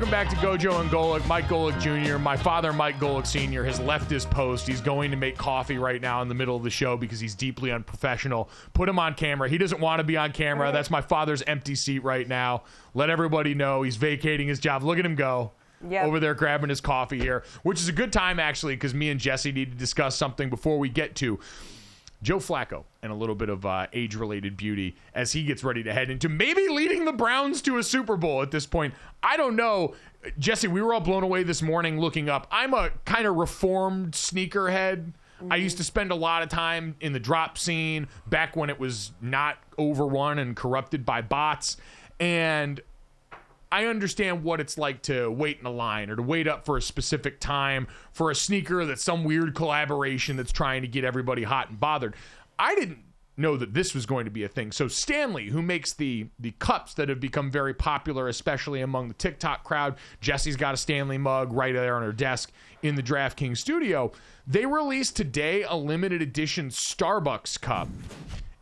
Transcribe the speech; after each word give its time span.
Welcome 0.00 0.12
back 0.12 0.30
to 0.30 0.36
Gojo 0.36 0.80
and 0.80 0.88
Golic. 0.88 1.26
Mike 1.26 1.44
Golic 1.44 1.78
Jr., 1.78 2.16
my 2.16 2.34
father, 2.34 2.72
Mike 2.72 2.98
Golic 2.98 3.26
Sr., 3.26 3.62
has 3.64 3.78
left 3.80 4.10
his 4.10 4.24
post. 4.24 4.66
He's 4.66 4.80
going 4.80 5.10
to 5.10 5.16
make 5.18 5.36
coffee 5.36 5.76
right 5.76 6.00
now 6.00 6.22
in 6.22 6.28
the 6.28 6.34
middle 6.34 6.56
of 6.56 6.62
the 6.62 6.70
show 6.70 6.96
because 6.96 7.20
he's 7.20 7.34
deeply 7.34 7.70
unprofessional. 7.70 8.48
Put 8.72 8.88
him 8.88 8.98
on 8.98 9.12
camera. 9.12 9.46
He 9.46 9.58
doesn't 9.58 9.78
want 9.78 10.00
to 10.00 10.04
be 10.04 10.16
on 10.16 10.32
camera. 10.32 10.72
That's 10.72 10.88
my 10.88 11.02
father's 11.02 11.42
empty 11.42 11.74
seat 11.74 11.98
right 11.98 12.26
now. 12.26 12.62
Let 12.94 13.10
everybody 13.10 13.52
know 13.52 13.82
he's 13.82 13.96
vacating 13.96 14.48
his 14.48 14.58
job. 14.58 14.82
Look 14.82 14.98
at 14.98 15.04
him 15.04 15.16
go. 15.16 15.52
Yep. 15.86 16.06
Over 16.06 16.18
there 16.18 16.32
grabbing 16.32 16.70
his 16.70 16.80
coffee 16.80 17.18
here, 17.18 17.44
which 17.62 17.78
is 17.78 17.88
a 17.88 17.92
good 17.92 18.10
time 18.10 18.40
actually 18.40 18.76
because 18.76 18.94
me 18.94 19.10
and 19.10 19.20
Jessie 19.20 19.52
need 19.52 19.70
to 19.70 19.76
discuss 19.76 20.16
something 20.16 20.48
before 20.48 20.78
we 20.78 20.88
get 20.88 21.14
to 21.16 21.38
Joe 22.22 22.36
Flacco 22.38 22.84
and 23.02 23.10
a 23.10 23.14
little 23.14 23.34
bit 23.34 23.48
of 23.48 23.64
uh, 23.64 23.86
age 23.92 24.14
related 24.14 24.56
beauty 24.56 24.96
as 25.14 25.32
he 25.32 25.42
gets 25.44 25.64
ready 25.64 25.82
to 25.82 25.92
head 25.92 26.10
into 26.10 26.28
maybe 26.28 26.68
leading 26.68 27.04
the 27.04 27.12
Browns 27.12 27.62
to 27.62 27.78
a 27.78 27.82
Super 27.82 28.16
Bowl 28.16 28.42
at 28.42 28.50
this 28.50 28.66
point. 28.66 28.94
I 29.22 29.36
don't 29.36 29.56
know. 29.56 29.94
Jessie, 30.38 30.68
we 30.68 30.82
were 30.82 30.92
all 30.92 31.00
blown 31.00 31.22
away 31.22 31.42
this 31.42 31.62
morning 31.62 31.98
looking 31.98 32.28
up. 32.28 32.46
I'm 32.50 32.74
a 32.74 32.90
kind 33.06 33.26
of 33.26 33.36
reformed 33.36 34.12
sneakerhead. 34.12 35.12
I 35.50 35.56
used 35.56 35.78
to 35.78 35.84
spend 35.84 36.10
a 36.10 36.14
lot 36.14 36.42
of 36.42 36.50
time 36.50 36.96
in 37.00 37.14
the 37.14 37.20
drop 37.20 37.56
scene 37.56 38.08
back 38.26 38.56
when 38.56 38.68
it 38.68 38.78
was 38.78 39.12
not 39.22 39.56
overrun 39.78 40.38
and 40.38 40.54
corrupted 40.54 41.06
by 41.06 41.22
bots. 41.22 41.78
And 42.18 42.78
I 43.72 43.86
understand 43.86 44.42
what 44.42 44.60
it's 44.60 44.76
like 44.76 45.02
to 45.02 45.30
wait 45.30 45.60
in 45.60 45.66
a 45.66 45.70
line 45.70 46.10
or 46.10 46.16
to 46.16 46.22
wait 46.22 46.48
up 46.48 46.64
for 46.64 46.76
a 46.76 46.82
specific 46.82 47.38
time 47.38 47.86
for 48.12 48.30
a 48.30 48.34
sneaker 48.34 48.84
that's 48.84 49.04
some 49.04 49.22
weird 49.22 49.54
collaboration 49.54 50.36
that's 50.36 50.50
trying 50.50 50.82
to 50.82 50.88
get 50.88 51.04
everybody 51.04 51.44
hot 51.44 51.70
and 51.70 51.78
bothered. 51.78 52.16
I 52.58 52.74
didn't 52.74 52.98
know 53.36 53.56
that 53.56 53.72
this 53.72 53.94
was 53.94 54.06
going 54.06 54.24
to 54.24 54.30
be 54.30 54.44
a 54.44 54.48
thing. 54.48 54.72
So 54.72 54.88
Stanley, 54.88 55.48
who 55.48 55.62
makes 55.62 55.92
the 55.92 56.26
the 56.38 56.50
cups 56.52 56.94
that 56.94 57.08
have 57.08 57.20
become 57.20 57.50
very 57.50 57.72
popular, 57.72 58.28
especially 58.28 58.80
among 58.80 59.08
the 59.08 59.14
TikTok 59.14 59.64
crowd, 59.64 59.96
Jessie's 60.20 60.56
got 60.56 60.74
a 60.74 60.76
Stanley 60.76 61.18
mug 61.18 61.52
right 61.52 61.74
there 61.74 61.96
on 61.96 62.02
her 62.02 62.12
desk 62.12 62.52
in 62.82 62.96
the 62.96 63.02
DraftKings 63.02 63.58
studio. 63.58 64.12
They 64.46 64.66
released 64.66 65.16
today 65.16 65.62
a 65.62 65.76
limited 65.76 66.22
edition 66.22 66.68
Starbucks 66.68 67.60
cup 67.60 67.88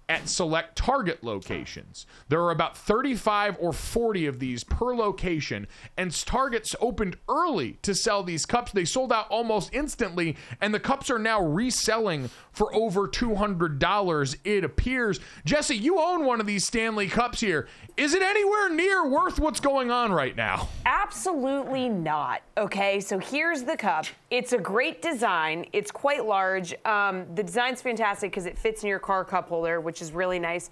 at 0.08 0.28
select 0.28 0.76
Target 0.76 1.22
locations. 1.22 2.06
There 2.28 2.40
are 2.42 2.50
about 2.50 2.76
35 2.76 3.56
or 3.60 3.72
40 3.72 4.26
of 4.26 4.38
these 4.38 4.64
per 4.64 4.94
location, 4.94 5.66
and 5.96 6.12
Targets 6.26 6.74
opened 6.80 7.16
early 7.28 7.78
to 7.82 7.94
sell 7.94 8.22
these 8.22 8.46
cups. 8.46 8.72
They 8.72 8.84
sold 8.84 9.12
out 9.12 9.28
almost 9.28 9.74
instantly, 9.74 10.36
and 10.60 10.72
the 10.72 10.80
cups 10.80 11.10
are 11.10 11.18
now 11.18 11.42
reselling 11.42 12.30
for 12.52 12.74
over 12.74 13.06
$200, 13.06 14.36
it 14.44 14.64
appears. 14.64 15.20
Jessie, 15.44 15.76
you 15.76 15.98
own 15.98 16.24
one 16.24 16.40
of 16.40 16.46
these 16.46 16.64
Stanley 16.64 17.06
Cups 17.06 17.40
here. 17.40 17.68
Is 17.96 18.14
it 18.14 18.22
anywhere 18.22 18.70
near 18.70 19.08
worth 19.08 19.38
what's 19.38 19.60
going 19.60 19.90
on 19.90 20.12
right 20.12 20.36
now? 20.36 20.68
Absolutely 20.86 21.88
not. 21.88 22.42
Okay, 22.56 23.00
so 23.00 23.18
here's 23.18 23.62
the 23.62 23.76
cup. 23.76 24.06
It's 24.30 24.52
a 24.52 24.58
great 24.58 25.02
design. 25.02 25.66
It's 25.72 25.90
quite 25.90 26.24
large. 26.24 26.74
Um, 26.84 27.26
the 27.34 27.42
design's 27.42 27.80
fantastic 27.80 28.30
because 28.30 28.46
it 28.46 28.58
fits 28.58 28.82
in 28.82 28.88
your 28.88 28.98
car 28.98 29.24
cup 29.24 29.48
holder, 29.48 29.80
which 29.80 29.97
is 30.02 30.12
really 30.12 30.38
nice. 30.38 30.70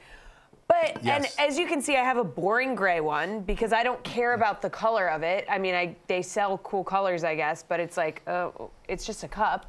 But 0.69 1.03
Yes. 1.05 1.37
and 1.39 1.49
as 1.49 1.59
you 1.59 1.67
can 1.67 1.81
see, 1.81 1.97
I 1.97 2.03
have 2.03 2.17
a 2.17 2.25
boring 2.25 2.75
gray 2.75 3.01
one 3.01 3.41
because 3.43 3.73
I 3.73 3.83
don't 3.85 4.03
care 4.03 4.35
about 4.35 4.63
the 4.63 4.71
color 4.71 5.09
of 5.09 5.23
it. 5.23 5.47
I 5.49 5.59
mean, 5.59 5.75
I 5.75 5.95
they 6.09 6.23
sell 6.23 6.59
cool 6.59 6.83
colors, 6.83 7.23
I 7.23 7.37
guess, 7.37 7.63
but 7.63 7.79
it's 7.79 7.97
like, 7.97 8.23
oh, 8.29 8.71
it's 8.89 9.07
just 9.07 9.23
a 9.23 9.29
cup. 9.29 9.67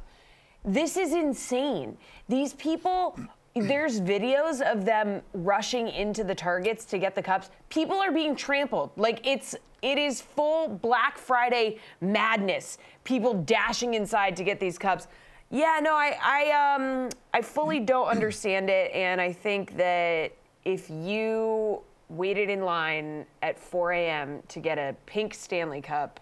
This 0.64 0.96
is 0.96 1.12
insane. 1.12 1.96
These 2.28 2.54
people, 2.54 3.18
there's 3.54 4.00
videos 4.00 4.60
of 4.60 4.84
them 4.84 5.22
rushing 5.32 5.88
into 5.88 6.24
the 6.24 6.34
targets 6.34 6.84
to 6.86 6.98
get 6.98 7.14
the 7.14 7.22
cups. 7.22 7.50
People 7.68 7.96
are 7.98 8.10
being 8.12 8.34
trampled. 8.34 8.90
Like 8.96 9.24
it's 9.24 9.54
it 9.82 9.98
is 9.98 10.20
full 10.20 10.68
Black 10.68 11.16
Friday 11.16 11.78
madness. 12.00 12.78
People 13.04 13.34
dashing 13.34 13.94
inside 13.94 14.36
to 14.36 14.42
get 14.42 14.58
these 14.58 14.76
cups. 14.78 15.06
Yeah, 15.50 15.80
no, 15.82 15.94
I 15.94 16.16
I 16.22 16.74
um 16.74 17.08
I 17.32 17.40
fully 17.42 17.80
don't 17.80 18.08
understand 18.16 18.68
it, 18.70 18.92
and 18.92 19.20
I 19.20 19.32
think 19.32 19.76
that 19.76 20.32
if 20.64 20.90
you 20.90 21.80
waited 22.10 22.48
in 22.48 22.62
line 22.62 23.26
at 23.42 23.58
4 23.58 23.92
a.m. 23.92 24.42
to 24.48 24.60
get 24.60 24.78
a 24.78 24.94
pink 25.06 25.34
Stanley 25.34 25.80
Cup, 25.82 26.20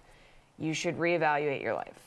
you 0.58 0.74
should 0.74 0.96
reevaluate 0.98 1.62
your 1.62 1.74
life. 1.74 2.00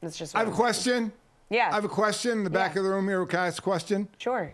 That's 0.00 0.16
just. 0.16 0.34
I 0.34 0.40
have 0.40 0.48
a 0.48 0.50
I'm 0.50 0.54
saying. 0.56 0.62
question. 0.62 1.12
Yeah. 1.50 1.68
I 1.70 1.74
have 1.76 1.84
a 1.84 1.88
question 1.88 2.32
in 2.38 2.44
the 2.44 2.50
back 2.50 2.74
Yeah. 2.74 2.80
of 2.80 2.84
the 2.86 2.90
room 2.90 3.06
here. 3.08 3.24
Can 3.26 3.38
I 3.40 3.46
ask 3.48 3.58
a 3.58 3.62
question? 3.62 4.08
Sure. 4.18 4.52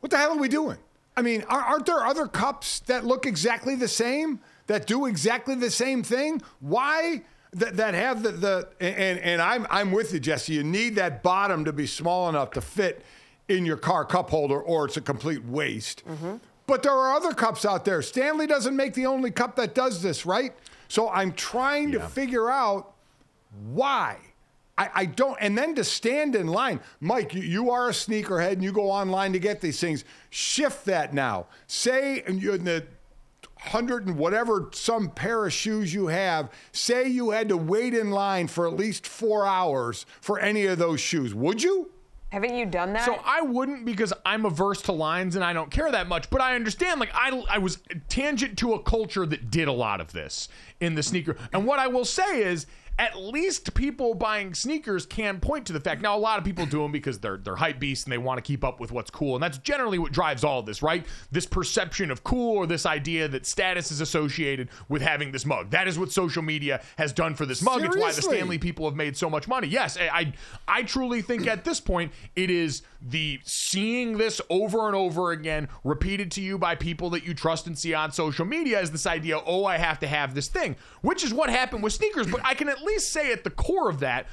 What 0.00 0.10
the 0.10 0.16
hell 0.16 0.32
are 0.32 0.38
we 0.38 0.48
doing? 0.48 0.78
I 1.16 1.22
mean, 1.22 1.42
aren't 1.48 1.84
there 1.86 2.04
other 2.06 2.28
cups 2.28 2.78
that 2.86 3.04
look 3.04 3.26
exactly 3.26 3.74
the 3.74 3.88
same, 3.88 4.38
that 4.68 4.86
do 4.86 5.06
exactly 5.06 5.56
the 5.56 5.70
same 5.70 6.04
thing? 6.04 6.40
Why 6.60 7.22
that, 7.52 7.76
that 7.76 7.94
have 7.94 8.22
the, 8.22 8.32
the 8.32 8.68
and, 8.80 9.18
and 9.18 9.42
I'm, 9.42 9.66
I'm 9.70 9.92
with 9.92 10.12
you, 10.12 10.20
Jessie. 10.20 10.54
You 10.54 10.64
need 10.64 10.96
that 10.96 11.22
bottom 11.22 11.64
to 11.64 11.72
be 11.72 11.86
small 11.86 12.28
enough 12.28 12.50
to 12.52 12.60
fit 12.60 13.04
in 13.48 13.64
your 13.64 13.76
car 13.76 14.04
cup 14.04 14.30
holder, 14.30 14.60
or 14.60 14.84
it's 14.84 14.96
a 14.96 15.00
complete 15.00 15.44
waste. 15.44 16.06
Mm-hmm. 16.06 16.36
But 16.66 16.82
there 16.82 16.92
are 16.92 17.14
other 17.14 17.32
cups 17.32 17.64
out 17.64 17.86
there. 17.86 18.02
Stanley 18.02 18.46
doesn't 18.46 18.76
make 18.76 18.92
the 18.92 19.06
only 19.06 19.30
cup 19.30 19.56
that 19.56 19.74
does 19.74 20.02
this, 20.02 20.26
right? 20.26 20.52
So 20.88 21.08
I'm 21.08 21.32
trying 21.32 21.92
to 21.92 22.00
figure 22.00 22.50
out 22.50 22.92
why. 23.72 24.18
I, 24.76 24.90
I 24.94 25.04
don't, 25.06 25.36
and 25.40 25.56
then 25.56 25.74
to 25.74 25.84
stand 25.84 26.36
in 26.36 26.46
line. 26.46 26.80
Mike, 27.00 27.34
you, 27.34 27.42
you 27.42 27.70
are 27.70 27.88
a 27.88 27.92
sneakerhead 27.92 28.52
and 28.52 28.62
you 28.62 28.70
go 28.70 28.90
online 28.90 29.32
to 29.32 29.38
get 29.38 29.60
these 29.60 29.80
things. 29.80 30.04
Shift 30.30 30.84
that 30.84 31.12
now. 31.12 31.46
Say 31.66 32.22
and 32.26 32.40
you're 32.40 32.54
in 32.54 32.64
the 32.64 32.86
hundred 33.60 34.06
and 34.06 34.16
whatever 34.16 34.70
some 34.72 35.10
pair 35.10 35.46
of 35.46 35.52
shoes 35.52 35.92
you 35.92 36.06
have, 36.08 36.50
say 36.72 37.08
you 37.08 37.30
had 37.30 37.48
to 37.48 37.56
wait 37.56 37.94
in 37.94 38.10
line 38.10 38.48
for 38.48 38.66
at 38.66 38.74
least 38.74 39.06
four 39.06 39.46
hours 39.46 40.06
for 40.20 40.38
any 40.38 40.66
of 40.66 40.78
those 40.78 41.00
shoes. 41.00 41.34
Would 41.34 41.62
you? 41.62 41.90
Haven't 42.30 42.54
you 42.54 42.66
done 42.66 42.92
that? 42.92 43.06
So 43.06 43.18
I 43.24 43.40
wouldn't 43.40 43.86
because 43.86 44.12
I'm 44.26 44.44
averse 44.44 44.82
to 44.82 44.92
lines 44.92 45.34
and 45.34 45.42
I 45.42 45.54
don't 45.54 45.70
care 45.70 45.90
that 45.90 46.08
much. 46.08 46.28
But 46.28 46.42
I 46.42 46.56
understand, 46.56 47.00
like 47.00 47.10
I, 47.14 47.30
I 47.48 47.56
was 47.58 47.78
tangent 48.08 48.58
to 48.58 48.74
a 48.74 48.82
culture 48.82 49.24
that 49.24 49.50
did 49.50 49.66
a 49.66 49.72
lot 49.72 50.00
of 50.00 50.12
this 50.12 50.48
in 50.80 50.94
the 50.94 51.02
sneaker. 51.02 51.36
And 51.52 51.64
what 51.64 51.78
I 51.78 51.86
will 51.86 52.04
say 52.04 52.42
is, 52.42 52.66
at 52.98 53.16
least 53.16 53.74
people 53.74 54.14
buying 54.14 54.54
sneakers 54.54 55.06
can 55.06 55.38
point 55.38 55.66
to 55.66 55.72
the 55.72 55.80
fact. 55.80 56.02
Now, 56.02 56.16
a 56.16 56.18
lot 56.18 56.38
of 56.38 56.44
people 56.44 56.66
do 56.66 56.82
them 56.82 56.90
because 56.90 57.20
they're 57.20 57.36
they're 57.36 57.56
hype 57.56 57.78
beasts 57.78 58.04
and 58.04 58.12
they 58.12 58.18
want 58.18 58.38
to 58.38 58.42
keep 58.42 58.64
up 58.64 58.80
with 58.80 58.90
what's 58.90 59.10
cool, 59.10 59.36
and 59.36 59.42
that's 59.42 59.58
generally 59.58 59.98
what 59.98 60.12
drives 60.12 60.42
all 60.42 60.60
of 60.60 60.66
this, 60.66 60.82
right? 60.82 61.06
This 61.30 61.46
perception 61.46 62.10
of 62.10 62.24
cool 62.24 62.56
or 62.56 62.66
this 62.66 62.86
idea 62.86 63.28
that 63.28 63.46
status 63.46 63.92
is 63.92 64.00
associated 64.00 64.68
with 64.88 65.00
having 65.00 65.30
this 65.30 65.46
mug. 65.46 65.70
That 65.70 65.86
is 65.86 65.98
what 65.98 66.10
social 66.10 66.42
media 66.42 66.82
has 66.96 67.12
done 67.12 67.34
for 67.34 67.46
this 67.46 67.62
mug. 67.62 67.82
It's 67.84 67.96
why 67.96 68.12
the 68.12 68.22
Stanley 68.22 68.58
people 68.58 68.84
have 68.86 68.96
made 68.96 69.16
so 69.16 69.30
much 69.30 69.46
money. 69.46 69.68
Yes, 69.68 69.96
I 69.96 70.08
I, 70.18 70.32
I 70.66 70.82
truly 70.82 71.22
think 71.22 71.46
at 71.46 71.64
this 71.64 71.80
point 71.80 72.12
it 72.34 72.50
is 72.50 72.82
the 73.00 73.38
seeing 73.44 74.18
this 74.18 74.40
over 74.50 74.88
and 74.88 74.96
over 74.96 75.30
again 75.30 75.68
repeated 75.84 76.32
to 76.32 76.40
you 76.40 76.58
by 76.58 76.74
people 76.74 77.10
that 77.10 77.24
you 77.24 77.32
trust 77.32 77.68
and 77.68 77.78
see 77.78 77.94
on 77.94 78.10
social 78.10 78.44
media 78.44 78.80
is 78.80 78.90
this 78.90 79.06
idea, 79.06 79.40
oh, 79.46 79.64
I 79.64 79.76
have 79.76 80.00
to 80.00 80.08
have 80.08 80.34
this 80.34 80.48
thing, 80.48 80.74
which 81.02 81.22
is 81.22 81.32
what 81.32 81.48
happened 81.48 81.84
with 81.84 81.92
sneakers. 81.92 82.26
But 82.26 82.40
I 82.44 82.54
can 82.54 82.68
at 82.68 82.82
least 82.82 82.87
say 82.96 83.32
at 83.32 83.44
the 83.44 83.50
core 83.50 83.90
of 83.90 84.00
that. 84.00 84.26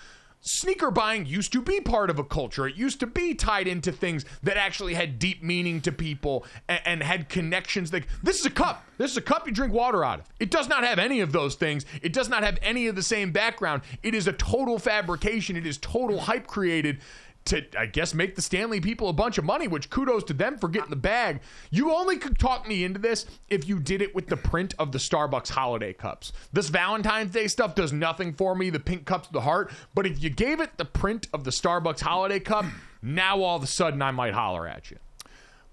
Sneaker 0.48 0.92
buying 0.92 1.26
used 1.26 1.52
to 1.54 1.62
be 1.62 1.82
part 1.82 2.12
of 2.12 2.20
a 2.20 2.24
culture. 2.24 2.68
It 2.68 2.76
used 2.76 3.00
to 3.00 3.08
be 3.08 3.34
tied 3.34 3.68
into 3.68 3.92
things 3.92 4.26
that 4.44 4.58
actually 4.58 4.94
had 4.94 5.18
deep 5.18 5.42
meaning 5.42 5.82
to 5.82 5.92
people 5.92 6.46
and, 6.70 6.82
and 6.86 7.04
had 7.04 7.30
connections. 7.30 7.92
Like 7.92 8.08
this 8.22 8.40
is 8.40 8.46
a 8.46 8.52
cup. 8.52 8.86
This 9.00 9.10
is 9.10 9.18
a 9.18 9.22
cup 9.22 9.48
you 9.48 9.52
drink 9.52 9.74
water 9.74 10.06
out 10.06 10.20
of. 10.20 10.26
It 10.40 10.52
does 10.52 10.70
not 10.70 10.84
have 10.84 11.00
any 11.00 11.20
of 11.22 11.32
those 11.32 11.56
things. 11.56 11.88
It 12.04 12.14
does 12.14 12.30
not 12.30 12.44
have 12.44 12.60
any 12.62 12.86
of 12.86 12.96
the 12.96 13.02
same 13.02 13.32
background. 13.32 13.82
It 14.04 14.14
is 14.14 14.28
a 14.28 14.34
total 14.34 14.78
fabrication. 14.78 15.56
It 15.56 15.66
is 15.66 15.80
total 15.80 16.20
hype 16.20 16.46
created 16.46 17.00
to 17.46 17.64
I 17.78 17.86
guess 17.86 18.14
make 18.14 18.36
the 18.36 18.42
Stanley 18.42 18.82
people 18.82 19.10
a 19.10 19.14
bunch 19.14 19.38
of 19.38 19.46
money, 19.46 19.68
which 19.68 19.90
kudos 19.90 20.24
to 20.26 20.34
them 20.34 20.58
for 20.58 20.68
getting 20.68 20.90
the 20.90 20.96
bag. 20.96 21.42
You 21.70 21.94
only 21.94 22.18
could 22.18 22.40
talk 22.40 22.68
me 22.68 22.84
into 22.84 23.00
this 23.00 23.26
if 23.50 23.68
you 23.68 23.80
did 23.80 24.02
it 24.02 24.14
with 24.14 24.28
the 24.28 24.38
print 24.38 24.74
of 24.80 24.92
the 24.92 24.98
Starbucks 24.98 25.50
holiday 25.50 25.94
cups. 25.94 26.34
This 26.52 26.70
Valentine's 26.70 27.32
Day 27.32 27.48
stuff 27.48 27.76
does 27.76 27.94
nothing 27.94 28.34
for 28.34 28.56
me, 28.56 28.70
the 28.70 28.80
pink 28.80 29.06
cups 29.06 29.28
of 29.28 29.34
the 29.34 29.42
heart, 29.42 29.72
but 29.94 30.06
if 30.06 30.22
you 30.22 30.30
gave 30.30 30.60
it 30.60 30.78
the 30.78 30.86
print 30.86 31.28
of 31.34 31.44
the 31.44 31.52
Starbucks 31.52 32.02
holiday 32.02 32.40
cup, 32.40 32.66
now 33.02 33.42
all 33.42 33.58
of 33.58 33.64
a 33.64 33.68
sudden 33.68 34.02
I 34.02 34.12
might 34.12 34.34
holler 34.34 34.68
at 34.68 34.90
you. 34.90 34.98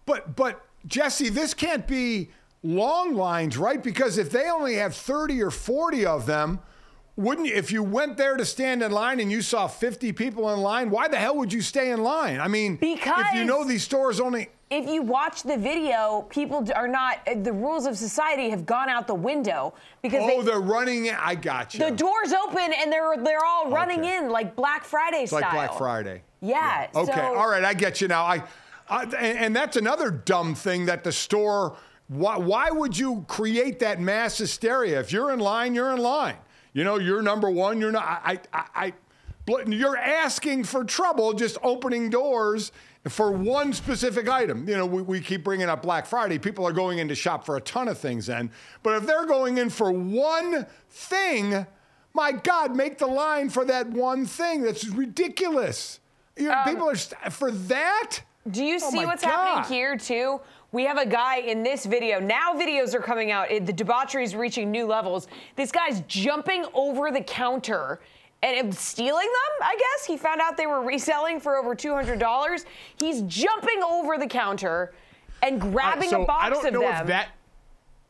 But 0.04 0.36
but 0.36 0.64
Jessie, 0.86 1.28
this 1.28 1.54
can't 1.54 1.86
be 1.86 2.30
long 2.62 3.14
lines, 3.14 3.56
right? 3.56 3.82
Because 3.82 4.18
if 4.18 4.30
they 4.30 4.48
only 4.50 4.74
have 4.74 4.94
30 4.94 5.42
or 5.42 5.50
40 5.50 6.06
of 6.06 6.26
them, 6.26 6.60
wouldn't 7.22 7.46
you, 7.48 7.54
if 7.54 7.70
you 7.72 7.82
went 7.82 8.16
there 8.16 8.36
to 8.36 8.44
stand 8.44 8.82
in 8.82 8.92
line 8.92 9.20
and 9.20 9.30
you 9.30 9.42
saw 9.42 9.66
50 9.66 10.12
people 10.12 10.52
in 10.52 10.60
line, 10.60 10.90
why 10.90 11.08
the 11.08 11.16
hell 11.16 11.36
would 11.36 11.52
you 11.52 11.60
stay 11.62 11.90
in 11.90 12.02
line? 12.02 12.40
I 12.40 12.48
mean, 12.48 12.76
because 12.76 13.24
if 13.30 13.34
you 13.34 13.44
know 13.44 13.64
these 13.64 13.82
stores 13.82 14.20
only 14.20 14.48
if 14.70 14.88
you 14.88 15.02
watch 15.02 15.42
the 15.42 15.58
video, 15.58 16.22
people 16.30 16.66
are 16.74 16.88
not. 16.88 17.18
Eh, 17.26 17.34
the 17.42 17.52
rules 17.52 17.84
of 17.84 17.94
society 17.98 18.48
have 18.48 18.64
gone 18.64 18.88
out 18.88 19.06
the 19.06 19.14
window 19.14 19.74
because 20.00 20.22
Oh, 20.22 20.40
they, 20.40 20.46
they're 20.50 20.60
running 20.60 21.06
in. 21.06 21.14
I 21.14 21.34
got 21.34 21.74
you. 21.74 21.80
the 21.80 21.90
doors 21.90 22.32
open 22.32 22.72
and 22.72 22.90
they're 22.90 23.16
they're 23.22 23.44
all 23.44 23.70
running 23.70 24.00
Okay. 24.00 24.16
in 24.16 24.30
like 24.30 24.56
Black 24.56 24.84
Friday 24.84 25.18
It's 25.24 25.30
style. 25.30 25.42
like 25.42 25.52
Black 25.52 25.74
Friday. 25.76 26.22
Yeah. 26.40 26.88
Okay, 26.94 27.12
so- 27.14 27.34
all 27.36 27.50
right, 27.50 27.64
I 27.64 27.74
get 27.74 28.00
you 28.00 28.08
now. 28.08 28.24
I, 28.24 28.42
I 28.88 29.02
and, 29.04 29.14
and 29.38 29.56
that's 29.56 29.76
another 29.76 30.10
dumb 30.10 30.54
thing 30.54 30.86
that 30.86 31.04
the 31.04 31.12
store. 31.12 31.76
Why, 32.08 32.36
why 32.36 32.70
would 32.70 32.98
you 32.98 33.24
create 33.28 33.78
that 33.80 34.00
mass 34.00 34.36
hysteria? 34.38 35.00
If 35.00 35.12
you're 35.12 35.32
in 35.32 35.38
line, 35.40 35.74
you're 35.74 35.92
in 35.92 35.98
line. 35.98 36.36
You 36.72 36.84
know, 36.84 36.98
you're 36.98 37.22
number 37.22 37.50
one. 37.50 37.80
You're 37.80 37.92
not. 37.92 38.04
I, 38.04 38.40
I, 38.52 38.64
I, 38.74 38.92
you're 39.66 39.96
asking 39.96 40.64
for 40.64 40.84
trouble 40.84 41.32
just 41.32 41.58
opening 41.62 42.10
doors 42.10 42.72
for 43.08 43.32
one 43.32 43.72
specific 43.72 44.28
item. 44.28 44.68
You 44.68 44.76
know, 44.76 44.86
we, 44.86 45.02
we 45.02 45.20
keep 45.20 45.44
bringing 45.44 45.68
up 45.68 45.82
Black 45.82 46.06
Friday. 46.06 46.38
People 46.38 46.66
are 46.66 46.72
going 46.72 46.98
in 46.98 47.08
to 47.08 47.14
shop 47.14 47.44
for 47.44 47.56
a 47.56 47.60
ton 47.60 47.88
of 47.88 47.98
things 47.98 48.26
then. 48.26 48.50
But 48.82 48.96
if 48.96 49.06
they're 49.06 49.26
going 49.26 49.58
in 49.58 49.68
for 49.70 49.90
one 49.90 50.66
thing, 50.88 51.66
my 52.14 52.32
God, 52.32 52.76
make 52.76 52.98
the 52.98 53.06
line 53.06 53.50
for 53.50 53.64
that 53.64 53.88
one 53.88 54.24
thing. 54.24 54.62
That's 54.62 54.86
ridiculous. 54.86 55.98
You're, 56.36 56.52
um, 56.56 56.64
people 56.64 56.88
are 56.88 56.94
st- 56.96 57.32
for 57.32 57.50
that. 57.50 58.20
Do 58.50 58.64
you 58.64 58.76
Oh 58.82 58.90
see 58.90 59.04
what's 59.04 59.22
God. 59.22 59.30
happening 59.30 59.76
here 59.76 59.96
too? 59.96 60.40
We 60.72 60.84
have 60.86 60.96
a 60.96 61.04
guy 61.04 61.36
in 61.36 61.62
this 61.62 61.84
video. 61.84 62.18
Now 62.18 62.54
videos 62.54 62.94
are 62.94 63.00
coming 63.00 63.30
out. 63.30 63.48
The 63.50 63.72
debauchery 63.72 64.24
is 64.24 64.34
reaching 64.34 64.70
new 64.70 64.86
levels. 64.86 65.28
This 65.54 65.70
guy's 65.70 66.00
jumping 66.08 66.64
over 66.72 67.10
the 67.10 67.20
counter 67.20 68.00
and 68.42 68.74
stealing 68.74 69.26
them. 69.26 69.68
I 69.68 69.76
guess 69.78 70.06
he 70.06 70.16
found 70.16 70.40
out 70.40 70.56
they 70.56 70.66
were 70.66 70.80
reselling 70.82 71.40
for 71.40 71.56
over 71.58 71.74
two 71.74 71.94
hundred 71.94 72.18
dollars. 72.18 72.64
He's 72.98 73.20
jumping 73.22 73.82
over 73.82 74.16
the 74.16 74.26
counter 74.26 74.94
and 75.42 75.60
grabbing 75.60 76.08
so 76.08 76.22
a 76.22 76.26
box 76.26 76.46
I 76.46 76.50
don't 76.50 76.66
of 76.66 76.72
know 76.72 76.80
them. 76.80 77.02
if 77.02 77.06
that 77.08 77.28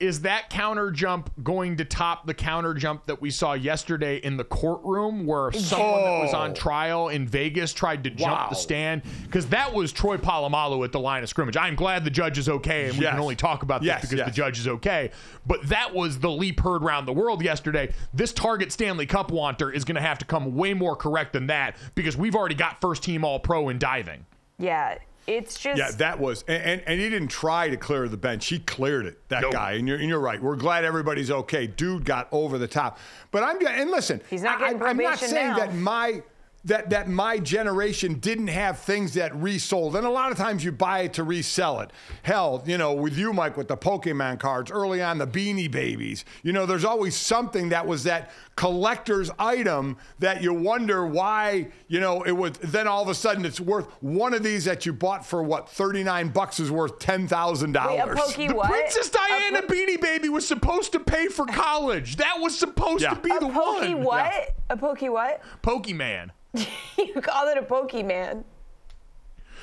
is 0.02 0.22
that 0.22 0.50
counter 0.50 0.90
jump 0.90 1.30
going 1.44 1.76
to 1.76 1.84
top 1.84 2.26
the 2.26 2.34
counter 2.34 2.74
jump 2.74 3.06
that 3.06 3.22
we 3.22 3.30
saw 3.30 3.52
yesterday 3.52 4.16
in 4.16 4.36
the 4.36 4.42
courtroom 4.42 5.24
where 5.24 5.52
someone 5.52 6.02
that 6.02 6.24
was 6.24 6.34
on 6.34 6.50
oh. 6.50 6.54
trial 6.54 7.08
in 7.08 7.28
Vegas 7.28 7.72
tried 7.72 8.02
to 8.02 8.10
jump 8.10 8.50
the 8.50 8.56
stand 8.56 9.02
because 9.22 9.46
that 9.46 9.72
was 9.72 9.92
Troy 9.92 10.16
Polamalu 10.16 10.84
at 10.84 10.90
the 10.90 10.98
line 10.98 11.22
of 11.22 11.28
scrimmage. 11.28 11.56
I'm 11.56 11.76
glad 11.76 12.02
the 12.02 12.10
judge 12.10 12.36
is 12.36 12.48
okay 12.48 12.88
and 12.88 12.98
we 12.98 13.04
can 13.04 13.20
only 13.20 13.36
talk 13.36 13.62
about 13.62 13.82
this 13.82 14.00
because 14.00 14.18
yes. 14.18 14.26
the 14.26 14.34
judge 14.34 14.58
is 14.58 14.66
okay. 14.66 15.12
But 15.46 15.68
that 15.68 15.94
was 15.94 16.18
the 16.18 16.30
leap 16.30 16.58
heard 16.58 16.82
around 16.82 17.06
the 17.06 17.12
world 17.12 17.40
yesterday. 17.40 17.94
This 18.12 18.32
Target 18.32 18.72
Stanley 18.72 19.06
Cup 19.06 19.30
wanter 19.30 19.70
is 19.70 19.84
going 19.84 19.94
to 19.94 20.02
have 20.02 20.18
to 20.18 20.24
come 20.24 20.56
way 20.56 20.74
more 20.74 20.96
correct 20.96 21.32
than 21.32 21.46
that 21.46 21.76
because 21.94 22.16
we've 22.16 22.34
already 22.34 22.56
got 22.56 22.80
first 22.80 23.04
team 23.04 23.24
All 23.24 23.38
Pro 23.38 23.68
in 23.68 23.78
diving. 23.78 24.26
yeah, 24.58 24.98
it's 25.26 25.58
just 25.58 25.78
Yeah, 25.78 25.90
that 25.98 26.18
was, 26.18 26.44
and, 26.48 26.62
and, 26.62 26.82
and 26.86 27.00
he 27.00 27.08
didn't 27.08 27.28
try 27.28 27.68
to 27.68 27.76
clear 27.76 28.08
the 28.08 28.16
bench. 28.16 28.46
He 28.46 28.58
cleared 28.58 29.06
it, 29.06 29.18
that 29.28 29.42
Nope. 29.42 29.52
guy. 29.52 29.72
And 29.72 29.86
you're, 29.86 29.98
and 29.98 30.08
you're 30.08 30.20
right. 30.20 30.42
We're 30.42 30.56
glad 30.56 30.84
everybody's 30.84 31.30
okay. 31.30 31.66
Dude 31.66 32.04
got 32.04 32.28
over 32.32 32.58
the 32.58 32.68
top. 32.68 32.98
But 33.30 33.42
I'm, 33.42 33.64
and 33.66 33.90
listen, 33.90 34.20
He's 34.28 34.42
not 34.42 34.60
I, 34.62 34.72
getting 34.72 34.82
I'm 34.82 34.96
not 34.96 35.18
saying 35.18 35.50
now. 35.52 35.56
that 35.58 35.74
my, 35.74 36.22
that, 36.64 36.90
that 36.90 37.08
my 37.08 37.38
generation 37.38 38.14
didn't 38.20 38.46
have 38.46 38.78
things 38.78 39.14
that 39.14 39.34
resold. 39.34 39.96
And 39.96 40.06
a 40.06 40.10
lot 40.10 40.30
of 40.30 40.38
times 40.38 40.64
you 40.64 40.70
buy 40.70 41.00
it 41.00 41.12
to 41.14 41.24
resell 41.24 41.80
it. 41.80 41.90
Hell, 42.22 42.62
you 42.66 42.78
know, 42.78 42.92
with 42.92 43.18
you, 43.18 43.32
Mike, 43.32 43.56
with 43.56 43.66
the 43.66 43.76
Pokemon 43.76 44.38
cards, 44.38 44.70
early 44.70 45.02
on 45.02 45.18
the 45.18 45.26
Beanie 45.26 45.68
Babies, 45.70 46.24
you 46.44 46.52
know, 46.52 46.64
there's 46.64 46.84
always 46.84 47.16
something 47.16 47.70
that 47.70 47.84
was 47.86 48.04
that 48.04 48.30
collector's 48.56 49.30
item 49.38 49.96
that 50.18 50.42
you 50.42 50.52
wonder 50.52 51.06
why, 51.06 51.68
you 51.88 51.98
know, 52.00 52.22
it 52.22 52.32
was, 52.32 52.52
then 52.58 52.86
all 52.86 53.02
of 53.02 53.08
a 53.08 53.14
sudden 53.14 53.44
it's 53.44 53.60
worth 53.60 53.86
one 54.02 54.34
of 54.34 54.42
these 54.42 54.64
that 54.66 54.84
you 54.84 54.92
bought 54.92 55.24
for 55.26 55.42
what, 55.42 55.68
39 55.70 56.28
bucks 56.28 56.60
is 56.60 56.70
worth 56.70 56.98
$10,000. 56.98 58.02
A 58.12 58.14
pokey 58.14 58.48
The 58.48 58.54
what? 58.54 58.68
Princess 58.70 59.08
Diana 59.10 59.62
po- 59.62 59.68
Beanie 59.68 60.00
Baby 60.00 60.28
was 60.28 60.46
supposed 60.46 60.92
to 60.92 61.00
pay 61.00 61.28
for 61.28 61.46
college. 61.52 62.16
That 62.16 62.38
was 62.40 62.58
supposed 62.58 63.02
Yeah. 63.02 63.14
to 63.14 63.20
be 63.20 63.30
a 63.30 63.40
the 63.40 63.48
pokey 63.48 63.94
one. 63.94 64.04
what? 64.04 64.48
A 64.70 64.76
pokey 64.76 65.08
what? 65.08 65.40
Pokemon. 65.62 66.30
you 66.98 67.14
call 67.22 67.48
it 67.48 67.56
a 67.56 67.62
Pokemon? 67.62 68.44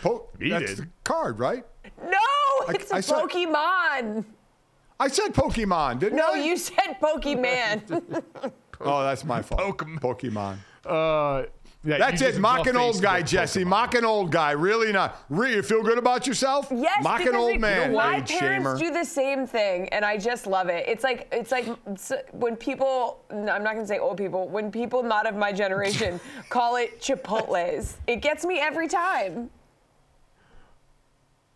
Po- 0.01 0.27
He 0.39 0.49
that's 0.49 0.75
did. 0.75 0.77
the 0.77 0.87
card, 1.03 1.37
right? 1.39 1.63
No, 2.03 2.17
it's 2.69 2.91
a 2.91 2.95
I 2.95 2.99
saw- 3.01 3.21
Pokemon. 3.27 4.25
I 4.99 5.07
said 5.07 5.33
Pokemon, 5.33 5.99
didn't 5.99 6.17
No, 6.17 6.31
I? 6.33 6.37
No, 6.37 6.43
you 6.43 6.57
said 6.57 6.97
Pokemon. 7.01 8.23
Oh, 8.81 9.03
that's 9.03 9.23
my 9.25 9.41
fault. 9.41 9.59
Pokemon. 9.61 9.99
Pokemon. 9.99 10.57
Uh, 10.85 11.45
yeah, 11.83 11.97
That's 11.97 12.21
it. 12.21 12.25
just 12.25 12.39
Mock 12.39 12.67
an 12.67 12.75
old 12.75 13.01
guy, 13.01 13.21
Jessie. 13.21 13.63
Pokemon. 13.63 13.67
Mock 13.67 13.95
an 13.95 14.05
old 14.05 14.31
guy. 14.31 14.51
Really 14.51 14.91
not. 14.91 15.17
Really, 15.29 15.55
you 15.55 15.61
feel 15.63 15.81
good 15.81 15.97
about 15.97 16.27
yourself? 16.27 16.67
Yes, 16.71 17.01
Mock 17.03 17.19
because 17.19 17.33
an 17.33 17.39
old 17.39 17.51
it- 17.51 17.61
man. 17.61 17.93
My 17.93 18.19
parents 18.21 18.67
shamer. 18.67 18.79
do 18.79 18.91
the 18.91 19.05
same 19.05 19.47
thing, 19.47 19.87
and 19.89 20.03
I 20.03 20.17
just 20.17 20.45
love 20.45 20.67
it. 20.67 20.87
It's 20.89 21.03
like 21.05 21.27
it's 21.31 21.51
like 21.51 21.65
it's, 21.87 22.11
when 22.33 22.57
people. 22.57 23.23
no, 23.31 23.51
I'm 23.53 23.63
not 23.63 23.75
gonna 23.75 23.87
say 23.87 23.97
old 23.99 24.17
people. 24.17 24.47
When 24.49 24.71
people 24.71 25.03
not 25.03 25.25
of 25.25 25.35
my 25.35 25.53
generation 25.53 26.19
call 26.49 26.75
it 26.75 26.99
Chipotle's, 26.99 27.95
it 28.07 28.17
gets 28.17 28.45
me 28.45 28.59
every 28.59 28.87
time. 28.89 29.49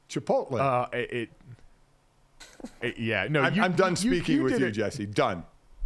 Chipotle. 0.10 0.60
Uh, 0.60 0.88
it, 0.94 1.12
it, 1.12 1.30
it- 2.82 2.98
yeah, 3.00 3.28
no, 3.30 3.42
I'm, 3.42 3.54
you, 3.56 3.62
I'm 3.62 3.74
done 3.74 3.92
you- 3.92 3.96
speaking 3.98 4.38
you 4.38 4.44
with 4.44 4.60
you, 4.60 4.68
it. 4.68 4.72
Jessie. 4.72 5.06
Done. 5.06 5.44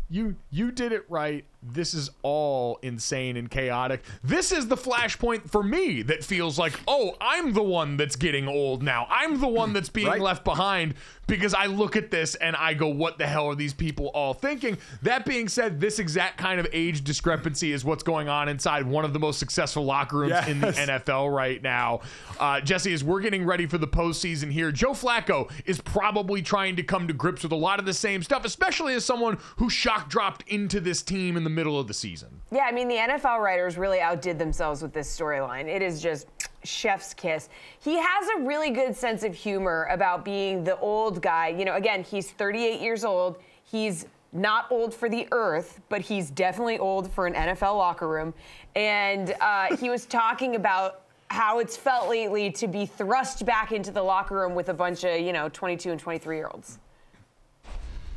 You 0.10 0.36
you 0.52 0.72
did 0.72 0.92
it 0.92 1.06
right. 1.10 1.46
This 1.64 1.94
is 1.94 2.12
all 2.22 2.80
insane 2.84 3.36
and 3.36 3.50
chaotic. 3.50 4.04
This 4.24 4.52
is 4.52 4.68
the 4.68 4.78
flashpoint 4.78 5.50
for 5.50 5.64
me 5.64 6.02
that 6.04 6.24
feels 6.24 6.58
like, 6.60 6.80
oh, 6.88 7.16
I'm 7.20 7.54
the 7.54 7.64
one 7.64 7.98
that's 7.98 8.16
getting 8.16 8.48
old 8.48 8.84
now. 8.84 9.08
I'm 9.10 9.42
the 9.42 9.48
one 9.48 9.74
that's 9.74 9.90
being 9.90 10.08
Right. 10.08 10.22
left 10.22 10.44
behind 10.46 10.94
because 11.26 11.54
I 11.54 11.66
look 11.66 11.96
at 11.98 12.10
this 12.10 12.36
and 12.36 12.56
I 12.56 12.74
go, 12.74 12.88
what 12.88 13.18
the 13.18 13.28
hell 13.28 13.48
are 13.48 13.56
these 13.56 13.74
people 13.74 14.08
all 14.14 14.34
thinking? 14.34 14.78
That 15.02 15.26
being 15.26 15.50
said, 15.50 15.82
this 15.82 16.00
exact 16.00 16.38
kind 16.38 16.60
of 16.60 16.68
age 16.72 17.04
discrepancy 17.04 17.74
is 17.74 17.84
what's 17.84 18.04
going 18.04 18.30
on 18.30 18.48
inside 18.48 18.86
one 18.86 19.04
of 19.04 19.12
the 19.12 19.20
most 19.20 19.38
successful 19.40 19.84
locker 19.84 20.18
rooms 20.20 20.48
in 20.48 20.62
the 20.62 20.68
NFL 20.68 21.36
right 21.36 21.62
now. 21.62 22.00
Uh, 22.40 22.62
Jessie, 22.62 22.94
as 22.94 23.04
we're 23.04 23.20
getting 23.20 23.46
ready 23.46 23.66
for 23.66 23.78
the 23.78 23.88
postseason 23.88 24.52
here, 24.52 24.72
Joe 24.72 24.92
Flacco 24.92 25.52
is 25.66 25.82
probably 25.82 26.42
trying 26.42 26.76
to 26.78 26.84
come 26.84 27.08
to 27.08 27.14
grips 27.14 27.44
with 27.44 27.52
a 27.52 27.56
lot 27.58 27.80
of 27.80 27.86
the 27.86 27.94
same 27.94 28.24
stuff, 28.24 28.46
especially 28.46 28.94
as 28.94 29.04
someone 29.04 29.38
who 29.58 29.70
shock 29.70 30.08
dropped 30.10 30.48
into 30.48 30.80
this 30.80 31.02
team 31.02 31.36
in 31.36 31.44
the 31.48 31.54
middle 31.54 31.80
of 31.80 31.88
the 31.88 31.94
season. 31.94 32.28
Yeah, 32.52 32.66
I 32.66 32.74
mean 32.74 32.90
the 32.90 32.98
NFL 32.98 33.40
writers 33.40 33.78
really 33.78 34.02
outdid 34.02 34.38
themselves 34.38 34.82
with 34.82 34.92
this 34.92 35.08
storyline. 35.18 35.68
It 35.68 35.82
is 35.82 36.02
just 36.02 36.28
chef's 36.66 37.14
kiss. 37.14 37.48
He 37.80 37.98
has 37.98 38.28
a 38.38 38.42
really 38.42 38.70
good 38.70 38.94
sense 38.94 39.24
of 39.24 39.34
humor 39.34 39.88
about 39.90 40.26
being 40.26 40.66
the 40.66 40.78
old 40.80 41.22
guy. 41.22 41.48
You 41.48 41.64
know, 41.64 41.76
again, 41.76 42.04
he's 42.04 42.30
38 42.32 42.82
years 42.82 43.06
old. 43.06 43.38
He's 43.64 44.08
not 44.34 44.70
old 44.70 44.94
for 44.94 45.08
the 45.08 45.26
earth, 45.32 45.80
but 45.88 46.02
he's 46.02 46.30
definitely 46.32 46.80
old 46.80 47.10
for 47.10 47.28
an 47.28 47.34
NFL 47.34 47.78
locker 47.78 48.10
room. 48.10 48.34
And 48.76 49.34
uh, 49.40 49.78
he 49.78 49.90
was 49.90 50.06
talking 50.06 50.58
about 50.58 51.04
how 51.30 51.60
it's 51.60 51.78
felt 51.78 52.10
lately 52.10 52.52
to 52.52 52.68
be 52.68 52.86
thrust 52.86 53.46
back 53.46 53.72
into 53.72 53.92
the 53.92 54.04
locker 54.04 54.36
room 54.36 54.54
with 54.54 54.68
a 54.68 54.74
bunch 54.74 55.06
of, 55.06 55.22
you 55.22 55.32
know, 55.32 55.48
22 55.48 55.92
and 55.92 56.00
23 56.00 56.36
year 56.36 56.50
olds. 56.54 56.80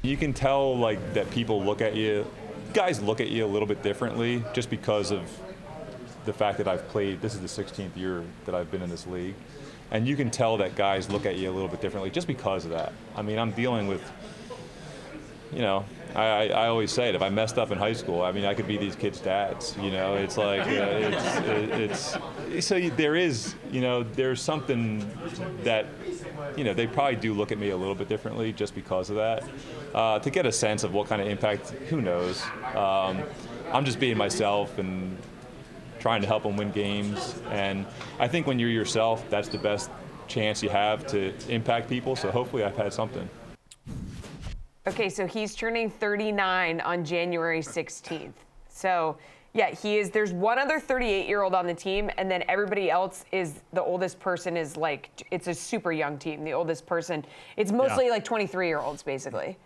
You 0.03 0.17
can 0.17 0.33
tell 0.33 0.77
like 0.77 1.15
that 1.15 1.31
people 1.31 1.63
look 1.63 1.81
at 1.81 1.95
you, 1.95 2.27
guys 2.73 3.01
look 3.01 3.21
at 3.21 3.29
you 3.29 3.45
a 3.45 3.49
little 3.49 3.67
bit 3.67 3.83
differently 3.83 4.45
just 4.53 4.71
because 4.71 5.11
of 5.11 5.23
the 6.25 6.33
fact 6.33 6.59
that 6.59 6.69
I've 6.69 6.87
played. 6.89 7.21
This 7.21 7.35
is 7.35 7.41
the 7.41 7.63
16th 7.63 7.97
year 7.97 8.23
that 8.45 8.55
I've 8.55 8.71
been 8.71 8.83
in 8.83 8.91
this 8.91 9.07
league, 9.07 9.35
and 9.91 10.07
you 10.07 10.17
can 10.17 10.31
tell 10.31 10.57
that 10.59 10.77
guys 10.77 11.11
look 11.11 11.27
at 11.27 11.37
you 11.37 11.51
a 11.51 11.53
little 11.53 11.69
bit 11.69 11.81
differently 11.81 12.11
just 12.11 12.27
because 12.27 12.65
of 12.65 12.71
that. 12.73 12.93
I 13.17 13.23
mean, 13.23 13.39
I'm 13.39 13.53
dealing 13.53 13.87
with, 13.89 14.03
you 15.53 15.61
know, 15.61 15.85
I, 16.15 16.49
I 16.49 16.69
always 16.69 16.91
say 16.91 17.09
it. 17.09 17.15
If 17.15 17.23
I 17.23 17.29
messed 17.29 17.59
up 17.59 17.71
in 17.71 17.79
high 17.79 17.93
school, 17.93 18.23
I 18.23 18.33
mean, 18.33 18.45
I 18.45 18.55
could 18.55 18.67
be 18.67 18.77
these 18.77 18.97
kids' 18.97 19.21
dads. 19.21 19.77
You 19.81 19.91
know, 19.91 20.15
it's 20.15 20.37
like 20.37 20.63
uh, 20.63 20.67
it's, 20.67 22.17
it's 22.49 22.67
so 22.67 22.81
there 22.91 23.17
is, 23.17 23.55
you 23.71 23.81
know, 23.81 24.03
there's 24.03 24.43
something 24.43 25.09
that, 25.63 25.87
you 26.57 26.65
know, 26.65 26.75
they 26.75 26.87
probably 26.87 27.17
do 27.17 27.35
look 27.35 27.53
at 27.53 27.59
me 27.59 27.71
a 27.71 27.77
little 27.77 27.95
bit 27.95 28.09
differently 28.09 28.53
just 28.53 28.75
because 28.75 29.11
of 29.11 29.17
that. 29.17 29.45
Uh, 29.95 30.19
to 30.19 30.31
get 30.31 30.47
a 30.47 30.53
sense 30.53 30.85
of 30.85 30.95
what 30.95 31.07
kind 31.09 31.21
of 31.23 31.29
impact, 31.29 31.71
who 31.71 32.01
knows? 32.01 32.43
Um, 32.75 33.23
I'm 33.73 33.85
just 33.85 34.01
being 34.01 34.17
myself 34.17 34.79
and 34.79 35.17
trying 36.01 36.23
to 36.23 36.27
help 36.27 36.43
them 36.43 36.57
win 36.57 36.71
games. 36.73 37.35
And 37.51 37.87
I 38.19 38.27
think 38.27 38.47
when 38.47 38.59
you're 38.59 38.71
yourself, 38.71 39.29
that's 39.31 39.49
the 39.49 39.59
best 39.59 39.91
chance 40.27 40.63
you 40.63 40.71
have 40.71 41.07
to 41.09 41.33
impact 41.49 41.89
people. 41.89 42.17
So 42.17 42.31
hopefully, 42.31 42.65
I've 42.65 42.77
had 42.77 42.93
something. 42.93 43.29
Okay, 44.87 45.11
so 45.11 45.27
he's 45.27 45.55
turning 45.55 45.91
39 45.91 46.81
on 46.81 47.05
January 47.05 47.61
16th. 47.61 48.33
So, 48.69 49.19
yeah, 49.53 49.71
he 49.75 49.99
is. 49.99 50.11
There's 50.11 50.33
one 50.33 50.59
other 50.59 50.81
38 50.81 51.29
year 51.29 51.43
old 51.43 51.55
on 51.55 51.67
the 51.67 51.75
team, 51.75 52.11
and 52.17 52.31
then 52.31 52.45
everybody 52.49 52.91
else 52.91 53.27
is 53.31 53.61
the 53.75 53.83
oldest 53.83 54.19
person 54.21 54.57
is 54.57 54.79
like, 54.79 55.11
it's 55.31 55.49
a 55.49 55.55
super 55.55 55.93
young 55.93 56.17
team. 56.17 56.45
The 56.45 56.55
oldest 56.55 56.87
person, 56.87 57.25
it's 57.59 57.73
mostly 57.73 58.07
yeah. 58.07 58.13
like 58.13 58.25
23 58.25 58.69
year 58.69 58.79
olds, 58.79 59.03
basically. 59.03 59.59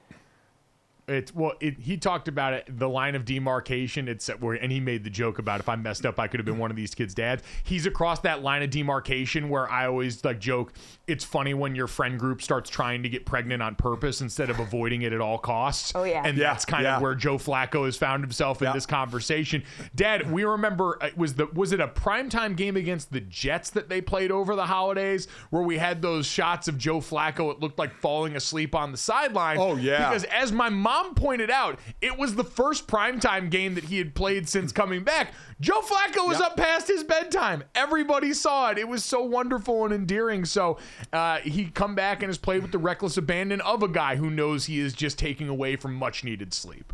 It's 1.06 1.34
well, 1.34 1.52
it, 1.60 1.78
he 1.78 1.98
talked 1.98 2.28
about 2.28 2.54
it, 2.54 2.78
the 2.78 2.88
line 2.88 3.14
of 3.14 3.26
demarcation. 3.26 4.08
It's 4.08 4.28
where, 4.28 4.54
and 4.54 4.72
he 4.72 4.80
made 4.80 5.04
the 5.04 5.10
joke 5.10 5.38
about 5.38 5.60
if 5.60 5.68
I 5.68 5.76
messed 5.76 6.06
up, 6.06 6.18
I 6.18 6.26
could 6.26 6.40
have 6.40 6.46
been 6.46 6.58
one 6.58 6.70
of 6.70 6.76
these 6.76 6.94
kids' 6.94 7.14
dads. 7.14 7.42
He's 7.62 7.84
across 7.84 8.20
that 8.20 8.42
line 8.42 8.62
of 8.62 8.70
demarcation 8.70 9.50
where 9.50 9.70
I 9.70 9.86
always 9.86 10.24
like 10.24 10.40
joke. 10.40 10.72
It's 11.06 11.24
funny 11.24 11.54
when 11.54 11.74
your 11.74 11.86
friend 11.86 12.18
group 12.18 12.42
starts 12.42 12.70
trying 12.70 13.02
to 13.02 13.08
get 13.08 13.26
pregnant 13.26 13.62
on 13.62 13.74
purpose 13.74 14.20
instead 14.20 14.50
of 14.50 14.58
avoiding 14.58 15.02
it 15.02 15.12
at 15.12 15.20
all 15.20 15.38
costs. 15.38 15.92
Oh 15.94 16.04
yeah, 16.04 16.22
and 16.24 16.36
yeah, 16.36 16.44
that's 16.52 16.64
kind 16.64 16.84
yeah. 16.84 16.96
of 16.96 17.02
where 17.02 17.14
Joe 17.14 17.36
Flacco 17.36 17.84
has 17.84 17.96
found 17.96 18.24
himself 18.24 18.62
in 18.62 18.66
yeah. 18.66 18.72
this 18.72 18.86
conversation. 18.86 19.62
Dad, 19.94 20.30
we 20.32 20.44
remember 20.44 20.98
uh, 21.00 21.10
was 21.16 21.34
the 21.34 21.46
was 21.52 21.72
it 21.72 21.80
a 21.80 21.88
primetime 21.88 22.56
game 22.56 22.76
against 22.76 23.12
the 23.12 23.20
Jets 23.20 23.70
that 23.70 23.88
they 23.88 24.00
played 24.00 24.30
over 24.30 24.56
the 24.56 24.66
holidays 24.66 25.28
where 25.50 25.62
we 25.62 25.78
had 25.78 26.02
those 26.02 26.26
shots 26.26 26.66
of 26.66 26.78
Joe 26.78 27.00
Flacco? 27.00 27.52
It 27.52 27.60
looked 27.60 27.78
like 27.78 27.94
falling 27.94 28.36
asleep 28.36 28.74
on 28.74 28.90
the 28.90 28.98
sideline. 28.98 29.58
Oh 29.58 29.76
yeah, 29.76 30.08
because 30.08 30.24
as 30.24 30.50
my 30.50 30.70
mom 30.70 31.04
mom 31.04 31.14
pointed 31.14 31.50
out, 31.50 31.78
it 32.00 32.18
was 32.18 32.34
the 32.34 32.44
first 32.44 32.86
primetime 32.86 33.50
game 33.50 33.74
that 33.74 33.84
he 33.84 33.98
had 33.98 34.14
played 34.14 34.48
since 34.48 34.72
coming 34.72 35.04
back. 35.04 35.32
Joe 35.60 35.80
Flacco 35.80 36.26
was 36.26 36.38
yep. 36.38 36.52
up 36.52 36.56
past 36.56 36.88
his 36.88 37.04
bedtime. 37.04 37.64
Everybody 37.74 38.32
saw 38.32 38.70
it. 38.70 38.78
It 38.78 38.88
was 38.88 39.04
so 39.04 39.22
wonderful 39.22 39.84
and 39.84 39.94
endearing. 39.94 40.44
So 40.44 40.78
uh, 41.12 41.38
he 41.38 41.66
come 41.66 41.94
back 41.94 42.22
and 42.22 42.28
has 42.28 42.38
played 42.38 42.62
with 42.62 42.72
the 42.72 42.78
reckless 42.78 43.16
abandon 43.16 43.60
of 43.60 43.82
a 43.82 43.88
guy 43.88 44.16
who 44.16 44.30
knows 44.30 44.66
he 44.66 44.80
is 44.80 44.92
just 44.92 45.18
taking 45.18 45.48
away 45.48 45.76
from 45.76 45.94
much 45.94 46.24
needed 46.24 46.52
sleep. 46.52 46.92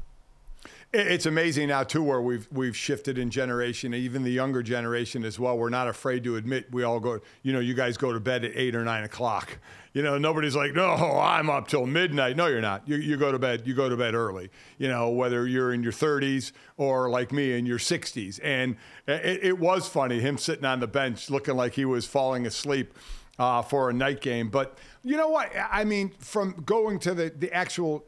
It's 0.93 1.27
amazing 1.27 1.69
now 1.69 1.85
too, 1.85 2.03
where 2.03 2.21
we've 2.21 2.49
we've 2.51 2.77
shifted 2.77 3.17
in 3.17 3.31
generation, 3.31 3.95
even 3.95 4.25
the 4.25 4.33
younger 4.33 4.61
generation 4.61 5.25
as 5.25 5.39
well. 5.39 5.57
We're 5.57 5.69
not 5.69 5.87
afraid 5.87 6.25
to 6.25 6.35
admit 6.35 6.67
we 6.73 6.83
all 6.83 6.99
go. 6.99 7.21
You 7.43 7.53
know, 7.53 7.61
you 7.61 7.75
guys 7.75 7.97
go 7.97 8.13
to 8.13 8.19
bed 8.19 8.45
at 8.45 8.57
eight 8.57 8.75
or 8.75 8.83
nine 8.85 9.05
o'clock. 9.05 9.59
You 9.93 10.03
know, 10.03 10.19
nobody's 10.19 10.57
like, 10.57 10.73
no, 10.73 10.89
I'm 11.21 11.49
up 11.49 11.69
till 11.69 11.87
midnight. 11.87 12.37
No, 12.37 12.47
you're 12.49 12.61
not. 12.61 12.89
You, 12.89 12.97
you 12.97 13.17
go 13.17 13.31
to 13.31 13.39
bed. 13.39 13.67
You 13.67 13.75
go 13.75 13.89
to 13.89 13.97
bed 13.97 14.15
early. 14.15 14.51
You 14.79 14.89
know, 14.89 15.11
whether 15.11 15.47
you're 15.47 15.73
in 15.73 15.83
your 15.83 15.93
30s 15.93 16.53
or 16.77 17.11
like 17.11 17.33
me 17.33 17.59
in 17.59 17.67
your 17.67 17.79
60s. 17.79 18.39
And 18.43 18.77
it, 19.07 19.41
it 19.43 19.59
was 19.59 19.89
funny 19.89 20.21
him 20.21 20.39
sitting 20.39 20.65
on 20.65 20.79
the 20.79 20.87
bench 20.87 21.29
looking 21.29 21.57
like 21.57 21.75
he 21.75 21.85
was 21.85 22.07
falling 22.07 22.47
asleep. 22.47 22.95
Uh, 23.39 23.63
for 23.63 23.89
a 23.89 23.93
night 23.95 24.21
game. 24.21 24.51
But 24.51 24.77
you 25.03 25.17
know 25.17 25.29
what? 25.29 25.51
I 25.71 25.85
mean, 25.85 26.13
from 26.19 26.63
going 26.67 26.99
to 26.99 27.15
the, 27.15 27.33
the 27.35 27.51
actual 27.55 28.05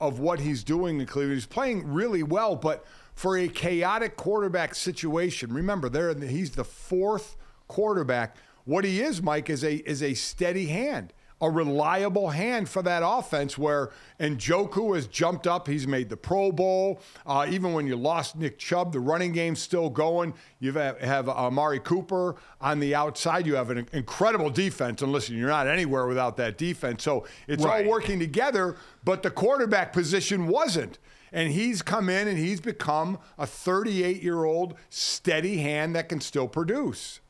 of 0.00 0.20
what 0.20 0.40
he's 0.40 0.62
doing 0.62 1.00
in 1.00 1.06
Cleveland. 1.06 1.34
He's 1.34 1.46
playing 1.46 1.92
really 1.92 2.22
well, 2.22 2.56
but 2.56 2.84
for 3.14 3.36
a 3.36 3.48
chaotic 3.48 4.16
quarterback 4.16 4.74
situation, 4.74 5.52
remember, 5.52 5.88
there 5.88 6.14
he's 6.14 6.52
the 6.52 6.64
fourth 6.64 7.36
quarterback. 7.66 8.36
What 8.64 8.84
he 8.84 9.00
is, 9.00 9.22
Mike, 9.22 9.50
is 9.50 9.64
a 9.64 9.76
is 9.88 10.02
a 10.02 10.14
steady 10.14 10.66
hand 10.66 11.12
a 11.40 11.48
reliable 11.48 12.30
hand 12.30 12.68
for 12.68 12.82
that 12.82 13.02
offense 13.04 13.56
where 13.56 13.90
Njoku 14.18 14.94
has 14.94 15.06
jumped 15.06 15.46
up. 15.46 15.68
He's 15.68 15.86
made 15.86 16.08
the 16.08 16.16
Pro 16.16 16.50
Bowl. 16.50 17.00
Uh, 17.24 17.46
even 17.48 17.72
when 17.72 17.86
you 17.86 17.96
lost 17.96 18.36
Nick 18.36 18.58
Chubb, 18.58 18.92
the 18.92 19.00
running 19.00 19.32
game's 19.32 19.60
still 19.60 19.88
going. 19.88 20.34
You 20.58 20.72
have, 20.72 21.00
have 21.00 21.28
Amari 21.28 21.78
Cooper 21.80 22.36
on 22.60 22.80
the 22.80 22.94
outside. 22.94 23.46
You 23.46 23.54
have 23.54 23.70
an 23.70 23.86
incredible 23.92 24.50
defense. 24.50 25.00
And 25.02 25.12
listen, 25.12 25.36
you're 25.36 25.48
not 25.48 25.68
anywhere 25.68 26.06
without 26.06 26.36
that 26.38 26.58
defense. 26.58 27.04
So 27.04 27.26
it's 27.46 27.64
right. 27.64 27.84
all 27.84 27.90
working 27.90 28.18
together, 28.18 28.76
but 29.04 29.22
the 29.22 29.30
quarterback 29.30 29.92
position 29.92 30.48
wasn't. 30.48 30.98
And 31.32 31.52
he's 31.52 31.82
come 31.82 32.08
in 32.08 32.26
and 32.26 32.38
he's 32.38 32.60
become 32.60 33.18
a 33.36 33.46
38 33.46 34.22
year 34.22 34.44
old 34.44 34.74
steady 34.88 35.58
hand 35.58 35.94
that 35.94 36.08
can 36.08 36.20
still 36.20 36.48
produce. 36.48 37.20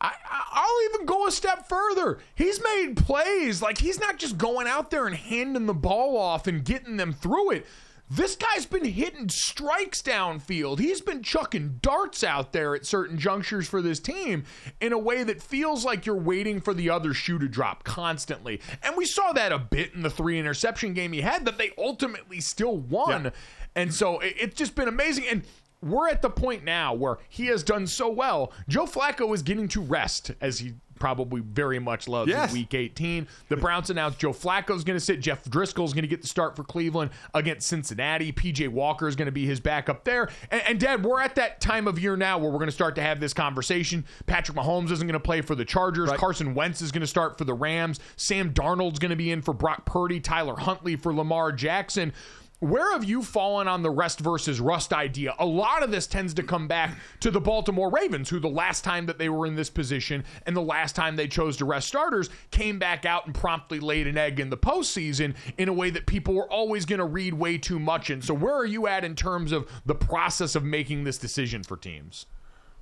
I, 0.00 0.12
I'll 0.52 0.90
even 0.90 1.06
go 1.06 1.26
a 1.26 1.30
step 1.30 1.68
further. 1.68 2.18
He's 2.34 2.62
made 2.62 2.96
plays. 2.96 3.60
Like, 3.60 3.78
he's 3.78 3.98
not 3.98 4.18
just 4.18 4.38
going 4.38 4.66
out 4.66 4.90
there 4.90 5.06
and 5.06 5.16
handing 5.16 5.66
the 5.66 5.74
ball 5.74 6.16
off 6.16 6.46
and 6.46 6.64
getting 6.64 6.96
them 6.96 7.12
through 7.12 7.52
it. 7.52 7.66
This 8.10 8.36
guy's 8.36 8.64
been 8.64 8.86
hitting 8.86 9.28
strikes 9.28 10.00
downfield. 10.00 10.78
He's 10.78 11.02
been 11.02 11.22
chucking 11.22 11.80
darts 11.82 12.24
out 12.24 12.54
there 12.54 12.74
at 12.74 12.86
certain 12.86 13.18
junctures 13.18 13.68
for 13.68 13.82
this 13.82 14.00
team 14.00 14.44
in 14.80 14.94
a 14.94 14.98
way 14.98 15.24
that 15.24 15.42
feels 15.42 15.84
like 15.84 16.06
you're 16.06 16.16
waiting 16.16 16.60
for 16.62 16.72
the 16.72 16.88
other 16.88 17.12
shoe 17.12 17.38
to 17.38 17.48
drop 17.48 17.84
constantly. 17.84 18.62
And 18.82 18.96
we 18.96 19.04
saw 19.04 19.32
that 19.34 19.52
a 19.52 19.58
bit 19.58 19.92
in 19.92 20.00
the 20.00 20.10
three 20.10 20.38
interception 20.38 20.94
game 20.94 21.12
he 21.12 21.20
had 21.20 21.44
that 21.44 21.58
they 21.58 21.72
ultimately 21.76 22.40
still 22.40 22.78
won. 22.78 23.24
Yeah. 23.24 23.30
And 23.74 23.92
so 23.92 24.20
it's 24.22 24.56
just 24.56 24.74
been 24.74 24.88
amazing. 24.88 25.26
And 25.30 25.42
we're 25.82 26.08
at 26.08 26.22
the 26.22 26.30
point 26.30 26.64
now 26.64 26.94
where 26.94 27.18
he 27.28 27.46
has 27.46 27.62
done 27.62 27.86
so 27.86 28.08
well. 28.08 28.52
Joe 28.68 28.84
Flacco 28.84 29.32
is 29.34 29.42
getting 29.42 29.68
to 29.68 29.80
rest 29.80 30.32
as 30.40 30.58
he 30.58 30.74
probably 30.98 31.40
very 31.40 31.78
much 31.78 32.08
loves 32.08 32.28
yes. 32.28 32.50
in 32.50 32.58
week 32.58 32.74
18. 32.74 33.26
The 33.48 33.56
Browns 33.56 33.90
announced 33.90 34.18
Joe 34.18 34.32
Flacco 34.32 34.74
is 34.74 34.84
going 34.84 34.98
to 34.98 35.04
sit. 35.04 35.20
Jeff 35.20 35.44
Driskel 35.44 35.84
is 35.84 35.92
going 35.92 36.02
to 36.02 36.08
get 36.08 36.22
the 36.22 36.28
start 36.28 36.56
for 36.56 36.64
Cleveland 36.64 37.10
against 37.34 37.68
Cincinnati. 37.68 38.32
PJ 38.32 38.68
Walker 38.68 39.08
is 39.08 39.16
going 39.16 39.26
to 39.26 39.32
be 39.32 39.46
his 39.46 39.60
backup 39.60 40.04
there. 40.04 40.28
And, 40.50 40.62
and 40.66 40.80
Dad, 40.80 41.04
we're 41.04 41.20
at 41.20 41.36
that 41.36 41.60
time 41.60 41.86
of 41.86 41.98
year 41.98 42.16
now 42.16 42.38
where 42.38 42.50
we're 42.50 42.58
going 42.58 42.66
to 42.66 42.72
start 42.72 42.94
to 42.96 43.02
have 43.02 43.20
this 43.20 43.32
conversation. 43.32 44.04
Patrick 44.26 44.56
Mahomes 44.56 44.90
isn't 44.90 45.06
going 45.06 45.12
to 45.12 45.20
play 45.20 45.40
for 45.40 45.54
the 45.54 45.64
Chargers. 45.64 46.08
Right. 46.08 46.18
Carson 46.18 46.54
Wentz 46.54 46.82
is 46.82 46.92
going 46.92 47.02
to 47.02 47.06
start 47.06 47.38
for 47.38 47.44
the 47.44 47.54
Rams. 47.54 48.00
Sam 48.16 48.52
Darnold's 48.52 48.98
going 48.98 49.10
to 49.10 49.16
be 49.16 49.30
in 49.30 49.42
for 49.42 49.54
Brock 49.54 49.86
Purdy. 49.86 50.20
Tyler 50.20 50.56
Huntley 50.56 50.96
for 50.96 51.14
Lamar 51.14 51.52
Jackson. 51.52 52.12
Where 52.60 52.90
have 52.90 53.04
you 53.04 53.22
fallen 53.22 53.68
on 53.68 53.82
the 53.82 53.90
rest 53.90 54.18
versus 54.18 54.58
rust 54.58 54.92
idea? 54.92 55.32
A 55.38 55.46
lot 55.46 55.84
of 55.84 55.92
this 55.92 56.08
tends 56.08 56.34
to 56.34 56.42
come 56.42 56.66
back 56.66 56.98
to 57.20 57.30
the 57.30 57.40
Baltimore 57.40 57.88
Ravens, 57.88 58.28
who 58.28 58.40
the 58.40 58.48
last 58.48 58.82
time 58.82 59.06
that 59.06 59.16
they 59.16 59.28
were 59.28 59.46
in 59.46 59.54
this 59.54 59.70
position 59.70 60.24
and 60.44 60.56
the 60.56 60.60
last 60.60 60.96
time 60.96 61.14
they 61.14 61.28
chose 61.28 61.56
to 61.58 61.64
rest 61.64 61.86
starters 61.86 62.30
came 62.50 62.80
back 62.80 63.06
out 63.06 63.26
and 63.26 63.34
promptly 63.34 63.78
laid 63.78 64.08
an 64.08 64.18
egg 64.18 64.40
in 64.40 64.50
the 64.50 64.56
postseason 64.56 65.36
in 65.56 65.68
a 65.68 65.72
way 65.72 65.90
that 65.90 66.06
people 66.06 66.34
were 66.34 66.50
always 66.50 66.84
going 66.84 66.98
to 66.98 67.04
read 67.04 67.32
way 67.32 67.58
too 67.58 67.78
much 67.78 68.10
in. 68.10 68.20
So, 68.22 68.34
where 68.34 68.54
are 68.54 68.66
you 68.66 68.88
at 68.88 69.04
in 69.04 69.14
terms 69.14 69.52
of 69.52 69.70
the 69.86 69.94
process 69.94 70.56
of 70.56 70.64
making 70.64 71.04
this 71.04 71.16
decision 71.16 71.62
for 71.62 71.76
teams? 71.76 72.26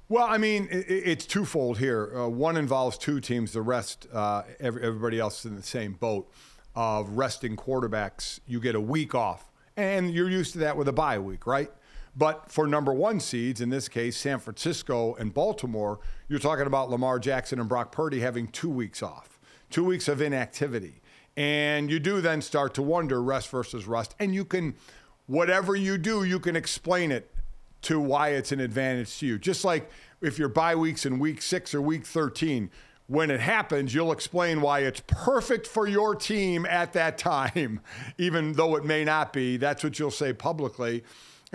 Well, 0.09 0.25
I 0.25 0.39
mean, 0.39 0.69
it's 0.71 1.27
twofold 1.27 1.79
here. 1.79 2.13
Uh, 2.17 2.29
one 2.29 2.57
involves 2.57 2.97
two 2.97 3.21
teams, 3.21 3.53
the 3.53 3.61
rest, 3.61 4.07
uh, 4.11 4.45
everybody 4.59 5.19
else 5.19 5.41
is 5.41 5.47
in 5.47 5.57
the 5.57 5.63
same 5.63 5.93
boat 5.93 6.33
of 6.75 7.11
resting 7.11 7.57
quarterbacks. 7.57 8.41
You 8.47 8.59
get 8.59 8.75
a 8.75 8.81
week 8.81 9.15
off 9.15 9.51
and 9.77 10.11
you're 10.11 10.31
used 10.31 10.53
to 10.53 10.59
that 10.61 10.77
with 10.77 10.89
a 10.89 10.93
bye 10.93 11.19
week, 11.19 11.47
right? 11.47 11.71
But 12.17 12.51
for 12.51 12.67
number 12.67 12.95
one 12.95 13.21
seeds, 13.21 13.61
in 13.61 13.69
this 13.69 13.89
case, 13.89 14.17
San 14.17 14.39
Francisco 14.39 15.15
and 15.17 15.35
Baltimore, 15.35 16.01
you're 16.29 16.39
talking 16.39 16.67
about 16.67 16.91
Lamar 16.91 17.19
Jackson 17.19 17.61
and 17.61 17.69
Brock 17.69 17.93
Purdy 17.93 18.21
having 18.21 18.49
two 18.49 18.71
weeks 18.71 19.03
off, 19.03 19.39
two 19.69 19.85
weeks 19.85 20.09
of 20.09 20.23
inactivity. 20.23 21.03
And 21.37 21.91
you 21.91 22.01
do 22.01 22.23
then 22.23 22.41
start 22.41 22.73
to 22.75 22.83
wonder 22.83 23.23
rest 23.23 23.51
versus 23.51 23.87
rust. 23.87 24.15
And 24.19 24.35
you 24.35 24.47
can, 24.47 24.77
whatever 25.27 25.77
you 25.77 25.99
do, 25.99 26.25
you 26.25 26.41
can 26.41 26.57
explain 26.57 27.13
it 27.13 27.35
to 27.83 28.01
why 28.01 28.31
it's 28.31 28.51
an 28.51 28.61
advantage 28.61 29.19
to 29.19 29.27
you. 29.27 29.39
Just 29.39 29.63
like 29.63 29.91
if 30.23 30.39
your 30.39 30.49
bye 30.49 30.75
weeks 30.75 31.05
in 31.05 31.19
week 31.19 31.43
six 31.43 31.75
or 31.75 31.83
week 31.83 32.07
13, 32.07 32.71
when 33.07 33.31
it 33.31 33.41
happens, 33.41 33.95
you'll 33.95 34.13
explain 34.13 34.61
why 34.61 34.81
it's 34.81 35.03
perfect 35.07 35.67
for 35.67 35.87
your 35.87 36.15
team 36.15 36.67
at 36.67 36.93
that 36.95 37.19
time, 37.19 37.81
even 38.19 38.53
though 38.55 38.77
it 38.77 38.85
may 38.85 39.05
not 39.05 39.33
be. 39.33 39.57
That's 39.57 39.85
what 39.85 39.99
you'll 39.99 40.11
say 40.11 40.33
publicly. 40.33 41.05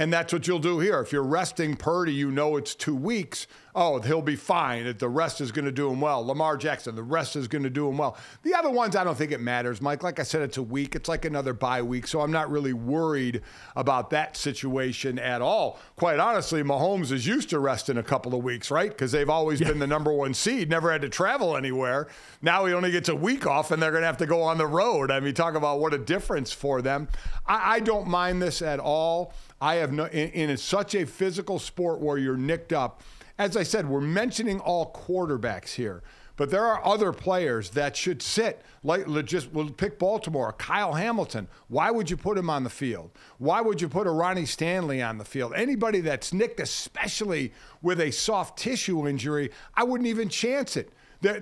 And 0.01 0.11
that's 0.11 0.33
what 0.33 0.47
you'll 0.47 0.57
do 0.57 0.79
here. 0.79 0.99
If 0.99 1.11
you're 1.11 1.21
resting 1.21 1.75
Purdy, 1.75 2.11
you 2.11 2.31
know 2.31 2.57
it's 2.57 2.73
two 2.73 2.95
weeks. 2.95 3.45
Oh, 3.75 4.01
he'll 4.01 4.23
be 4.23 4.35
fine. 4.35 4.91
The 4.97 5.07
rest 5.07 5.41
is 5.41 5.51
going 5.51 5.65
to 5.65 5.71
do 5.71 5.91
him 5.91 6.01
well. 6.01 6.25
Lamar 6.25 6.57
Jackson, 6.57 6.95
the 6.95 7.03
rest 7.03 7.35
is 7.35 7.47
going 7.47 7.61
to 7.63 7.69
do 7.69 7.87
him 7.87 7.99
well. 7.99 8.17
The 8.41 8.55
other 8.55 8.71
ones, 8.71 8.95
I 8.95 9.03
don't 9.03 9.15
think 9.15 9.31
it 9.31 9.39
matters, 9.39 9.79
Mike. 9.79 10.01
Like 10.01 10.19
I 10.19 10.23
said, 10.23 10.41
it's 10.41 10.57
a 10.57 10.63
week. 10.63 10.95
It's 10.95 11.07
like 11.07 11.23
another 11.23 11.53
bye 11.53 11.83
week. 11.83 12.07
So 12.07 12.21
I'm 12.21 12.31
not 12.31 12.49
really 12.49 12.73
worried 12.73 13.43
about 13.75 14.09
that 14.09 14.35
situation 14.35 15.19
at 15.19 15.39
all. 15.39 15.79
Quite 15.97 16.19
honestly, 16.19 16.63
Mahomes 16.63 17.11
is 17.11 17.27
used 17.27 17.51
to 17.51 17.59
resting 17.59 17.97
a 17.97 18.03
couple 18.03 18.33
of 18.33 18.43
weeks, 18.43 18.71
right? 18.71 18.89
Because 18.89 19.11
they've 19.11 19.29
always 19.29 19.61
yeah. 19.61 19.67
been 19.67 19.77
the 19.77 19.87
number 19.87 20.11
one 20.11 20.33
seed, 20.33 20.67
never 20.67 20.91
had 20.91 21.03
to 21.03 21.09
travel 21.09 21.55
anywhere. 21.55 22.07
Now 22.41 22.65
he 22.65 22.73
only 22.73 22.91
gets 22.91 23.07
a 23.07 23.15
week 23.15 23.45
off, 23.45 23.69
and 23.69 23.79
they're 23.79 23.91
going 23.91 24.01
to 24.01 24.07
have 24.07 24.17
to 24.17 24.25
go 24.25 24.41
on 24.41 24.57
the 24.57 24.67
road. 24.67 25.11
I 25.11 25.19
mean, 25.19 25.35
talk 25.35 25.53
about 25.53 25.79
what 25.79 25.93
a 25.93 25.99
difference 25.99 26.51
for 26.51 26.81
them. 26.81 27.07
I, 27.45 27.75
I 27.75 27.79
don't 27.79 28.07
mind 28.07 28.41
this 28.41 28.63
at 28.63 28.79
all. 28.79 29.33
I 29.61 29.75
have 29.75 29.93
no, 29.93 30.05
in, 30.05 30.49
in 30.49 30.57
such 30.57 30.95
a 30.95 31.05
physical 31.05 31.59
sport 31.59 31.99
where 31.99 32.17
you're 32.17 32.35
nicked 32.35 32.73
up. 32.73 33.01
As 33.37 33.55
I 33.55 33.63
said, 33.63 33.87
we're 33.87 34.01
mentioning 34.01 34.59
all 34.59 34.91
quarterbacks 34.91 35.73
here, 35.73 36.03
but 36.35 36.49
there 36.49 36.65
are 36.65 36.85
other 36.85 37.13
players 37.13 37.69
that 37.71 37.95
should 37.95 38.21
sit. 38.21 38.61
Like, 38.83 39.05
just 39.25 39.51
we'll 39.51 39.69
pick 39.69 39.99
Baltimore, 39.99 40.53
Kyle 40.53 40.93
Hamilton. 40.93 41.47
Why 41.67 41.91
would 41.91 42.09
you 42.09 42.17
put 42.17 42.37
him 42.37 42.49
on 42.49 42.63
the 42.63 42.69
field? 42.69 43.11
Why 43.37 43.61
would 43.61 43.79
you 43.79 43.87
put 43.87 44.07
a 44.07 44.11
Ronnie 44.11 44.45
Stanley 44.45 45.01
on 45.01 45.19
the 45.19 45.25
field? 45.25 45.53
Anybody 45.55 46.01
that's 46.01 46.33
nicked, 46.33 46.59
especially 46.59 47.53
with 47.81 48.01
a 48.01 48.11
soft 48.11 48.57
tissue 48.57 49.07
injury, 49.07 49.51
I 49.75 49.83
wouldn't 49.83 50.07
even 50.07 50.29
chance 50.29 50.75
it. 50.75 50.91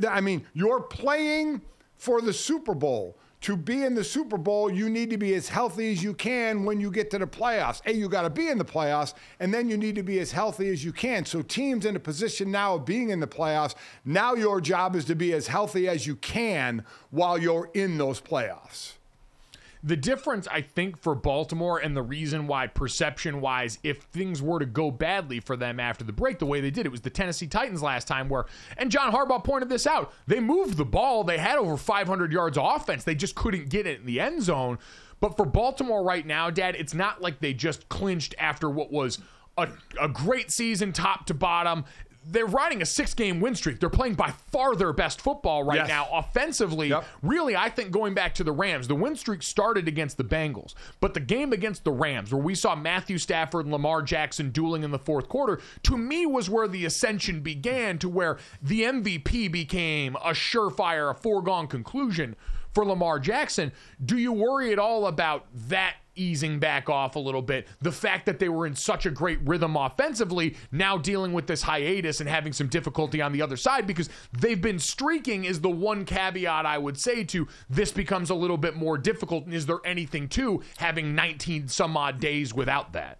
I 0.07 0.19
mean, 0.19 0.45
you're 0.53 0.81
playing 0.81 1.61
for 1.95 2.21
the 2.21 2.33
Super 2.33 2.75
Bowl 2.75 3.17
to 3.41 3.55
be 3.55 3.83
in 3.83 3.95
the 3.95 4.03
Super 4.03 4.37
Bowl, 4.37 4.71
you 4.71 4.89
need 4.89 5.09
to 5.11 5.17
be 5.17 5.33
as 5.33 5.47
healthy 5.47 5.91
as 5.91 6.03
you 6.03 6.13
can 6.13 6.65
when 6.65 6.81
you 6.81 6.91
get 6.91 7.09
to 7.11 7.17
the 7.17 7.27
playoffs. 7.27 7.81
A, 7.85 7.93
you 7.93 8.09
got 8.09 8.23
to 8.23 8.29
be 8.29 8.49
in 8.49 8.57
the 8.57 8.65
playoffs, 8.65 9.13
and 9.39 9.53
then 9.53 9.69
you 9.69 9.77
need 9.77 9.95
to 9.95 10.03
be 10.03 10.19
as 10.19 10.31
healthy 10.31 10.69
as 10.69 10.83
you 10.83 10.91
can. 10.91 11.25
So, 11.25 11.41
teams 11.41 11.85
in 11.85 11.95
a 11.95 11.99
position 11.99 12.51
now 12.51 12.75
of 12.75 12.85
being 12.85 13.09
in 13.09 13.19
the 13.19 13.27
playoffs, 13.27 13.75
now 14.03 14.33
your 14.33 14.59
job 14.59 14.95
is 14.95 15.05
to 15.05 15.15
be 15.15 15.33
as 15.33 15.47
healthy 15.47 15.87
as 15.87 16.05
you 16.05 16.17
can 16.17 16.83
while 17.11 17.37
you're 17.37 17.69
in 17.73 17.97
those 17.97 18.19
playoffs. 18.19 18.98
The 19.81 19.95
difference, 19.95 20.45
I 20.47 20.61
think, 20.61 20.97
for 20.97 21.15
Baltimore 21.15 21.79
and 21.79 21.95
the 21.95 22.01
reason 22.01 22.47
why, 22.47 22.67
perception 22.67 23.39
wise, 23.39 23.79
if 23.81 24.01
things 24.01 24.41
were 24.41 24.59
to 24.59 24.65
go 24.65 24.91
badly 24.91 25.39
for 25.39 25.55
them 25.55 25.79
after 25.79 26.03
the 26.03 26.11
break, 26.11 26.39
the 26.39 26.45
way 26.45 26.59
they 26.59 26.69
did, 26.71 26.85
it 26.85 26.91
was 26.91 27.01
the 27.01 27.09
Tennessee 27.09 27.47
Titans 27.47 27.81
last 27.81 28.05
time, 28.05 28.27
where, 28.27 28.45
and 28.77 28.91
John 28.91 29.13
Harbaugh 29.13 29.41
pointed 29.41 29.69
this 29.69 29.87
out, 29.87 30.11
they 30.27 30.41
moved 30.41 30.75
the 30.75 30.83
ball. 30.83 31.23
They 31.23 31.37
had 31.37 31.57
over 31.57 31.77
500 31.77 32.31
yards 32.33 32.57
of 32.57 32.65
offense. 32.65 33.05
They 33.05 33.15
just 33.15 33.35
couldn't 33.35 33.69
get 33.69 33.87
it 33.87 34.01
in 34.01 34.05
the 34.05 34.19
end 34.19 34.43
zone. 34.43 34.79
But 35.21 35.37
for 35.37 35.45
Baltimore 35.45 36.03
right 36.03 36.25
now, 36.25 36.49
Dad, 36.49 36.75
it's 36.75 36.93
not 36.93 37.21
like 37.21 37.39
they 37.39 37.53
just 37.53 37.87
clinched 37.87 38.35
after 38.37 38.69
what 38.69 38.91
was 38.91 39.19
a, 39.57 39.69
a 39.99 40.09
great 40.09 40.51
season 40.51 40.91
top 40.91 41.25
to 41.27 41.33
bottom 41.33 41.85
they're 42.31 42.45
riding 42.45 42.81
a 42.81 42.85
six 42.85 43.13
game 43.13 43.39
win 43.39 43.55
streak. 43.55 43.79
They're 43.79 43.89
playing 43.89 44.15
by 44.15 44.31
far 44.51 44.75
their 44.75 44.93
best 44.93 45.21
football 45.21 45.63
right 45.63 45.79
yes. 45.79 45.87
now. 45.87 46.07
Offensively, 46.11 46.89
yep. 46.89 47.05
really, 47.21 47.55
I 47.55 47.69
think 47.69 47.91
going 47.91 48.13
back 48.13 48.35
to 48.35 48.43
the 48.43 48.51
Rams, 48.51 48.87
the 48.87 48.95
win 48.95 49.15
streak 49.15 49.43
started 49.43 49.87
against 49.87 50.17
the 50.17 50.23
Bengals. 50.23 50.73
But 50.99 51.13
the 51.13 51.19
game 51.19 51.53
against 51.53 51.83
the 51.83 51.91
Rams, 51.91 52.31
where 52.31 52.41
we 52.41 52.55
saw 52.55 52.75
Matthew 52.75 53.17
Stafford 53.17 53.65
and 53.65 53.73
Lamar 53.73 54.01
Jackson 54.01 54.51
dueling 54.51 54.83
in 54.83 54.91
the 54.91 54.99
fourth 54.99 55.27
quarter, 55.27 55.59
to 55.83 55.97
me 55.97 56.25
was 56.25 56.49
where 56.49 56.67
the 56.67 56.85
ascension 56.85 57.41
began 57.41 57.97
to 57.99 58.09
where 58.09 58.37
the 58.61 58.83
MVP 58.83 59.51
became 59.51 60.15
a 60.17 60.31
surefire, 60.31 61.11
a 61.11 61.15
foregone 61.15 61.67
conclusion 61.67 62.35
for 62.73 62.85
Lamar 62.85 63.19
Jackson. 63.19 63.71
Do 64.03 64.17
you 64.17 64.31
worry 64.31 64.71
at 64.71 64.79
all 64.79 65.07
about 65.07 65.47
that 65.69 65.95
easing 66.19 66.59
back 66.59 66.89
off 66.89 67.15
a 67.15 67.19
little 67.19 67.41
bit? 67.41 67.67
The 67.81 67.91
fact 67.91 68.25
that 68.25 68.39
they 68.39 68.49
were 68.49 68.67
in 68.67 68.75
such 68.75 69.05
a 69.05 69.11
great 69.11 69.39
rhythm 69.43 69.75
offensively, 69.75 70.55
now 70.71 70.97
dealing 70.97 71.33
with 71.33 71.47
this 71.47 71.61
hiatus 71.61 72.19
and 72.19 72.29
having 72.29 72.53
some 72.53 72.67
difficulty 72.67 73.21
on 73.21 73.31
the 73.31 73.41
other 73.41 73.57
side 73.57 73.87
because 73.87 74.09
they've 74.33 74.61
been 74.61 74.79
streaking 74.79 75.45
is 75.45 75.61
the 75.61 75.69
one 75.69 76.05
caveat 76.05 76.65
I 76.65 76.77
would 76.77 76.97
say 76.97 77.23
to 77.25 77.47
this 77.69 77.91
becomes 77.91 78.29
a 78.29 78.35
little 78.35 78.57
bit 78.57 78.75
more 78.75 78.97
difficult. 78.97 79.45
And 79.45 79.53
is 79.53 79.65
there 79.65 79.79
anything 79.85 80.27
to 80.29 80.61
having 80.77 81.15
19 81.15 81.67
some 81.67 81.95
odd 81.95 82.19
days 82.19 82.53
without 82.53 82.93
that? 82.93 83.19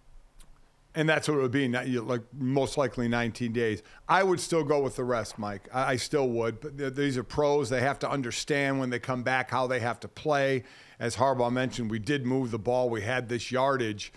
And 0.92 1.08
that's 1.08 1.28
what 1.28 1.38
it 1.38 1.42
would 1.42 1.52
be, 1.52 1.68
like 1.68 2.22
most 2.32 2.76
likely 2.76 3.06
19 3.06 3.52
days. 3.52 3.84
I 4.08 4.24
would 4.24 4.40
still 4.40 4.64
go 4.64 4.80
with 4.82 4.96
the 4.96 5.04
rest, 5.04 5.38
Mike. 5.38 5.68
I 5.72 5.94
still 5.94 6.28
would. 6.30 6.60
But 6.60 6.96
these 6.96 7.16
are 7.16 7.22
pros. 7.22 7.70
They 7.70 7.80
have 7.80 8.00
to 8.00 8.10
understand 8.10 8.80
when 8.80 8.90
they 8.90 8.98
come 8.98 9.22
back 9.22 9.52
how 9.52 9.68
they 9.68 9.78
have 9.78 10.00
to 10.00 10.08
play. 10.08 10.64
As 11.00 11.16
Harbaugh 11.16 11.50
mentioned, 11.50 11.90
we 11.90 11.98
did 11.98 12.24
move 12.24 12.52
the 12.52 12.58
ball. 12.58 12.88
We 12.88 13.02
had 13.02 13.28
this 13.28 13.50
yardage. 13.50 14.12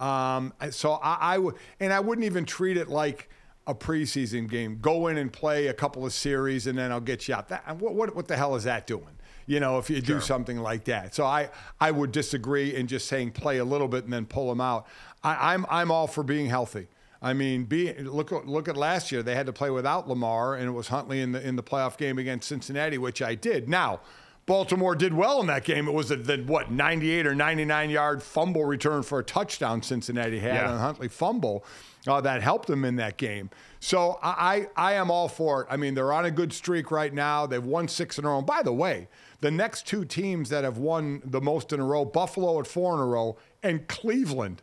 Um, 0.00 0.54
so 0.70 0.92
I, 0.92 1.18
I 1.20 1.38
would, 1.38 1.56
and 1.80 1.92
I 1.92 2.00
wouldn't 2.00 2.24
even 2.24 2.46
treat 2.46 2.78
it 2.78 2.88
like 2.88 3.28
a 3.66 3.74
preseason 3.74 4.48
game. 4.48 4.78
Go 4.80 5.08
in 5.08 5.18
and 5.18 5.30
play 5.30 5.66
a 5.66 5.74
couple 5.74 6.06
of 6.06 6.14
series, 6.14 6.66
and 6.66 6.78
then 6.78 6.90
I'll 6.92 7.00
get 7.00 7.28
you 7.28 7.34
out. 7.34 7.48
That, 7.48 7.76
what, 7.76 7.94
what, 7.94 8.16
what 8.16 8.28
the 8.28 8.36
hell 8.36 8.54
is 8.54 8.64
that 8.64 8.86
doing? 8.86 9.18
you 9.48 9.60
know, 9.60 9.78
if 9.78 9.88
you 9.88 10.02
do 10.02 10.20
something 10.20 10.58
like 10.58 10.84
that. 10.84 11.14
So 11.14 11.24
I, 11.24 11.48
I 11.80 11.90
would 11.90 12.12
disagree 12.12 12.76
in 12.76 12.86
just 12.86 13.08
saying 13.08 13.30
play 13.30 13.56
a 13.56 13.64
little 13.64 13.88
bit 13.88 14.04
and 14.04 14.12
then 14.12 14.26
pull 14.26 14.50
them 14.50 14.60
out. 14.60 14.86
I, 15.24 15.54
I'm, 15.54 15.64
I'm 15.70 15.90
all 15.90 16.06
for 16.06 16.22
being 16.22 16.46
healthy. 16.46 16.86
I 17.20 17.32
mean, 17.32 17.64
be, 17.64 17.94
look 17.94 18.30
look 18.30 18.68
at 18.68 18.76
last 18.76 19.10
year. 19.10 19.24
They 19.24 19.34
had 19.34 19.46
to 19.46 19.52
play 19.52 19.70
without 19.70 20.06
Lamar, 20.06 20.54
and 20.54 20.68
it 20.68 20.70
was 20.70 20.86
Huntley 20.86 21.20
in 21.20 21.32
the 21.32 21.44
in 21.44 21.56
the 21.56 21.64
playoff 21.64 21.96
game 21.96 22.16
against 22.16 22.46
Cincinnati, 22.46 22.96
which 22.96 23.20
I 23.22 23.34
did. 23.34 23.68
Now, 23.68 24.00
Baltimore 24.48 24.96
did 24.96 25.14
well 25.14 25.40
in 25.40 25.46
that 25.46 25.64
game. 25.64 25.86
It 25.86 25.92
was 25.92 26.08
the, 26.08 26.42
what 26.46 26.70
98 26.70 27.26
or 27.26 27.34
99 27.34 27.90
yard 27.90 28.22
fumble 28.22 28.64
return 28.64 29.02
for 29.02 29.20
a 29.20 29.24
touchdown 29.24 29.82
Cincinnati 29.82 30.40
had 30.40 30.54
yeah. 30.54 30.72
on 30.72 30.78
Huntley 30.78 31.08
fumble 31.08 31.64
uh, 32.06 32.20
that 32.22 32.42
helped 32.42 32.66
them 32.66 32.84
in 32.84 32.96
that 32.96 33.16
game. 33.16 33.50
So 33.78 34.18
I, 34.22 34.66
I 34.74 34.94
am 34.94 35.10
all 35.10 35.28
for 35.28 35.62
it. 35.62 35.68
I 35.70 35.76
mean, 35.76 35.94
they're 35.94 36.12
on 36.12 36.24
a 36.24 36.30
good 36.30 36.52
streak 36.52 36.90
right 36.90 37.12
now. 37.12 37.46
They've 37.46 37.62
won 37.62 37.86
six 37.86 38.18
in 38.18 38.24
a 38.24 38.28
row. 38.28 38.38
And 38.38 38.46
by 38.46 38.62
the 38.62 38.72
way, 38.72 39.06
the 39.40 39.50
next 39.50 39.86
two 39.86 40.04
teams 40.04 40.48
that 40.48 40.64
have 40.64 40.78
won 40.78 41.22
the 41.24 41.40
most 41.40 41.72
in 41.72 41.78
a 41.78 41.84
row, 41.84 42.04
Buffalo 42.04 42.58
at 42.58 42.66
four 42.66 42.94
in 42.94 43.00
a 43.00 43.06
row, 43.06 43.36
and 43.62 43.86
Cleveland 43.86 44.62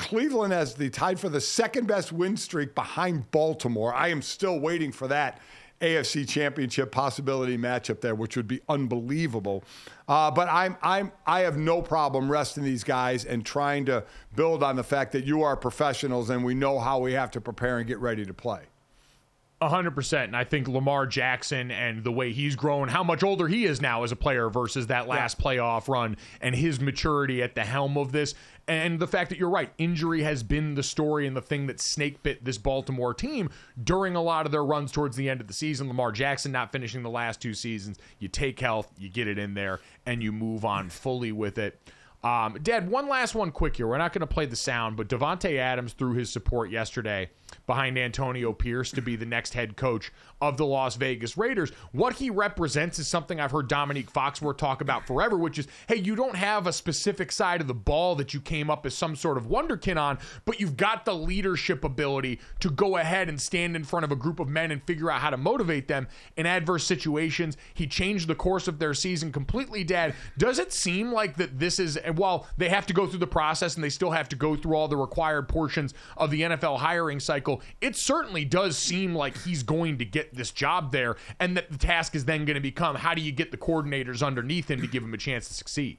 Cleveland 0.00 0.54
has 0.54 0.74
the 0.74 0.88
tied 0.88 1.20
for 1.20 1.28
the 1.28 1.42
second 1.42 1.86
best 1.86 2.10
win 2.10 2.34
streak 2.34 2.74
behind 2.74 3.30
Baltimore. 3.30 3.92
I 3.94 4.08
am 4.08 4.22
still 4.22 4.58
waiting 4.58 4.92
for 4.92 5.06
that 5.08 5.38
AFC 5.80 6.28
Championship 6.28 6.92
possibility 6.92 7.56
matchup 7.56 8.00
there, 8.00 8.14
which 8.14 8.36
would 8.36 8.48
be 8.48 8.60
unbelievable. 8.68 9.64
Uh, 10.08 10.30
but 10.30 10.48
I'm 10.48 10.76
I'm 10.82 11.12
I 11.26 11.40
have 11.40 11.56
no 11.56 11.80
problem 11.82 12.30
resting 12.30 12.64
these 12.64 12.84
guys 12.84 13.24
and 13.24 13.44
trying 13.44 13.86
to 13.86 14.04
build 14.34 14.62
on 14.62 14.76
the 14.76 14.84
fact 14.84 15.12
that 15.12 15.24
you 15.24 15.42
are 15.42 15.56
professionals 15.56 16.30
and 16.30 16.44
we 16.44 16.54
know 16.54 16.78
how 16.78 16.98
we 16.98 17.12
have 17.12 17.30
to 17.32 17.40
prepare 17.40 17.78
and 17.78 17.86
get 17.86 17.98
ready 17.98 18.24
to 18.26 18.34
play. 18.34 18.69
100%. 19.60 20.24
And 20.24 20.36
I 20.36 20.44
think 20.44 20.68
Lamar 20.68 21.06
Jackson 21.06 21.70
and 21.70 22.02
the 22.02 22.12
way 22.12 22.32
he's 22.32 22.56
grown, 22.56 22.88
how 22.88 23.04
much 23.04 23.22
older 23.22 23.46
he 23.46 23.64
is 23.64 23.80
now 23.80 24.02
as 24.04 24.12
a 24.12 24.16
player 24.16 24.48
versus 24.48 24.86
that 24.86 25.06
last 25.06 25.38
yeah. 25.38 25.44
playoff 25.44 25.88
run, 25.88 26.16
and 26.40 26.54
his 26.54 26.80
maturity 26.80 27.42
at 27.42 27.54
the 27.54 27.64
helm 27.64 27.98
of 27.98 28.12
this, 28.12 28.34
and 28.70 29.00
the 29.00 29.06
fact 29.06 29.30
that 29.30 29.38
you're 29.38 29.50
right, 29.50 29.72
injury 29.78 30.22
has 30.22 30.42
been 30.44 30.74
the 30.76 30.82
story 30.82 31.26
and 31.26 31.36
the 31.36 31.42
thing 31.42 31.66
that 31.66 31.80
snake 31.80 32.22
bit 32.22 32.44
this 32.44 32.56
Baltimore 32.56 33.12
team 33.12 33.50
during 33.82 34.14
a 34.14 34.22
lot 34.22 34.46
of 34.46 34.52
their 34.52 34.64
runs 34.64 34.92
towards 34.92 35.16
the 35.16 35.28
end 35.28 35.40
of 35.40 35.48
the 35.48 35.52
season. 35.52 35.88
Lamar 35.88 36.12
Jackson 36.12 36.52
not 36.52 36.70
finishing 36.70 37.02
the 37.02 37.10
last 37.10 37.42
two 37.42 37.52
seasons. 37.52 37.98
You 38.20 38.28
take 38.28 38.60
health, 38.60 38.88
you 38.96 39.08
get 39.08 39.26
it 39.26 39.38
in 39.38 39.54
there, 39.54 39.80
and 40.06 40.22
you 40.22 40.30
move 40.30 40.64
on 40.64 40.88
fully 40.88 41.32
with 41.32 41.58
it. 41.58 41.80
Um, 42.22 42.58
Dad, 42.62 42.88
one 42.88 43.08
last 43.08 43.34
one 43.34 43.50
quick 43.50 43.76
here. 43.76 43.86
We're 43.86 43.98
not 43.98 44.12
going 44.12 44.20
to 44.20 44.26
play 44.26 44.46
the 44.46 44.54
sound, 44.54 44.96
but 44.96 45.08
Davante 45.08 45.58
Adams 45.58 45.94
threw 45.94 46.12
his 46.12 46.30
support 46.30 46.70
yesterday 46.70 47.30
behind 47.66 47.98
Antonio 47.98 48.52
Pierce 48.52 48.90
to 48.92 49.02
be 49.02 49.16
the 49.16 49.26
next 49.26 49.54
head 49.54 49.76
coach 49.76 50.12
of 50.40 50.56
the 50.56 50.66
Las 50.66 50.96
Vegas 50.96 51.36
Raiders. 51.36 51.70
What 51.92 52.14
he 52.14 52.30
represents 52.30 52.98
is 52.98 53.06
something 53.06 53.40
I've 53.40 53.50
heard 53.50 53.68
Dominique 53.68 54.12
Foxworth 54.12 54.56
talk 54.56 54.80
about 54.80 55.06
forever, 55.06 55.36
which 55.36 55.58
is 55.58 55.68
hey, 55.88 55.96
you 55.96 56.16
don't 56.16 56.36
have 56.36 56.66
a 56.66 56.72
specific 56.72 57.30
side 57.30 57.60
of 57.60 57.66
the 57.66 57.74
ball 57.74 58.14
that 58.16 58.32
you 58.32 58.40
came 58.40 58.70
up 58.70 58.86
as 58.86 58.94
some 58.94 59.14
sort 59.16 59.36
of 59.36 59.48
wonderkin 59.48 60.00
on, 60.00 60.18
but 60.44 60.60
you've 60.60 60.76
got 60.76 61.04
the 61.04 61.14
leadership 61.14 61.84
ability 61.84 62.40
to 62.60 62.70
go 62.70 62.96
ahead 62.96 63.28
and 63.28 63.40
stand 63.40 63.76
in 63.76 63.84
front 63.84 64.04
of 64.04 64.12
a 64.12 64.16
group 64.16 64.40
of 64.40 64.48
men 64.48 64.70
and 64.70 64.82
figure 64.84 65.10
out 65.10 65.20
how 65.20 65.30
to 65.30 65.36
motivate 65.36 65.88
them 65.88 66.08
in 66.36 66.46
adverse 66.46 66.84
situations. 66.84 67.56
He 67.74 67.86
changed 67.86 68.28
the 68.28 68.34
course 68.34 68.68
of 68.68 68.78
their 68.78 68.94
season 68.94 69.32
completely, 69.32 69.84
Dad. 69.84 70.14
Does 70.38 70.58
it 70.58 70.72
seem 70.72 71.12
like 71.12 71.36
that 71.36 71.58
this 71.58 71.78
is, 71.78 71.98
while 72.14 72.46
they 72.56 72.68
have 72.68 72.86
to 72.86 72.94
go 72.94 73.06
through 73.06 73.18
the 73.18 73.26
process 73.26 73.74
and 73.74 73.84
they 73.84 73.90
still 73.90 74.10
have 74.10 74.28
to 74.30 74.36
go 74.36 74.56
through 74.56 74.74
all 74.74 74.88
the 74.88 74.96
required 74.96 75.48
portions 75.48 75.94
of 76.16 76.30
the 76.30 76.42
NFL 76.42 76.78
hiring 76.78 77.20
cycle, 77.20 77.39
it 77.80 77.96
certainly 77.96 78.44
does 78.44 78.76
seem 78.76 79.14
like 79.14 79.36
he's 79.38 79.62
going 79.62 79.98
to 79.98 80.04
get 80.04 80.34
this 80.34 80.50
job 80.50 80.92
there, 80.92 81.16
and 81.38 81.56
that 81.56 81.70
the 81.70 81.78
task 81.78 82.14
is 82.14 82.24
then 82.24 82.44
going 82.44 82.54
to 82.54 82.60
become 82.60 82.96
how 82.96 83.14
do 83.14 83.22
you 83.22 83.32
get 83.32 83.50
the 83.50 83.56
coordinators 83.56 84.24
underneath 84.24 84.70
him 84.70 84.80
to 84.80 84.86
give 84.86 85.02
him 85.02 85.14
a 85.14 85.18
chance 85.18 85.48
to 85.48 85.54
succeed? 85.54 85.98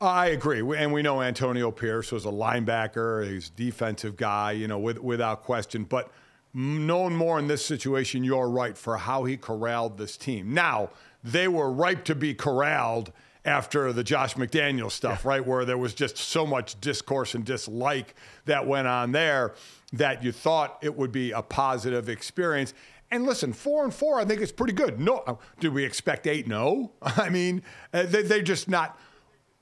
I 0.00 0.26
agree, 0.26 0.60
and 0.76 0.92
we 0.92 1.00
know 1.00 1.22
Antonio 1.22 1.70
Pierce 1.70 2.12
was 2.12 2.26
a 2.26 2.30
linebacker. 2.30 3.26
He's 3.26 3.48
a 3.48 3.52
defensive 3.52 4.16
guy, 4.16 4.52
you 4.52 4.68
know, 4.68 4.78
with, 4.78 4.98
without 4.98 5.42
question. 5.42 5.84
But 5.84 6.10
knowing 6.52 7.16
more 7.16 7.38
in 7.38 7.48
this 7.48 7.64
situation, 7.64 8.22
you're 8.22 8.48
right 8.48 8.76
for 8.76 8.98
how 8.98 9.24
he 9.24 9.38
corralled 9.38 9.96
this 9.96 10.16
team. 10.18 10.52
Now 10.52 10.90
they 11.24 11.48
were 11.48 11.70
ripe 11.70 12.04
to 12.06 12.14
be 12.14 12.34
corralled 12.34 13.10
after 13.46 13.92
the 13.92 14.02
Josh 14.04 14.34
McDaniel 14.34 14.90
stuff, 14.90 15.22
yeah. 15.22 15.30
right? 15.30 15.46
Where 15.46 15.64
there 15.64 15.78
was 15.78 15.94
just 15.94 16.16
so 16.16 16.44
much 16.44 16.80
discourse 16.80 17.34
and 17.34 17.44
dislike 17.44 18.14
that 18.44 18.66
went 18.66 18.88
on 18.88 19.12
there 19.12 19.54
that 19.92 20.22
you 20.22 20.32
thought 20.32 20.78
it 20.82 20.96
would 20.96 21.12
be 21.12 21.32
a 21.32 21.42
positive 21.42 22.08
experience. 22.08 22.74
And 23.10 23.24
listen, 23.24 23.52
four 23.52 23.84
and 23.84 23.94
four, 23.94 24.18
I 24.18 24.24
think 24.24 24.40
it's 24.40 24.52
pretty 24.52 24.72
good. 24.72 24.98
No, 24.98 25.18
uh, 25.26 25.36
did 25.60 25.72
we 25.72 25.84
expect 25.84 26.26
eight? 26.26 26.48
No. 26.48 26.92
I 27.02 27.28
mean, 27.28 27.62
uh, 27.92 28.02
they, 28.04 28.22
they're 28.22 28.42
just 28.42 28.68
not 28.68 28.98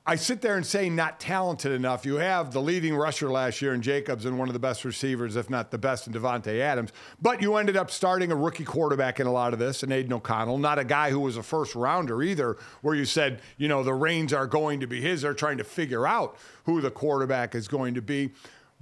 I 0.06 0.16
sit 0.16 0.42
there 0.42 0.56
and 0.56 0.66
say 0.66 0.90
not 0.90 1.18
talented 1.18 1.72
enough. 1.72 2.04
You 2.04 2.16
have 2.16 2.52
the 2.52 2.60
leading 2.60 2.94
rusher 2.94 3.30
last 3.30 3.62
year 3.62 3.72
in 3.72 3.80
Jacobs 3.80 4.26
and 4.26 4.38
one 4.38 4.50
of 4.50 4.52
the 4.52 4.58
best 4.58 4.84
receivers, 4.84 5.34
if 5.34 5.48
not 5.48 5.70
the 5.70 5.78
best, 5.78 6.06
in 6.06 6.12
Davante 6.12 6.60
Adams. 6.60 6.92
But 7.22 7.40
you 7.40 7.56
ended 7.56 7.74
up 7.78 7.90
starting 7.90 8.30
a 8.30 8.36
rookie 8.36 8.64
quarterback 8.64 9.18
in 9.18 9.26
a 9.26 9.32
lot 9.32 9.54
of 9.54 9.58
this, 9.58 9.82
and 9.82 9.90
Aidan 9.90 10.12
O'Connell, 10.12 10.58
not 10.58 10.78
a 10.78 10.84
guy 10.84 11.08
who 11.08 11.20
was 11.20 11.38
a 11.38 11.42
first 11.42 11.74
rounder 11.74 12.22
either, 12.22 12.58
where 12.82 12.94
you 12.94 13.06
said, 13.06 13.40
you 13.56 13.66
know, 13.66 13.82
the 13.82 13.94
reins 13.94 14.34
are 14.34 14.46
going 14.46 14.80
to 14.80 14.86
be 14.86 15.00
his. 15.00 15.22
They're 15.22 15.32
trying 15.32 15.56
to 15.56 15.64
figure 15.64 16.06
out 16.06 16.36
who 16.64 16.82
the 16.82 16.90
quarterback 16.90 17.54
is 17.54 17.66
going 17.66 17.94
to 17.94 18.02
be. 18.02 18.32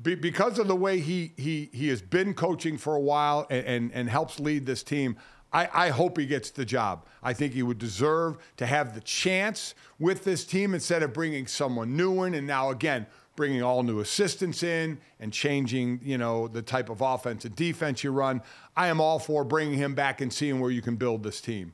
Be 0.00 0.14
because 0.14 0.58
of 0.58 0.68
the 0.68 0.76
way 0.76 1.00
he 1.00 1.32
he 1.36 1.70
he 1.72 1.88
has 1.88 2.00
been 2.02 2.34
coaching 2.34 2.78
for 2.78 2.94
a 2.94 3.00
while 3.00 3.46
and, 3.50 3.66
and, 3.66 3.92
and 3.92 4.10
helps 4.10 4.40
lead 4.40 4.66
this 4.66 4.82
team, 4.82 5.16
I, 5.52 5.68
I, 5.72 5.88
hope 5.90 6.18
he 6.18 6.26
gets 6.26 6.50
the 6.50 6.64
job. 6.64 7.04
I 7.22 7.34
think 7.34 7.52
he 7.52 7.62
would 7.62 7.78
deserve 7.78 8.38
to 8.56 8.66
have 8.66 8.94
the 8.94 9.00
chance 9.00 9.74
with 9.98 10.24
this 10.24 10.44
team 10.44 10.72
instead 10.74 11.02
of 11.02 11.12
bringing 11.12 11.46
someone 11.46 11.96
new 11.96 12.22
in. 12.24 12.34
And 12.34 12.46
now, 12.46 12.70
again, 12.70 13.06
bringing 13.36 13.62
all 13.62 13.82
new 13.82 14.00
assistants 14.00 14.62
in 14.62 14.98
and 15.20 15.32
changing, 15.32 16.00
you 16.02 16.18
know, 16.18 16.48
the 16.48 16.62
type 16.62 16.88
of 16.88 17.00
offense 17.00 17.44
and 17.44 17.54
defense 17.54 18.02
you 18.02 18.12
run. 18.12 18.42
I 18.76 18.88
am 18.88 19.00
all 19.00 19.18
for 19.18 19.44
bringing 19.44 19.76
him 19.76 19.94
back 19.94 20.20
and 20.20 20.32
seeing 20.32 20.60
where 20.60 20.70
you 20.70 20.82
can 20.82 20.96
build 20.96 21.22
this 21.22 21.40
team. 21.40 21.72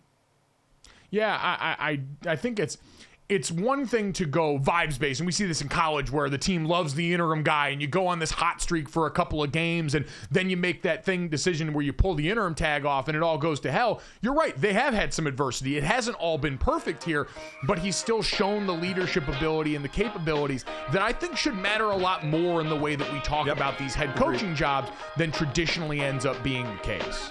Yeah, 1.11 1.39
I, 1.41 2.01
I, 2.25 2.33
I 2.33 2.37
think 2.37 2.59
it's 2.59 2.77
it's 3.29 3.51
one 3.51 3.85
thing 3.85 4.13
to 4.15 4.25
go 4.25 4.59
vibes 4.59 4.99
based, 4.99 5.21
and 5.21 5.27
we 5.27 5.33
see 5.33 5.45
this 5.45 5.61
in 5.61 5.69
college 5.69 6.11
where 6.11 6.31
the 6.31 6.39
team 6.39 6.65
loves 6.65 6.95
the 6.95 7.13
interim 7.13 7.43
guy, 7.43 7.69
and 7.69 7.83
you 7.83 7.87
go 7.87 8.07
on 8.07 8.19
this 8.19 8.31
hot 8.31 8.63
streak 8.63 8.89
for 8.89 9.07
a 9.07 9.11
couple 9.11 9.43
of 9.43 9.53
games, 9.53 9.95
and 9.95 10.07
then 10.31 10.49
you 10.49 10.57
make 10.57 10.83
that 10.83 11.05
thing 11.05 11.29
decision 11.29 11.75
where 11.75 11.85
you 11.85 11.93
pull 11.93 12.15
the 12.15 12.31
interim 12.31 12.55
tag 12.55 12.87
off, 12.87 13.07
and 13.07 13.17
it 13.17 13.23
all 13.23 13.37
goes 13.37 13.61
to 13.61 13.71
hell. 13.71 14.01
You're 14.23 14.35
right; 14.35 14.59
they 14.59 14.73
have 14.73 14.95
had 14.95 15.13
some 15.13 15.27
adversity. 15.27 15.77
It 15.77 15.85
hasn't 15.85 16.17
all 16.17 16.39
been 16.39 16.57
perfect 16.57 17.05
here, 17.05 17.29
but 17.67 17.79
he's 17.79 17.97
still 17.97 18.23
shown 18.23 18.67
the 18.67 18.75
leadership 18.75 19.29
ability 19.29 19.75
and 19.75 19.85
the 19.85 19.91
capabilities 19.91 20.65
that 20.93 21.03
I 21.03 21.13
think 21.13 21.37
should 21.37 21.57
matter 21.57 21.91
a 21.91 21.97
lot 21.97 22.25
more 22.25 22.63
in 22.63 22.69
the 22.71 22.77
way 22.77 22.97
that 22.97 23.13
we 23.13 23.21
talk 23.21 23.47
yep. 23.47 23.57
about 23.57 23.79
these 23.79 23.95
head 23.95 24.17
coaching 24.17 24.53
Agreed. 24.53 24.57
jobs 24.57 24.91
than 25.19 25.31
traditionally 25.33 26.01
ends 26.01 26.25
up 26.25 26.43
being 26.43 26.65
the 26.65 26.83
case. 26.83 27.31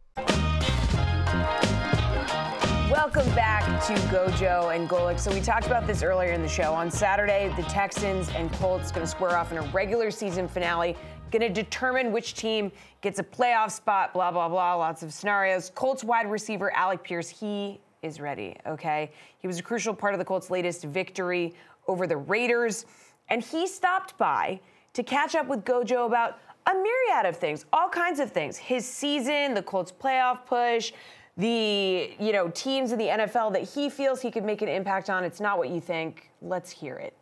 Welcome 2.92 3.26
back 3.34 3.64
to 3.88 3.94
Gojo 4.10 4.76
and 4.76 4.88
Golic. 4.88 5.20
So 5.20 5.34
we 5.34 5.42
talked 5.42 5.66
about 5.66 5.88
this 5.88 6.04
earlier 6.04 6.34
in 6.34 6.44
the 6.44 6.48
show. 6.48 6.72
On 6.72 6.92
Saturday, 6.92 7.52
the 7.56 7.64
Texans 7.64 8.30
and 8.30 8.54
Colts 8.54 8.92
going 8.92 9.04
to 9.04 9.10
square 9.10 9.36
off 9.36 9.52
in 9.52 9.58
a 9.58 9.64
regular 9.72 10.12
season 10.12 10.48
finale 10.48 10.96
going 11.38 11.54
to 11.54 11.64
determine 11.64 12.12
which 12.12 12.34
team 12.34 12.72
gets 13.02 13.20
a 13.20 13.24
playoff 13.24 13.72
spot, 13.72 14.14
blah, 14.14 14.32
blah, 14.32 14.48
blah, 14.48 14.76
lots 14.76 15.04
of 15.04 15.14
scenarios. 15.14 15.72
Colts 15.76 16.04
wide 16.04 16.30
receiver 16.30 16.72
Alec 16.72 17.04
Pierce, 17.04 17.28
he 17.28 17.80
is 18.02 18.22
ready, 18.22 18.56
okay? 18.66 19.12
He 19.40 19.48
was 19.48 19.60
a 19.60 19.64
crucial 19.64 19.94
part 19.94 20.14
of 20.14 20.20
the 20.20 20.26
Colts' 20.26 20.50
latest 20.50 20.84
victory 20.84 21.54
over 21.88 22.08
the 22.08 22.18
Raiders, 22.18 22.86
and 23.30 23.44
he 23.44 23.68
stopped 23.68 24.18
by 24.18 24.60
to 24.94 25.04
catch 25.04 25.36
up 25.36 25.48
with 25.48 25.66
Gojo 25.66 26.06
about 26.06 26.40
a 26.68 26.74
myriad 26.74 27.26
of 27.26 27.38
things, 27.38 27.66
all 27.74 27.90
kinds 27.90 28.20
of 28.20 28.32
things. 28.32 28.58
His 28.58 28.88
season, 28.88 29.54
the 29.54 29.62
Colts 29.62 29.92
playoff 29.92 30.46
push, 30.46 30.94
the, 31.38 32.12
you 32.18 32.32
know, 32.32 32.48
teams 32.50 32.92
in 32.92 32.98
the 32.98 33.08
NFL 33.08 33.52
that 33.54 33.64
he 33.64 33.90
feels 33.90 34.22
he 34.22 34.32
could 34.32 34.46
make 34.46 34.62
an 34.62 34.70
impact 34.70 35.10
on. 35.10 35.24
It's 35.24 35.42
not 35.42 35.58
what 35.58 35.70
you 35.70 35.82
think. 35.82 36.30
Let's 36.42 36.72
hear 36.72 36.96
it. 36.96 37.14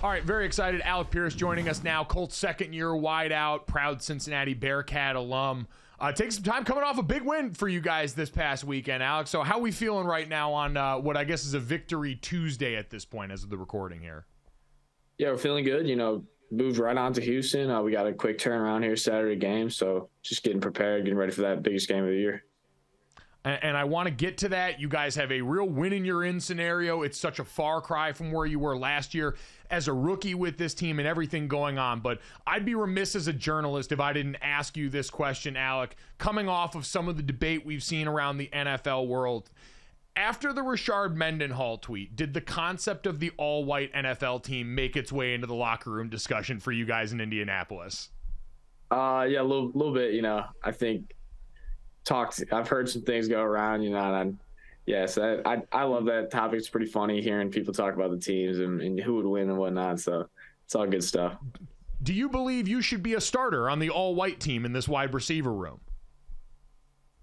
All 0.00 0.10
right, 0.10 0.22
very 0.22 0.46
excited. 0.46 0.80
Alec 0.82 1.10
Pierce 1.10 1.34
joining 1.34 1.68
us 1.68 1.82
now. 1.82 2.04
Colts 2.04 2.36
second 2.36 2.72
year 2.72 2.90
wideout, 2.90 3.66
proud 3.66 4.00
Cincinnati 4.00 4.54
Bearcat 4.54 5.16
alum. 5.16 5.66
Uh, 5.98 6.12
take 6.12 6.30
some 6.30 6.44
time 6.44 6.64
coming 6.64 6.84
off 6.84 6.98
a 6.98 7.02
big 7.02 7.22
win 7.22 7.52
for 7.52 7.66
you 7.66 7.80
guys 7.80 8.14
this 8.14 8.30
past 8.30 8.62
weekend, 8.62 9.02
Alec. 9.02 9.26
So, 9.26 9.42
how 9.42 9.58
we 9.58 9.72
feeling 9.72 10.06
right 10.06 10.28
now 10.28 10.52
on 10.52 10.76
uh, 10.76 10.98
what 10.98 11.16
I 11.16 11.24
guess 11.24 11.44
is 11.44 11.54
a 11.54 11.58
victory 11.58 12.14
Tuesday 12.14 12.76
at 12.76 12.90
this 12.90 13.04
point 13.04 13.32
as 13.32 13.42
of 13.42 13.50
the 13.50 13.58
recording 13.58 14.00
here? 14.00 14.24
Yeah, 15.18 15.32
we're 15.32 15.36
feeling 15.38 15.64
good. 15.64 15.88
You 15.88 15.96
know, 15.96 16.22
moved 16.52 16.78
right 16.78 16.96
on 16.96 17.12
to 17.14 17.20
Houston. 17.20 17.68
Uh, 17.68 17.82
we 17.82 17.90
got 17.90 18.06
a 18.06 18.12
quick 18.12 18.38
turnaround 18.38 18.84
here 18.84 18.94
Saturday 18.94 19.34
game, 19.34 19.68
so 19.68 20.10
just 20.22 20.44
getting 20.44 20.60
prepared, 20.60 21.06
getting 21.06 21.18
ready 21.18 21.32
for 21.32 21.40
that 21.40 21.64
biggest 21.64 21.88
game 21.88 22.04
of 22.04 22.10
the 22.10 22.16
year 22.16 22.44
and, 23.48 23.76
I 23.76 23.84
want 23.84 24.06
to 24.06 24.10
get 24.10 24.38
to 24.38 24.48
that. 24.50 24.80
You 24.80 24.88
guys 24.88 25.14
have 25.14 25.30
a 25.30 25.40
real 25.40 25.68
win 25.68 25.92
in 25.92 26.04
your 26.04 26.24
in 26.24 26.40
scenario. 26.40 27.02
It's 27.02 27.18
such 27.18 27.38
a 27.38 27.44
far 27.44 27.80
cry 27.80 28.12
from 28.12 28.32
where 28.32 28.46
you 28.46 28.58
were 28.58 28.76
last 28.76 29.14
year 29.14 29.36
as 29.70 29.88
a 29.88 29.92
rookie 29.92 30.34
with 30.34 30.58
this 30.58 30.74
team 30.74 30.98
and 30.98 31.06
everything 31.06 31.48
going 31.48 31.78
on. 31.78 32.00
But 32.00 32.20
I'd 32.46 32.64
be 32.64 32.74
remiss 32.74 33.14
as 33.14 33.28
a 33.28 33.32
journalist 33.32 33.92
if 33.92 34.00
I 34.00 34.12
didn't 34.12 34.36
ask 34.42 34.76
you 34.76 34.88
this 34.88 35.10
question, 35.10 35.56
Alec, 35.56 35.96
coming 36.18 36.48
off 36.48 36.74
of 36.74 36.86
some 36.86 37.08
of 37.08 37.16
the 37.16 37.22
debate 37.22 37.64
we've 37.64 37.82
seen 37.82 38.08
around 38.08 38.38
the 38.38 38.48
NFL 38.52 39.06
world. 39.06 39.50
After 40.16 40.52
the 40.52 40.62
Rashard 40.62 41.14
Mendenhall 41.14 41.78
tweet, 41.78 42.16
did 42.16 42.34
the 42.34 42.40
concept 42.40 43.06
of 43.06 43.20
the 43.20 43.30
all 43.36 43.64
white 43.64 43.92
NFL 43.92 44.42
team 44.42 44.74
make 44.74 44.96
its 44.96 45.12
way 45.12 45.32
into 45.32 45.46
the 45.46 45.54
locker 45.54 45.90
room 45.90 46.08
discussion 46.08 46.58
for 46.58 46.72
you 46.72 46.84
guys 46.84 47.12
in 47.12 47.20
Indianapolis? 47.20 48.08
Uh, 48.90 49.26
yeah, 49.28 49.40
a 49.40 49.44
little, 49.44 49.70
little 49.74 49.94
bit. 49.94 50.14
You 50.14 50.22
know, 50.22 50.44
I 50.64 50.72
think 50.72 51.14
talked. 52.08 52.42
I've 52.50 52.68
heard 52.68 52.88
some 52.88 53.02
things 53.02 53.28
go 53.28 53.42
around, 53.42 53.82
you 53.82 53.90
know, 53.90 54.14
and 54.14 54.38
yes, 54.86 55.18
I, 55.18 55.36
I, 55.44 55.62
I 55.70 55.84
love 55.84 56.06
that 56.06 56.30
topic. 56.30 56.58
It's 56.58 56.68
pretty 56.68 56.86
funny 56.86 57.20
hearing 57.20 57.50
people 57.50 57.74
talk 57.74 57.94
about 57.94 58.10
the 58.10 58.18
teams 58.18 58.58
and, 58.58 58.80
and 58.80 58.98
who 58.98 59.16
would 59.16 59.26
win 59.26 59.50
and 59.50 59.58
whatnot. 59.58 60.00
So 60.00 60.26
it's 60.64 60.74
all 60.74 60.86
good 60.86 61.04
stuff. 61.04 61.36
Do 62.02 62.14
you 62.14 62.28
believe 62.28 62.66
you 62.66 62.80
should 62.80 63.02
be 63.02 63.14
a 63.14 63.20
starter 63.20 63.68
on 63.68 63.78
the 63.78 63.90
all 63.90 64.14
white 64.14 64.40
team 64.40 64.64
in 64.64 64.72
this 64.72 64.88
wide 64.88 65.12
receiver 65.12 65.52
room? 65.52 65.80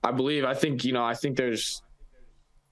I 0.04 0.12
believe. 0.12 0.46
I 0.46 0.54
think 0.54 0.86
you 0.86 0.94
know. 0.94 1.04
I 1.04 1.16
think 1.16 1.36
there's 1.36 1.82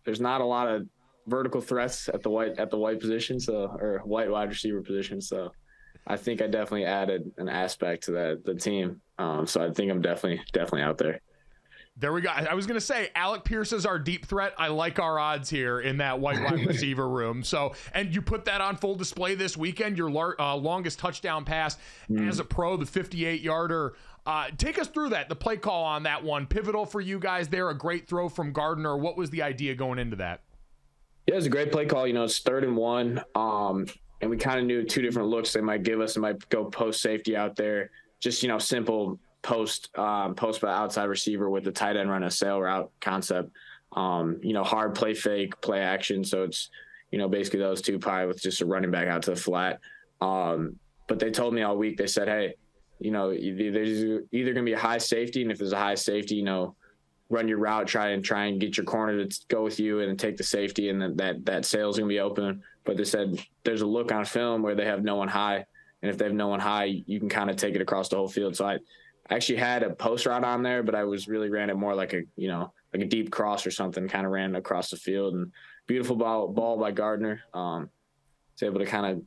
there's 0.05 0.21
not 0.21 0.41
a 0.41 0.45
lot 0.45 0.67
of 0.67 0.87
vertical 1.25 1.61
threats 1.61 2.09
at 2.09 2.21
the 2.21 2.29
white 2.29 2.59
at 2.59 2.69
the 2.69 2.77
white 2.77 2.99
position, 2.99 3.39
so 3.39 3.75
or 3.79 4.01
white 4.03 4.29
wide 4.29 4.49
receiver 4.49 4.81
position. 4.81 5.19
So 5.19 5.51
I 6.05 6.17
think 6.17 6.41
I 6.41 6.47
definitely 6.47 6.85
added 6.85 7.31
an 7.37 7.49
aspect 7.49 8.03
to 8.03 8.11
that 8.11 8.45
the 8.45 8.53
team. 8.53 9.01
Um, 9.17 9.47
so 9.47 9.65
I 9.65 9.71
think 9.71 9.89
I'm 9.89 10.01
definitely 10.01 10.43
definitely 10.51 10.83
out 10.83 10.97
there. 10.97 11.21
There 11.95 12.11
we 12.11 12.21
go. 12.21 12.29
I 12.29 12.55
was 12.55 12.65
going 12.65 12.79
to 12.79 12.85
say 12.85 13.09
Alec 13.13 13.43
Pierce 13.43 13.71
is 13.71 13.85
our 13.85 13.99
deep 13.99 14.25
threat. 14.25 14.53
I 14.57 14.69
like 14.69 14.97
our 14.97 15.19
odds 15.19 15.49
here 15.49 15.79
in 15.79 15.97
that 15.97 16.19
white 16.19 16.41
wide 16.43 16.65
receiver 16.67 17.07
room. 17.07 17.43
So, 17.43 17.73
and 17.93 18.13
you 18.13 18.21
put 18.21 18.45
that 18.45 18.61
on 18.61 18.77
full 18.77 18.95
display 18.95 19.35
this 19.35 19.55
weekend. 19.55 19.97
Your 19.97 20.09
lar- 20.09 20.39
uh, 20.39 20.55
longest 20.55 20.97
touchdown 20.97 21.45
pass 21.45 21.77
mm. 22.09 22.27
as 22.27 22.39
a 22.39 22.43
pro, 22.43 22.77
the 22.77 22.87
58 22.87 23.41
yarder. 23.41 23.93
Uh, 24.25 24.47
take 24.57 24.79
us 24.79 24.87
through 24.87 25.09
that. 25.09 25.29
The 25.29 25.35
play 25.35 25.57
call 25.57 25.83
on 25.83 26.03
that 26.03 26.23
one, 26.23 26.47
pivotal 26.47 26.85
for 26.87 26.99
you 26.99 27.19
guys 27.19 27.47
there. 27.49 27.69
A 27.69 27.77
great 27.77 28.07
throw 28.07 28.27
from 28.27 28.53
Gardner. 28.53 28.97
What 28.97 29.15
was 29.15 29.29
the 29.29 29.43
idea 29.43 29.75
going 29.75 29.99
into 29.99 30.15
that? 30.15 30.41
Yeah, 31.27 31.33
it 31.33 31.37
was 31.37 31.45
a 31.45 31.49
great 31.49 31.71
play 31.71 31.85
call. 31.85 32.07
You 32.07 32.13
know, 32.13 32.23
it's 32.23 32.39
third 32.39 32.63
and 32.63 32.75
one. 32.75 33.21
Um, 33.35 33.85
and 34.19 34.31
we 34.31 34.37
kind 34.37 34.59
of 34.59 34.65
knew 34.65 34.83
two 34.83 35.01
different 35.01 35.27
looks 35.27 35.53
they 35.53 35.61
might 35.61 35.83
give 35.83 36.01
us. 36.01 36.15
They 36.15 36.21
might 36.21 36.49
go 36.49 36.65
post 36.65 37.01
safety 37.01 37.35
out 37.35 37.55
there. 37.55 37.91
Just, 38.19 38.41
you 38.41 38.49
know, 38.49 38.57
simple 38.57 39.19
post 39.43 39.95
um, 39.97 40.33
post 40.33 40.61
by 40.61 40.73
outside 40.73 41.05
receiver 41.05 41.49
with 41.49 41.63
the 41.63 41.71
tight 41.71 41.95
end 41.95 42.09
run 42.09 42.23
a 42.23 42.31
sail 42.31 42.59
route 42.59 42.89
concept. 42.99 43.51
Um, 43.91 44.39
you 44.41 44.53
know, 44.53 44.63
hard 44.63 44.95
play 44.95 45.13
fake, 45.13 45.61
play 45.61 45.81
action. 45.81 46.23
So 46.23 46.43
it's 46.43 46.69
you 47.11 47.19
know 47.19 47.29
basically 47.29 47.59
those 47.59 47.81
two 47.81 47.99
pie 47.99 48.25
with 48.25 48.41
just 48.41 48.61
a 48.61 48.65
running 48.65 48.89
back 48.89 49.07
out 49.07 49.21
to 49.23 49.31
the 49.31 49.35
flat. 49.35 49.79
Um, 50.19 50.79
but 51.07 51.19
they 51.19 51.29
told 51.29 51.53
me 51.53 51.61
all 51.61 51.77
week. 51.77 51.97
They 51.97 52.07
said, 52.07 52.27
hey, 52.27 52.55
you 52.99 53.11
know, 53.11 53.31
there's 53.31 54.23
either 54.31 54.53
going 54.53 54.65
to 54.65 54.69
be 54.69 54.73
a 54.73 54.79
high 54.79 54.97
safety, 54.97 55.41
and 55.41 55.51
if 55.51 55.59
there's 55.59 55.73
a 55.73 55.77
high 55.77 55.95
safety, 55.95 56.35
you 56.35 56.43
know, 56.43 56.75
run 57.29 57.47
your 57.47 57.57
route, 57.57 57.87
try 57.87 58.09
and 58.09 58.23
try 58.23 58.45
and 58.45 58.59
get 58.59 58.77
your 58.77 58.85
corner 58.85 59.25
to 59.25 59.39
go 59.49 59.63
with 59.63 59.79
you, 59.79 59.99
and 59.99 60.17
take 60.17 60.37
the 60.37 60.43
safety, 60.43 60.89
and 60.89 61.01
then 61.01 61.15
that 61.17 61.45
that 61.45 61.65
sail's 61.65 61.97
going 61.97 62.09
to 62.09 62.13
be 62.13 62.19
open. 62.19 62.63
But 62.85 62.97
they 62.97 63.03
said 63.03 63.45
there's 63.63 63.81
a 63.81 63.85
look 63.85 64.11
on 64.11 64.23
film 64.25 64.63
where 64.63 64.75
they 64.75 64.85
have 64.85 65.03
no 65.03 65.17
one 65.17 65.27
high, 65.27 65.65
and 66.01 66.09
if 66.09 66.17
they 66.17 66.25
have 66.25 66.33
no 66.33 66.47
one 66.47 66.61
high, 66.61 67.03
you 67.05 67.19
can 67.19 67.29
kind 67.29 67.49
of 67.49 67.57
take 67.57 67.75
it 67.75 67.81
across 67.81 68.07
the 68.07 68.15
whole 68.15 68.29
field. 68.29 68.55
So 68.55 68.65
I 68.65 68.77
I 69.29 69.35
actually 69.35 69.57
had 69.57 69.83
a 69.83 69.89
post 69.89 70.25
route 70.25 70.43
on 70.43 70.63
there, 70.63 70.83
but 70.83 70.95
I 70.95 71.03
was 71.03 71.27
really 71.27 71.49
ran 71.49 71.69
it 71.69 71.75
more 71.75 71.95
like 71.95 72.13
a 72.13 72.23
you 72.35 72.47
know 72.47 72.73
like 72.93 73.01
a 73.01 73.07
deep 73.07 73.31
cross 73.31 73.65
or 73.65 73.71
something. 73.71 74.07
Kind 74.07 74.25
of 74.25 74.31
ran 74.31 74.55
across 74.55 74.89
the 74.89 74.97
field 74.97 75.33
and 75.35 75.51
beautiful 75.87 76.15
ball 76.15 76.47
ball 76.47 76.77
by 76.77 76.91
Gardner. 76.91 77.41
Um, 77.53 77.89
was 78.53 78.63
able 78.63 78.79
to 78.79 78.85
kind 78.85 79.05
of 79.05 79.23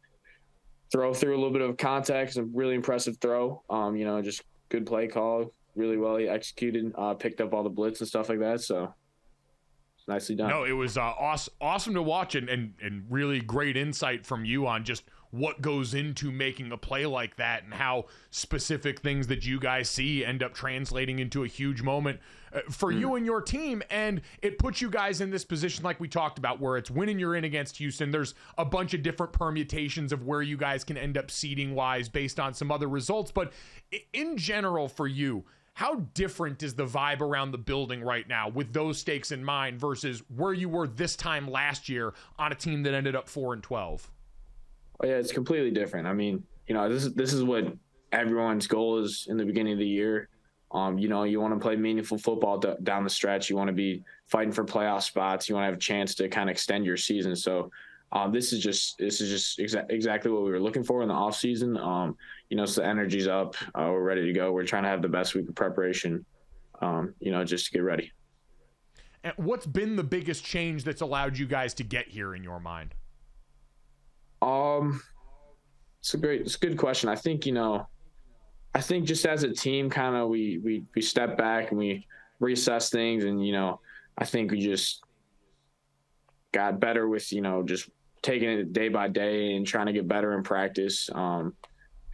throw 0.93 1.13
through 1.13 1.35
a 1.35 1.39
little 1.39 1.53
bit 1.53 1.63
of 1.63 1.77
context. 1.77 2.37
A 2.37 2.45
really 2.45 2.75
impressive 2.75 3.17
throw. 3.19 3.63
Um, 3.71 3.97
you 3.97 4.05
know, 4.05 4.21
just 4.23 4.43
good 4.69 4.87
play 4.87 5.09
call. 5.09 5.53
Really 5.75 5.97
well 5.97 6.17
he 6.17 6.29
executed. 6.29 6.93
Uh, 6.97 7.15
picked 7.15 7.41
up 7.41 7.53
all 7.53 7.63
the 7.63 7.71
blitz 7.71 8.01
and 8.01 8.09
stuff 8.09 8.29
like 8.29 8.41
that. 8.41 8.61
So 8.61 8.95
nicely 10.09 10.37
done. 10.37 10.49
No, 10.49 10.65
it 10.65 10.73
was 10.73 10.97
uh, 10.97 11.03
awesome, 11.03 11.55
awesome 11.61 11.95
to 11.95 12.03
watch 12.03 12.35
and, 12.35 12.49
and 12.49 12.75
and 12.81 13.05
really 13.11 13.41
great 13.41 13.77
insight 13.77 14.25
from 14.25 14.45
you 14.45 14.67
on 14.67 14.85
just 14.85 15.05
what 15.31 15.61
goes 15.61 15.95
into 15.95 16.31
making 16.31 16.73
a 16.73 16.77
play 16.77 17.07
like 17.07 17.37
that 17.37 17.65
and 17.65 17.75
how 17.75 18.07
specific 18.31 19.01
things 19.01 19.27
that 19.27 19.45
you 19.45 19.59
guys 19.59 19.89
see 19.89 20.25
end 20.25 20.43
up 20.43 20.55
translating 20.55 21.19
into 21.19 21.45
a 21.45 21.47
huge 21.47 21.83
moment 21.83 22.21
uh, 22.53 22.61
for 22.71 22.93
mm. 22.93 23.01
you 23.01 23.15
and 23.15 23.27
your 23.27 23.41
team. 23.41 23.83
And 23.91 24.23
it 24.43 24.59
puts 24.59 24.81
you 24.81 24.91
guys 24.91 25.21
in 25.21 25.31
this 25.31 25.45
position, 25.45 25.85
like 25.85 26.01
we 26.01 26.09
talked 26.09 26.39
about, 26.39 26.61
where 26.61 26.77
it's 26.77 26.91
winning 26.91 27.19
you're 27.19 27.37
in 27.37 27.45
against 27.45 27.77
Houston. 27.79 28.11
There's 28.11 28.35
a 28.59 28.65
bunch 28.65 28.95
of 28.95 29.03
different 29.03 29.33
permutations 29.33 30.13
of 30.13 30.25
where 30.25 30.43
you 30.43 30.57
guys 30.57 30.85
can 30.85 30.97
end 30.97 31.19
up 31.19 31.31
seeding 31.31 31.75
wise 31.75 32.09
based 32.09 32.41
on 32.41 32.55
some 32.55 32.71
other 32.71 32.89
results. 32.89 33.31
But 33.31 33.53
in 34.13 34.37
general, 34.37 34.89
for 34.89 35.07
you, 35.07 35.45
how 35.77 35.97
different 36.15 36.63
is 36.63 36.75
the 36.75 36.87
vibe 36.87 37.21
around 37.21 37.51
the 37.51 37.59
building 37.59 38.03
right 38.03 38.27
now 38.27 38.49
with 38.49 38.73
those 38.73 38.99
stakes 38.99 39.31
in 39.31 39.45
mind 39.45 39.79
versus 39.79 40.23
where 40.35 40.55
you 40.55 40.71
were 40.71 40.87
this 40.87 41.17
time 41.17 41.51
last 41.51 41.91
year 41.91 42.15
on 42.39 42.51
a 42.51 42.55
team 42.55 42.83
that 42.85 42.95
ended 42.95 43.15
up 43.15 43.29
4 43.29 43.53
and 43.53 43.63
12? 43.63 44.11
Oh, 45.01 45.07
yeah, 45.07 45.15
it's 45.15 45.33
completely 45.33 45.71
different. 45.71 46.07
I 46.07 46.13
mean, 46.13 46.43
you 46.67 46.75
know, 46.75 46.89
this 46.89 47.05
is 47.05 47.15
this 47.15 47.33
is 47.33 47.43
what 47.43 47.73
everyone's 48.13 48.67
goal 48.67 48.99
is 48.99 49.27
in 49.29 49.37
the 49.37 49.45
beginning 49.45 49.75
of 49.75 49.79
the 49.79 49.87
year. 49.87 50.29
Um, 50.73 50.99
you 50.99 51.09
know, 51.09 51.25
you 51.25 51.41
want 51.41 51.55
to 51.55 51.61
play 51.61 51.77
meaningful 51.77 52.19
football 52.19 52.59
d- 52.59 52.75
down 52.83 53.05
the 53.05 53.11
stretch. 53.11 53.49
You 53.49 53.57
want 53.57 53.69
to 53.69 53.75
be 53.75 54.03
fighting 54.27 54.53
for 54.53 54.65
playoff 54.65 55.03
spots. 55.03 55.49
You 55.49 55.55
want 55.55 55.65
to 55.65 55.67
have 55.67 55.77
a 55.77 55.81
chance 55.81 56.15
to 56.17 56.29
kind 56.29 56.51
of 56.51 56.55
extend 56.55 56.85
your 56.85 56.97
season. 56.97 57.37
So, 57.37 57.71
um, 58.13 58.33
this 58.33 58.53
is 58.53 58.63
just 58.63 58.99
this 58.99 59.21
is 59.21 59.31
just 59.31 59.59
exa- 59.59 59.91
exactly 59.91 60.31
what 60.31 60.43
we 60.43 60.51
were 60.51 60.61
looking 60.61 60.83
for 60.83 61.03
in 61.03 61.09
the 61.09 61.15
off 61.15 61.37
season. 61.37 61.77
Um, 61.77 62.17
you 62.49 62.57
know, 62.57 62.67
so 62.67 62.81
the 62.81 62.87
energy's 62.87 63.29
up. 63.29 63.55
Uh, 63.75 63.89
we're 63.91 64.03
ready 64.03 64.25
to 64.27 64.33
go. 64.33 64.53
We're 64.53 64.65
trying 64.65 64.85
to 64.85 64.89
have 64.89 65.03
the 65.03 65.09
best 65.09 65.35
week 65.35 65.49
of 65.49 65.55
preparation. 65.55 66.25
Um, 66.81 67.15
you 67.21 67.33
know, 67.33 67.45
just 67.45 67.67
to 67.67 67.73
get 67.73 67.81
ready. 67.81 68.13
And 69.25 69.35
what's 69.37 69.67
been 69.67 69.97
the 69.97 70.05
biggest 70.05 70.45
change 70.45 70.85
that's 70.85 71.01
allowed 71.01 71.39
you 71.39 71.47
guys 71.47 71.75
to 71.75 71.85
get 71.85 72.09
here 72.09 72.35
in 72.35 72.45
your 72.45 72.61
mind? 72.61 72.95
Um, 74.43 75.01
it's 76.01 76.15
a 76.15 76.19
great, 76.19 76.43
it's 76.43 76.57
a 76.57 76.59
good 76.59 76.77
question. 76.77 77.09
I 77.09 77.17
think 77.17 77.47
you 77.47 77.53
know, 77.53 77.89
I 78.75 78.81
think 78.81 79.07
just 79.07 79.27
as 79.27 79.43
a 79.43 79.53
team, 79.53 79.91
kind 79.91 80.17
of 80.17 80.29
we 80.29 80.59
we 80.59 80.85
we 80.95 81.03
step 81.03 81.37
back 81.37 81.71
and 81.71 81.79
we 81.79 82.07
reassess 82.41 82.91
things, 82.91 83.25
and 83.25 83.45
you 83.45 83.53
know, 83.53 83.81
I 84.19 84.25
think 84.25 84.51
we 84.51 84.61
just 84.61 85.03
got 86.53 86.81
better 86.81 87.09
with 87.09 87.33
you 87.33 87.41
know 87.41 87.63
just 87.63 87.91
taking 88.23 88.49
it 88.49 88.73
day 88.73 88.89
by 88.89 89.09
day 89.09 89.55
and 89.57 89.67
trying 89.67 89.87
to 89.87 89.93
get 89.93 90.09
better 90.09 90.35
in 90.35 90.43
practice. 90.43 91.11
Um, 91.15 91.55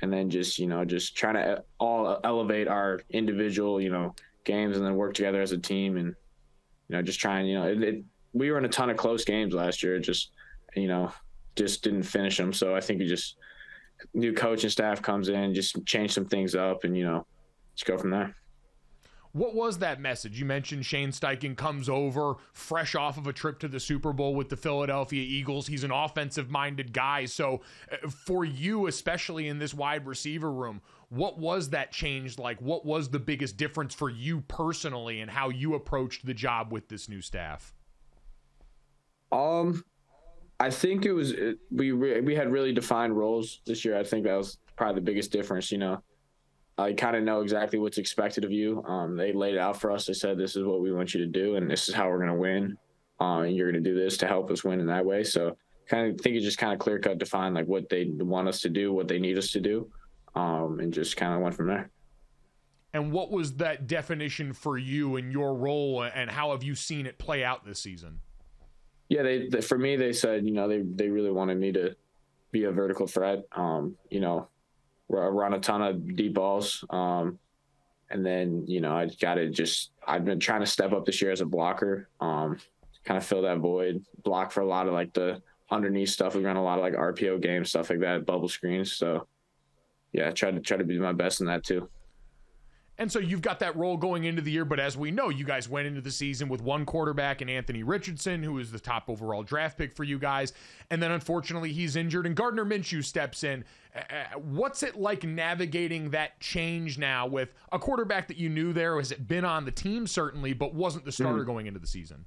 and 0.03 0.13
then 0.13 0.29
just 0.29 0.59
you 0.59 0.67
know 0.67 0.85
just 0.85 1.17
trying 1.17 1.35
to 1.35 1.63
all 1.79 2.19
elevate 2.25 2.69
our 2.69 3.01
individual 3.11 3.81
you 3.81 3.91
know 3.91 4.15
games 4.45 4.77
and 4.77 4.85
then 4.85 4.97
work 4.97 5.15
together 5.15 5.41
as 5.41 5.53
a 5.53 5.59
team 5.59 5.97
and 5.97 6.09
you 6.89 6.97
know 6.97 7.03
just 7.03 7.21
trying 7.21 7.47
you 7.47 7.55
know 7.55 7.69
it, 7.69 7.83
it, 7.83 8.05
we 8.33 8.51
were 8.51 8.59
in 8.59 8.65
a 8.65 8.69
ton 8.69 8.91
of 8.91 8.97
close 8.97 9.25
games 9.25 9.55
last 9.55 9.83
year. 9.83 9.99
Just 9.99 10.31
you 10.75 10.89
know 10.89 11.13
just 11.57 11.83
didn't 11.83 12.05
finish 12.05 12.37
them. 12.37 12.53
So 12.53 12.75
I 12.75 12.81
think 12.81 13.01
you 13.01 13.09
just 13.09 13.37
new 14.15 14.33
coaching 14.33 14.71
staff 14.71 15.03
comes 15.03 15.29
in, 15.29 15.55
just 15.55 15.85
change 15.87 16.13
some 16.13 16.27
things 16.27 16.55
up, 16.55 16.85
and 16.85 16.97
you 16.97 17.05
know, 17.05 17.27
just 17.75 17.87
go 17.87 17.99
from 17.99 18.11
there. 18.11 18.35
What 19.33 19.55
was 19.55 19.79
that 19.79 19.99
message? 19.99 20.39
You 20.39 20.45
mentioned 20.45 20.85
Shane 20.85 21.09
Steichen 21.09 21.57
comes 21.57 21.89
over 21.89 22.35
fresh 22.53 22.95
off 22.95 23.17
of 23.17 23.27
a 23.27 23.33
trip 23.33 23.59
to 23.61 23.69
the 23.69 23.81
Super 23.81 24.13
Bowl 24.13 24.35
with 24.35 24.51
the 24.51 24.59
Philadelphia 24.59 25.23
Eagles. 25.23 25.67
He's 25.67 25.85
an 25.85 25.91
offensive 25.91 26.51
minded 26.51 26.93
guy. 26.93 27.25
So, 27.25 27.63
uh, 27.91 28.09
for 28.11 28.45
you, 28.45 28.89
especially 28.89 29.49
in 29.49 29.59
this 29.59 29.73
wide 29.73 30.07
receiver 30.07 30.53
room, 30.53 30.83
what 31.09 31.39
was 31.39 31.71
that 31.71 31.93
change 31.93 32.39
like? 32.39 32.61
What 32.61 32.85
was 32.85 33.09
the 33.09 33.19
biggest 33.19 33.57
difference 33.57 33.95
for 33.95 34.11
you 34.11 34.43
personally 34.49 35.21
and 35.21 35.31
how 35.31 35.49
you 35.49 35.75
approached 35.75 36.27
the 36.27 36.35
job 36.35 36.71
with 36.71 36.89
this 36.89 37.09
new 37.09 37.23
staff? 37.23 37.73
Um, 39.31 39.83
I 40.63 40.71
think 40.71 41.07
it 41.07 41.13
was 41.13 41.35
we 41.73 41.93
we 41.93 42.37
had 42.37 42.53
really 42.53 42.73
defined 42.73 43.19
roles 43.19 43.63
this 43.67 43.85
year. 43.85 43.99
I 43.99 44.05
think 44.05 44.25
that 44.27 44.37
was 44.37 44.59
probably 44.77 44.95
the 45.01 45.05
biggest 45.05 45.33
difference. 45.33 45.73
You 45.73 45.79
know, 45.79 46.03
I 46.79 46.93
kind 46.93 47.17
of 47.17 47.25
know 47.25 47.41
exactly 47.41 47.81
what's 47.81 47.99
expected 47.99 48.45
of 48.45 48.53
you. 48.53 48.81
Um, 48.85 49.17
they 49.17 49.33
laid 49.33 49.55
it 49.55 49.59
out 49.59 49.81
for 49.81 49.91
us. 49.91 50.07
They 50.07 50.13
said 50.13 50.39
this 50.39 50.55
is 50.55 50.63
what 50.63 50.81
we 50.81 50.93
want 50.93 51.15
you 51.15 51.21
to 51.21 51.27
do, 51.27 51.57
and 51.57 51.69
this 51.69 51.89
is 51.89 51.97
how 51.97 52.09
we're 52.09 52.19
going 52.19 52.29
to 52.29 52.35
win. 52.35 52.79
Um, 53.19 53.43
and 53.43 53.57
you're 53.57 53.73
going 53.73 53.83
to 53.83 53.91
do 53.91 53.97
this 53.97 54.17
to 54.19 54.29
help 54.29 54.53
us 54.53 54.63
win 54.63 54.79
in 54.79 54.87
that 54.87 55.05
way. 55.05 55.25
So, 55.25 55.57
kind 55.89 56.13
of 56.13 56.21
think 56.21 56.37
it 56.37 56.43
just 56.43 56.59
kind 56.59 56.73
of 56.73 56.79
clear 56.79 57.01
cut 57.01 57.19
define 57.19 57.55
like 57.55 57.67
what 57.67 57.89
they 57.89 58.13
want 58.19 58.47
us 58.47 58.61
to 58.61 58.69
do, 58.69 58.93
what 58.93 59.09
they 59.09 59.19
need 59.19 59.39
us 59.39 59.51
to 59.51 59.61
do, 59.61 59.91
um, 60.37 60.79
and 60.79 60.93
just 60.93 61.17
kind 61.17 61.35
of 61.35 61.41
went 61.41 61.57
from 61.57 61.67
there. 61.67 61.91
And 62.95 63.11
what 63.11 63.33
was 63.33 63.55
that 63.55 63.89
definition 63.89 64.53
for 64.53 64.79
you 64.79 65.17
and 65.17 65.33
your 65.33 65.57
role, 65.57 66.05
and 66.05 66.31
how 66.31 66.53
have 66.53 66.63
you 66.63 66.77
seen 66.77 67.07
it 67.07 67.19
play 67.19 67.43
out 67.43 67.67
this 67.67 67.81
season? 67.81 68.21
Yeah, 69.13 69.23
they, 69.23 69.47
they, 69.47 69.61
for 69.61 69.77
me 69.77 69.97
they 69.97 70.15
said 70.15 70.47
you 70.47 70.55
know 70.55 70.67
they 70.67 70.81
they 70.81 71.11
really 71.11 71.31
wanted 71.31 71.59
me 71.59 71.71
to 71.73 71.95
be 72.51 72.65
a 72.65 72.73
vertical 72.73 73.07
threat. 73.07 73.45
Um, 73.53 73.95
you 74.09 74.21
know, 74.21 74.49
run 75.09 75.53
a 75.53 75.61
ton 75.61 75.83
of 75.83 76.17
deep 76.17 76.33
balls. 76.33 76.83
Um, 76.89 77.39
and 78.09 78.25
then 78.25 78.65
you 78.67 78.81
know 78.81 78.97
I 78.97 79.11
got 79.21 79.35
to 79.35 79.51
just 79.51 79.91
I've 80.07 80.25
been 80.25 80.41
trying 80.41 80.61
to 80.61 80.67
step 80.67 80.93
up 80.93 81.05
this 81.05 81.21
year 81.21 81.31
as 81.31 81.43
a 81.43 81.47
blocker. 81.47 82.09
Um, 82.21 82.57
kind 83.05 83.19
of 83.19 83.27
fill 83.27 83.43
that 83.43 83.59
void, 83.59 84.03
block 84.25 84.51
for 84.51 84.63
a 84.63 84.67
lot 84.67 84.87
of 84.87 84.95
like 84.95 85.13
the 85.13 85.43
underneath 85.71 86.09
stuff. 86.09 86.35
We 86.35 86.45
run 86.45 86.57
a 86.57 86.65
lot 86.65 86.79
of 86.79 86.83
like 86.83 86.95
RPO 86.95 87.43
games, 87.43 87.69
stuff 87.69 87.91
like 87.91 88.01
that, 88.01 88.25
bubble 88.25 88.49
screens. 88.49 88.93
So 88.93 89.27
yeah, 90.13 90.29
I 90.29 90.31
to 90.31 90.61
try 90.61 90.79
to 90.79 90.85
be 90.85 90.99
my 90.99 91.13
best 91.13 91.43
in 91.43 91.49
that 91.49 91.65
too. 91.65 91.87
And 92.99 93.11
so 93.11 93.19
you've 93.19 93.41
got 93.41 93.59
that 93.61 93.75
role 93.75 93.97
going 93.97 94.25
into 94.25 94.43
the 94.43 94.51
year, 94.51 94.67
but 94.67 94.79
as 94.79 94.97
we 94.99 95.11
know, 95.11 95.31
you 95.31 95.45
guys 95.45 95.69
went 95.69 95.87
into 95.87 96.03
the 96.03 96.11
season 96.11 96.49
with 96.49 96.61
one 96.61 96.85
quarterback 96.85 97.41
and 97.41 97.49
Anthony 97.49 97.83
Richardson, 97.83 98.43
who 98.43 98.59
is 98.59 98.71
the 98.71 98.79
top 98.79 99.09
overall 99.09 99.43
draft 99.43 99.79
pick 99.79 99.95
for 99.95 100.05
you 100.05 100.19
guys. 100.19 100.53
And 100.91 101.03
then 101.03 101.11
unfortunately, 101.11 101.73
he's 101.73 101.97
injured, 101.97 102.27
and 102.27 102.37
Gardner 102.37 102.67
Minshew 102.67 103.03
steps 103.03 103.45
in. 103.45 103.65
Uh, 103.97 104.01
uh, 104.01 104.39
what's 104.39 104.83
it 104.83 104.97
like 104.97 105.25
navigating 105.25 106.11
that 106.11 106.39
change 106.39 106.99
now 106.99 107.27
with 107.27 107.55
a 107.73 107.79
quarterback 107.79 108.29
that 108.29 108.37
you 108.37 108.51
knew 108.51 108.73
there 108.75 108.97
has 108.99 109.11
it 109.11 109.27
been 109.27 109.45
on 109.45 109.65
the 109.65 109.71
team 109.71 110.07
certainly, 110.07 110.53
but 110.53 110.75
wasn't 110.75 111.05
the 111.05 111.13
starter 111.13 111.39
mm-hmm. 111.39 111.47
going 111.47 111.67
into 111.67 111.81
the 111.81 111.87
season? 111.87 112.27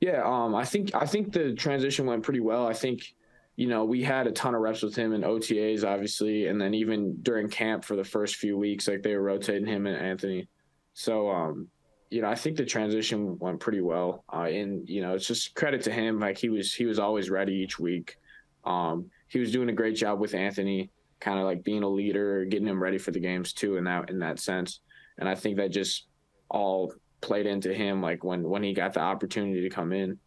Yeah, 0.00 0.22
um, 0.24 0.56
I 0.56 0.64
think 0.64 0.92
I 0.94 1.06
think 1.06 1.32
the 1.32 1.54
transition 1.54 2.06
went 2.06 2.24
pretty 2.24 2.40
well. 2.40 2.66
I 2.66 2.72
think 2.72 3.14
you 3.56 3.68
know, 3.68 3.84
we 3.84 4.02
had 4.02 4.26
a 4.26 4.32
ton 4.32 4.54
of 4.54 4.60
reps 4.60 4.82
with 4.82 4.96
him 4.96 5.12
in 5.12 5.22
OTAs, 5.22 5.84
obviously, 5.84 6.46
and 6.46 6.60
then 6.60 6.74
even 6.74 7.16
during 7.22 7.48
camp 7.48 7.84
for 7.84 7.96
the 7.96 8.04
first 8.04 8.36
few 8.36 8.56
weeks, 8.56 8.88
like 8.88 9.02
they 9.02 9.14
were 9.14 9.22
rotating 9.22 9.66
him 9.66 9.86
and 9.86 9.96
Anthony. 9.96 10.48
So, 10.94 11.30
um, 11.30 11.68
you 12.10 12.22
know, 12.22 12.28
I 12.28 12.34
think 12.34 12.56
the 12.56 12.64
transition 12.64 13.38
went 13.38 13.60
pretty 13.60 13.80
well. 13.80 14.24
Uh, 14.32 14.42
and 14.42 14.88
you 14.88 15.02
know, 15.02 15.14
it's 15.14 15.26
just 15.26 15.54
credit 15.54 15.82
to 15.82 15.92
him. 15.92 16.18
Like 16.18 16.38
he 16.38 16.48
was, 16.48 16.72
he 16.74 16.86
was 16.86 16.98
always 16.98 17.30
ready 17.30 17.54
each 17.54 17.78
week. 17.78 18.16
Um, 18.64 19.10
he 19.28 19.38
was 19.38 19.52
doing 19.52 19.68
a 19.68 19.74
great 19.74 19.96
job 19.96 20.20
with 20.20 20.34
Anthony, 20.34 20.90
kind 21.20 21.38
of 21.38 21.44
like 21.44 21.64
being 21.64 21.82
a 21.82 21.88
leader, 21.88 22.44
getting 22.44 22.68
him 22.68 22.82
ready 22.82 22.98
for 22.98 23.10
the 23.10 23.20
games 23.20 23.52
too, 23.52 23.76
in 23.76 23.84
that 23.84 24.10
in 24.10 24.18
that 24.20 24.38
sense. 24.38 24.80
And 25.18 25.28
I 25.28 25.34
think 25.34 25.56
that 25.56 25.70
just 25.70 26.06
all 26.48 26.92
played 27.20 27.46
into 27.46 27.72
him. 27.72 28.02
Like 28.02 28.24
when 28.24 28.42
when 28.42 28.62
he 28.62 28.72
got 28.72 28.92
the 28.92 29.00
opportunity 29.00 29.62
to 29.62 29.70
come 29.70 29.92
in, 29.92 30.18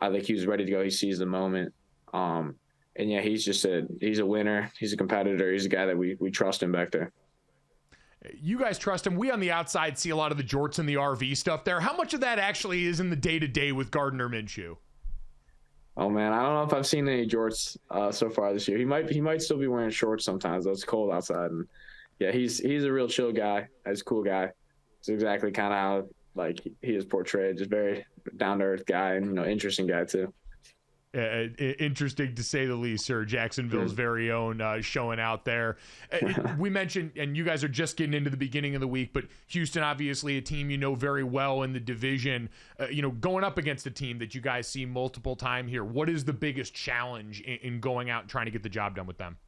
I 0.00 0.10
think 0.10 0.24
he 0.24 0.34
was 0.34 0.46
ready 0.46 0.64
to 0.64 0.70
go. 0.70 0.82
He 0.82 0.90
sees 0.90 1.18
the 1.18 1.26
moment. 1.26 1.72
Um, 2.12 2.56
and 2.98 3.10
yeah, 3.10 3.20
he's 3.20 3.44
just 3.44 3.64
a 3.64 3.86
he's 4.00 4.18
a 4.18 4.26
winner. 4.26 4.70
He's 4.78 4.92
a 4.92 4.96
competitor. 4.96 5.52
He's 5.52 5.66
a 5.66 5.68
guy 5.68 5.86
that 5.86 5.96
we 5.96 6.16
we 6.18 6.30
trust 6.30 6.62
him 6.62 6.72
back 6.72 6.90
there. 6.90 7.12
You 8.34 8.58
guys 8.58 8.78
trust 8.78 9.06
him. 9.06 9.14
We 9.14 9.30
on 9.30 9.38
the 9.38 9.52
outside 9.52 9.98
see 9.98 10.10
a 10.10 10.16
lot 10.16 10.32
of 10.32 10.38
the 10.38 10.44
jorts 10.44 10.78
and 10.78 10.88
the 10.88 10.94
RV 10.94 11.36
stuff 11.36 11.64
there. 11.64 11.80
How 11.80 11.96
much 11.96 12.12
of 12.14 12.20
that 12.20 12.38
actually 12.38 12.86
is 12.86 12.98
in 12.98 13.10
the 13.10 13.16
day 13.16 13.38
to 13.38 13.46
day 13.46 13.72
with 13.72 13.90
Gardner 13.90 14.28
Minshew? 14.28 14.76
Oh 15.96 16.10
man, 16.10 16.32
I 16.32 16.42
don't 16.42 16.54
know 16.54 16.62
if 16.64 16.74
I've 16.74 16.86
seen 16.86 17.08
any 17.08 17.26
jorts 17.26 17.76
uh, 17.90 18.12
so 18.12 18.28
far 18.28 18.52
this 18.52 18.68
year. 18.68 18.78
He 18.78 18.84
might 18.84 19.10
he 19.10 19.20
might 19.20 19.42
still 19.42 19.58
be 19.58 19.66
wearing 19.66 19.90
shorts 19.90 20.24
sometimes. 20.24 20.64
Though 20.64 20.72
it's 20.72 20.84
cold 20.84 21.12
outside, 21.12 21.50
and 21.50 21.66
yeah, 22.18 22.32
he's 22.32 22.58
he's 22.58 22.84
a 22.84 22.92
real 22.92 23.08
chill 23.08 23.32
guy. 23.32 23.68
He's 23.86 24.00
a 24.00 24.04
cool 24.04 24.22
guy. 24.22 24.50
It's 24.98 25.08
exactly 25.08 25.52
kind 25.52 25.72
of 25.72 25.78
how 25.78 26.08
like 26.34 26.60
he 26.82 26.94
is 26.94 27.04
portrayed. 27.04 27.58
Just 27.58 27.70
very 27.70 28.04
down 28.36 28.58
to 28.58 28.64
earth 28.64 28.84
guy, 28.86 29.14
and 29.14 29.26
you 29.26 29.32
know, 29.32 29.44
interesting 29.44 29.86
guy 29.86 30.04
too. 30.04 30.32
Uh, 31.16 31.48
interesting 31.78 32.34
to 32.34 32.42
say 32.42 32.66
the 32.66 32.74
least, 32.74 33.06
sir. 33.06 33.24
Jacksonville's 33.24 33.92
mm. 33.92 33.96
very 33.96 34.30
own 34.30 34.60
uh, 34.60 34.82
showing 34.82 35.18
out 35.18 35.46
there. 35.46 35.76
Uh, 36.12 36.54
we 36.58 36.68
mentioned, 36.68 37.12
and 37.16 37.34
you 37.34 37.42
guys 37.42 37.64
are 37.64 37.68
just 37.68 37.96
getting 37.96 38.12
into 38.12 38.28
the 38.28 38.36
beginning 38.36 38.74
of 38.74 38.82
the 38.82 38.88
week, 38.88 39.14
but 39.14 39.24
Houston, 39.48 39.82
obviously, 39.82 40.36
a 40.36 40.42
team 40.42 40.68
you 40.68 40.76
know 40.76 40.94
very 40.94 41.24
well 41.24 41.62
in 41.62 41.72
the 41.72 41.80
division. 41.80 42.50
Uh, 42.78 42.88
you 42.88 43.00
know, 43.00 43.10
going 43.10 43.44
up 43.44 43.56
against 43.56 43.86
a 43.86 43.90
team 43.90 44.18
that 44.18 44.34
you 44.34 44.42
guys 44.42 44.68
see 44.68 44.84
multiple 44.84 45.34
time 45.34 45.66
here. 45.66 45.84
What 45.84 46.10
is 46.10 46.24
the 46.24 46.34
biggest 46.34 46.74
challenge 46.74 47.40
in, 47.40 47.56
in 47.62 47.80
going 47.80 48.10
out 48.10 48.22
and 48.22 48.30
trying 48.30 48.46
to 48.46 48.50
get 48.50 48.62
the 48.62 48.68
job 48.68 48.96
done 48.96 49.06
with 49.06 49.16
them? 49.16 49.38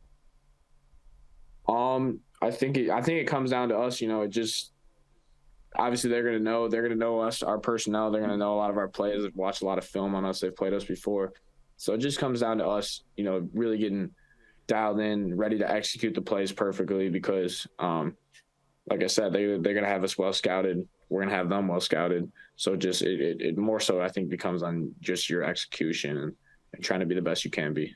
Um, 1.69 2.21
I 2.41 2.51
think 2.51 2.79
it, 2.79 2.89
I 2.89 3.03
think 3.03 3.21
it 3.21 3.27
comes 3.27 3.51
down 3.51 3.69
to 3.69 3.77
us. 3.77 4.01
You 4.01 4.09
know, 4.09 4.23
it 4.23 4.29
just 4.29 4.73
obviously 5.77 6.09
they're 6.09 6.23
going 6.23 6.39
to 6.39 6.43
know 6.43 6.67
they're 6.69 6.81
going 6.83 6.93
to 6.93 6.99
know 6.99 7.21
us, 7.21 7.43
our 7.43 7.59
personnel. 7.59 8.11
They're 8.11 8.23
going 8.23 8.33
to 8.33 8.39
know 8.39 8.55
a 8.55 8.57
lot 8.57 8.71
of 8.71 8.79
our 8.79 8.89
players. 8.89 9.23
They've 9.23 9.37
watched 9.37 9.61
a 9.61 9.67
lot 9.67 9.77
of 9.77 9.85
film 9.85 10.15
on 10.15 10.25
us. 10.25 10.41
They've 10.41 10.55
played 10.57 10.73
us 10.73 10.85
before. 10.85 11.35
So 11.79 11.95
it 11.95 11.99
just 11.99 12.19
comes 12.19 12.41
down 12.41 12.59
to 12.59 12.67
us, 12.67 13.05
you 13.17 13.25
know, 13.25 13.49
really 13.55 13.79
getting 13.79 14.11
dialed 14.67 15.01
in, 15.01 15.35
ready 15.37 15.59
to 15.59 15.71
execute 15.71 16.13
the 16.13 16.21
plays 16.21 16.53
perfectly 16.53 17.09
because, 17.09 17.67
um, 17.79 18.17
like 18.91 19.03
I 19.03 19.07
said, 19.07 19.33
they 19.33 19.57
they're 19.59 19.75
gonna 19.75 19.87
have 19.87 20.05
us 20.05 20.19
well 20.19 20.33
scouted. 20.33 20.87
We're 21.09 21.23
gonna 21.23 21.37
have 21.37 21.49
them 21.49 21.69
well 21.69 21.81
scouted. 21.81 22.31
So 22.57 22.75
just 22.75 23.03
it, 23.03 23.21
it, 23.21 23.41
it 23.41 23.57
more 23.57 23.81
so 23.81 24.01
I 24.01 24.09
think 24.09 24.29
becomes 24.29 24.63
on 24.63 24.93
just 25.01 25.31
your 25.31 25.45
execution 25.45 26.19
and, 26.19 26.33
and 26.75 26.85
trying 26.85 27.01
to 27.01 27.07
be 27.07 27.15
the 27.15 27.23
best 27.23 27.45
you 27.45 27.51
can 27.51 27.73
be. 27.73 27.95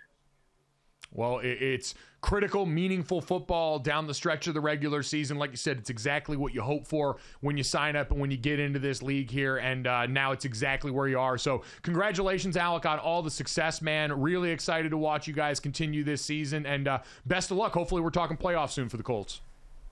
Well, 1.15 1.41
it's 1.43 1.95
critical, 2.23 2.65
meaningful 2.65 3.21
football 3.21 3.79
down 3.79 4.07
the 4.07 4.15
stretch 4.15 4.47
of 4.47 4.55
the 4.55 4.61
regular 4.61 5.03
season. 5.03 5.37
Like 5.37 5.51
you 5.51 5.57
said, 5.57 5.77
it's 5.77 5.91
exactly 5.91 6.37
what 6.37 6.55
you 6.55 6.63
hope 6.63 6.87
for 6.87 7.19
when 7.41 7.57
you 7.57 7.63
sign 7.63 7.97
up 7.97 8.11
and 8.11 8.21
when 8.21 8.31
you 8.31 8.39
get 8.39 8.59
into 8.59 8.79
this 8.79 9.03
league 9.03 9.31
here. 9.31 9.59
And 9.59 9.87
uh, 9.87 10.07
now 10.07 10.33
it's 10.33 10.47
exactly 10.47 10.91
where 10.91 11.09
you 11.09 11.19
are. 11.19 11.37
So, 11.37 11.65
congratulations, 11.83 12.57
Alec, 12.57 12.87
on 12.87 12.99
all 12.99 13.23
the 13.23 13.31
success, 13.31 13.83
man. 13.83 14.19
Really 14.21 14.51
excited 14.51 14.91
to 14.91 14.97
watch 14.97 15.27
you 15.27 15.35
guys 15.35 15.61
continue 15.61 16.03
this 16.03 16.23
season. 16.23 16.65
And 16.65 16.89
uh, 16.89 17.01
best 17.27 17.51
of 17.51 17.59
luck. 17.59 17.75
Hopefully, 17.75 18.01
we're 18.01 18.11
talking 18.11 18.37
playoffs 18.37 18.71
soon 18.71 18.89
for 18.89 18.97
the 18.97 19.03
Colts. 19.03 19.43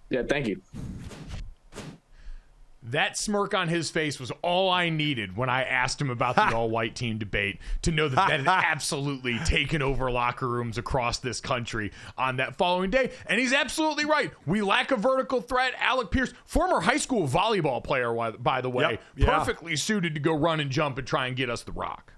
Yeah, 0.08 0.22
thank 0.22 0.46
you. 0.46 0.60
That 2.82 3.16
smirk 3.18 3.52
on 3.52 3.68
his 3.68 3.90
face 3.90 4.18
was 4.18 4.30
all 4.42 4.70
I 4.70 4.88
needed 4.88 5.36
when 5.36 5.50
I 5.50 5.64
asked 5.64 6.00
him 6.00 6.08
about 6.08 6.36
the 6.36 6.54
all 6.54 6.70
white 6.70 6.94
team 6.94 7.18
debate 7.18 7.58
to 7.82 7.90
know 7.90 8.08
that 8.08 8.28
that 8.28 8.40
had 8.40 8.48
absolutely 8.66 9.38
taken 9.40 9.82
over 9.82 10.10
locker 10.10 10.48
rooms 10.48 10.78
across 10.78 11.18
this 11.18 11.40
country 11.40 11.92
on 12.16 12.36
that 12.36 12.56
following 12.56 12.90
day. 12.90 13.12
And 13.26 13.38
he's 13.38 13.52
absolutely 13.52 14.06
right. 14.06 14.32
We 14.46 14.62
lack 14.62 14.90
a 14.92 14.96
vertical 14.96 15.42
threat. 15.42 15.74
Alec 15.78 16.10
Pierce, 16.10 16.32
former 16.46 16.80
high 16.80 16.96
school 16.96 17.28
volleyball 17.28 17.84
player, 17.84 18.14
by 18.38 18.60
the 18.60 18.70
way, 18.70 18.92
yep, 18.92 19.02
yeah. 19.14 19.38
perfectly 19.38 19.76
suited 19.76 20.14
to 20.14 20.20
go 20.20 20.34
run 20.34 20.60
and 20.60 20.70
jump 20.70 20.96
and 20.96 21.06
try 21.06 21.26
and 21.26 21.36
get 21.36 21.50
us 21.50 21.62
the 21.62 21.72
rock. 21.72 22.14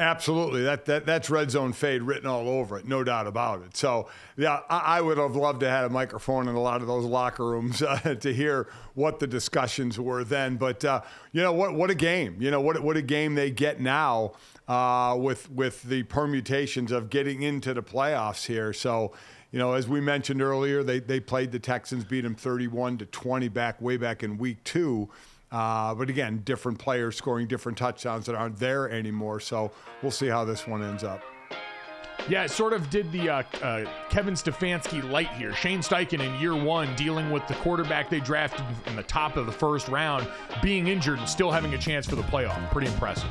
Absolutely, 0.00 0.62
that, 0.62 0.84
that 0.84 1.06
that's 1.06 1.28
red 1.28 1.50
zone 1.50 1.72
fade 1.72 2.02
written 2.02 2.28
all 2.28 2.48
over 2.48 2.78
it, 2.78 2.86
no 2.86 3.02
doubt 3.02 3.26
about 3.26 3.62
it. 3.62 3.76
So, 3.76 4.08
yeah, 4.36 4.60
I, 4.70 4.78
I 4.78 5.00
would 5.00 5.18
have 5.18 5.34
loved 5.34 5.58
to 5.60 5.68
have 5.68 5.76
had 5.76 5.84
a 5.86 5.92
microphone 5.92 6.46
in 6.46 6.54
a 6.54 6.60
lot 6.60 6.82
of 6.82 6.86
those 6.86 7.04
locker 7.04 7.44
rooms 7.44 7.82
uh, 7.82 8.14
to 8.14 8.32
hear 8.32 8.68
what 8.94 9.18
the 9.18 9.26
discussions 9.26 9.98
were 9.98 10.22
then. 10.22 10.54
But 10.54 10.84
uh, 10.84 11.00
you 11.32 11.42
know 11.42 11.52
what? 11.52 11.74
What 11.74 11.90
a 11.90 11.96
game! 11.96 12.36
You 12.38 12.52
know 12.52 12.60
what? 12.60 12.80
What 12.80 12.96
a 12.96 13.02
game 13.02 13.34
they 13.34 13.50
get 13.50 13.80
now 13.80 14.34
uh, 14.68 15.16
with 15.18 15.50
with 15.50 15.82
the 15.82 16.04
permutations 16.04 16.92
of 16.92 17.10
getting 17.10 17.42
into 17.42 17.74
the 17.74 17.82
playoffs 17.82 18.46
here. 18.46 18.72
So, 18.72 19.10
you 19.50 19.58
know, 19.58 19.72
as 19.72 19.88
we 19.88 20.00
mentioned 20.00 20.40
earlier, 20.40 20.84
they 20.84 21.00
they 21.00 21.18
played 21.18 21.50
the 21.50 21.58
Texans, 21.58 22.04
beat 22.04 22.20
them 22.20 22.36
thirty-one 22.36 22.98
to 22.98 23.06
twenty 23.06 23.48
back 23.48 23.82
way 23.82 23.96
back 23.96 24.22
in 24.22 24.38
week 24.38 24.62
two. 24.62 25.08
Uh, 25.50 25.94
but 25.94 26.10
again, 26.10 26.42
different 26.44 26.78
players 26.78 27.16
scoring 27.16 27.46
different 27.46 27.78
touchdowns 27.78 28.26
that 28.26 28.34
aren't 28.34 28.56
there 28.58 28.90
anymore. 28.90 29.40
So 29.40 29.70
we'll 30.02 30.10
see 30.10 30.26
how 30.26 30.44
this 30.44 30.66
one 30.66 30.82
ends 30.82 31.04
up. 31.04 31.22
Yeah, 32.28 32.44
it 32.44 32.50
sort 32.50 32.74
of 32.74 32.90
did 32.90 33.10
the 33.10 33.30
uh, 33.30 33.42
uh, 33.62 33.84
Kevin 34.10 34.34
Stefanski 34.34 35.08
light 35.10 35.32
here. 35.34 35.54
Shane 35.54 35.80
Steichen 35.80 36.20
in 36.20 36.38
year 36.40 36.54
one 36.54 36.94
dealing 36.94 37.30
with 37.30 37.46
the 37.46 37.54
quarterback 37.54 38.10
they 38.10 38.20
drafted 38.20 38.66
in 38.86 38.96
the 38.96 39.02
top 39.02 39.36
of 39.36 39.46
the 39.46 39.52
first 39.52 39.88
round 39.88 40.28
being 40.62 40.88
injured 40.88 41.20
and 41.20 41.28
still 41.28 41.50
having 41.50 41.72
a 41.72 41.78
chance 41.78 42.06
for 42.06 42.16
the 42.16 42.22
playoff. 42.22 42.70
Pretty 42.70 42.88
impressive. 42.88 43.30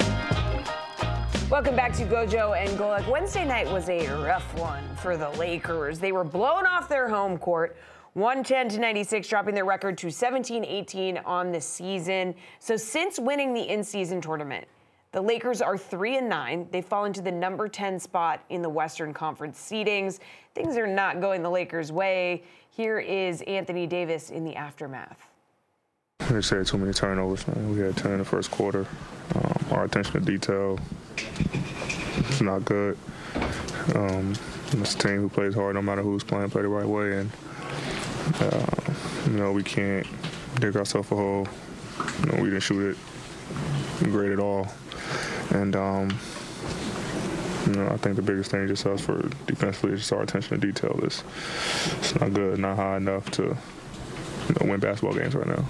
Welcome 1.51 1.75
back 1.75 1.91
to 1.97 2.05
Gojo 2.05 2.57
and 2.57 2.69
Golic. 2.79 3.05
Wednesday 3.09 3.43
night 3.43 3.69
was 3.69 3.89
a 3.89 4.07
rough 4.23 4.57
one 4.57 4.81
for 4.95 5.17
the 5.17 5.31
Lakers. 5.31 5.99
They 5.99 6.13
were 6.13 6.23
blown 6.23 6.65
off 6.65 6.87
their 6.87 7.09
home 7.09 7.37
court. 7.37 7.75
110 8.13 8.69
to 8.69 8.79
96, 8.79 9.27
dropping 9.27 9.53
their 9.53 9.65
record 9.65 9.97
to 9.97 10.09
17 10.09 10.63
18 10.63 11.17
on 11.17 11.51
the 11.51 11.59
season. 11.59 12.35
So, 12.59 12.77
since 12.77 13.19
winning 13.19 13.53
the 13.53 13.63
in 13.63 13.83
season 13.83 14.21
tournament, 14.21 14.65
the 15.11 15.19
Lakers 15.19 15.61
are 15.61 15.77
3 15.77 16.19
and 16.19 16.29
9. 16.29 16.69
They 16.71 16.81
fall 16.81 17.03
into 17.03 17.21
the 17.21 17.33
number 17.33 17.67
10 17.67 17.99
spot 17.99 18.45
in 18.47 18.61
the 18.61 18.69
Western 18.69 19.13
Conference 19.13 19.59
seedings. 19.59 20.19
Things 20.55 20.77
are 20.77 20.87
not 20.87 21.19
going 21.19 21.43
the 21.43 21.51
Lakers' 21.51 21.91
way. 21.91 22.43
Here 22.69 22.97
is 22.97 23.41
Anthony 23.41 23.87
Davis 23.87 24.29
in 24.29 24.45
the 24.45 24.55
aftermath. 24.55 25.27
We 26.21 26.27
just 26.37 26.49
had 26.49 26.65
too 26.65 26.77
many 26.77 26.93
turnovers, 26.93 27.45
man. 27.45 27.71
We 27.71 27.79
had 27.79 27.97
10 27.97 28.11
in 28.13 28.17
the 28.19 28.25
first 28.25 28.51
quarter. 28.51 28.87
Um, 29.35 29.50
our 29.71 29.85
attention 29.85 30.13
to 30.13 30.19
detail 30.19 30.79
is 32.29 32.41
not 32.41 32.65
good. 32.65 32.97
Um, 33.95 34.33
it's 34.73 34.95
a 34.95 34.97
team 34.97 35.17
who 35.17 35.29
plays 35.29 35.53
hard 35.53 35.75
no 35.75 35.81
matter 35.81 36.01
who's 36.01 36.23
playing, 36.23 36.49
play 36.49 36.61
the 36.61 36.67
right 36.67 36.85
way. 36.85 37.19
And, 37.19 37.31
uh, 38.39 38.65
you 39.27 39.37
know, 39.37 39.51
we 39.51 39.63
can't 39.63 40.07
dig 40.59 40.75
ourselves 40.75 41.11
a 41.11 41.15
hole. 41.15 41.47
You 42.19 42.25
know, 42.25 42.41
we 42.41 42.49
didn't 42.49 42.61
shoot 42.61 42.91
it 42.91 42.97
great 44.09 44.31
at 44.31 44.39
all. 44.39 44.67
And 45.51 45.75
um, 45.75 46.17
you 47.67 47.73
know, 47.73 47.87
I 47.87 47.97
think 47.97 48.15
the 48.15 48.21
biggest 48.21 48.51
thing 48.51 48.67
just 48.67 48.85
us 48.85 49.01
for 49.01 49.21
defensively 49.47 49.93
is 49.93 49.99
just 49.99 50.13
our 50.13 50.21
attention 50.23 50.59
to 50.59 50.65
detail 50.65 50.99
is 51.03 51.23
it's 51.99 52.19
not 52.19 52.33
good, 52.33 52.59
not 52.59 52.75
high 52.77 52.97
enough 52.97 53.29
to 53.31 53.43
you 53.43 54.55
know, 54.59 54.71
win 54.71 54.79
basketball 54.79 55.13
games 55.13 55.35
right 55.35 55.47
now. 55.47 55.65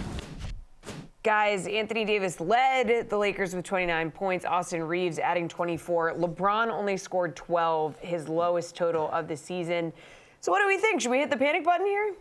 Guys, 1.24 1.68
Anthony 1.68 2.04
Davis 2.04 2.40
led 2.40 3.08
the 3.08 3.16
Lakers 3.16 3.56
with 3.56 3.64
29 3.64 4.10
points. 4.10 4.44
Austin 4.44 4.82
Reaves 4.82 5.20
adding 5.20 5.48
24. 5.48 6.16
LeBron 6.16 6.72
only 6.72 6.98
scored 6.98 7.36
12, 7.36 8.00
his 8.00 8.28
lowest 8.28 8.76
total 8.76 9.08
of 9.12 9.28
the 9.28 9.38
season. 9.38 9.94
So, 10.40 10.52
what 10.52 10.62
do 10.62 10.68
we 10.68 10.80
think? 10.80 11.00
Should 11.00 11.12
we 11.12 11.20
hit 11.20 11.30
the 11.30 11.38
panic 11.38 11.64
button 11.64 11.86
here? 11.86 12.16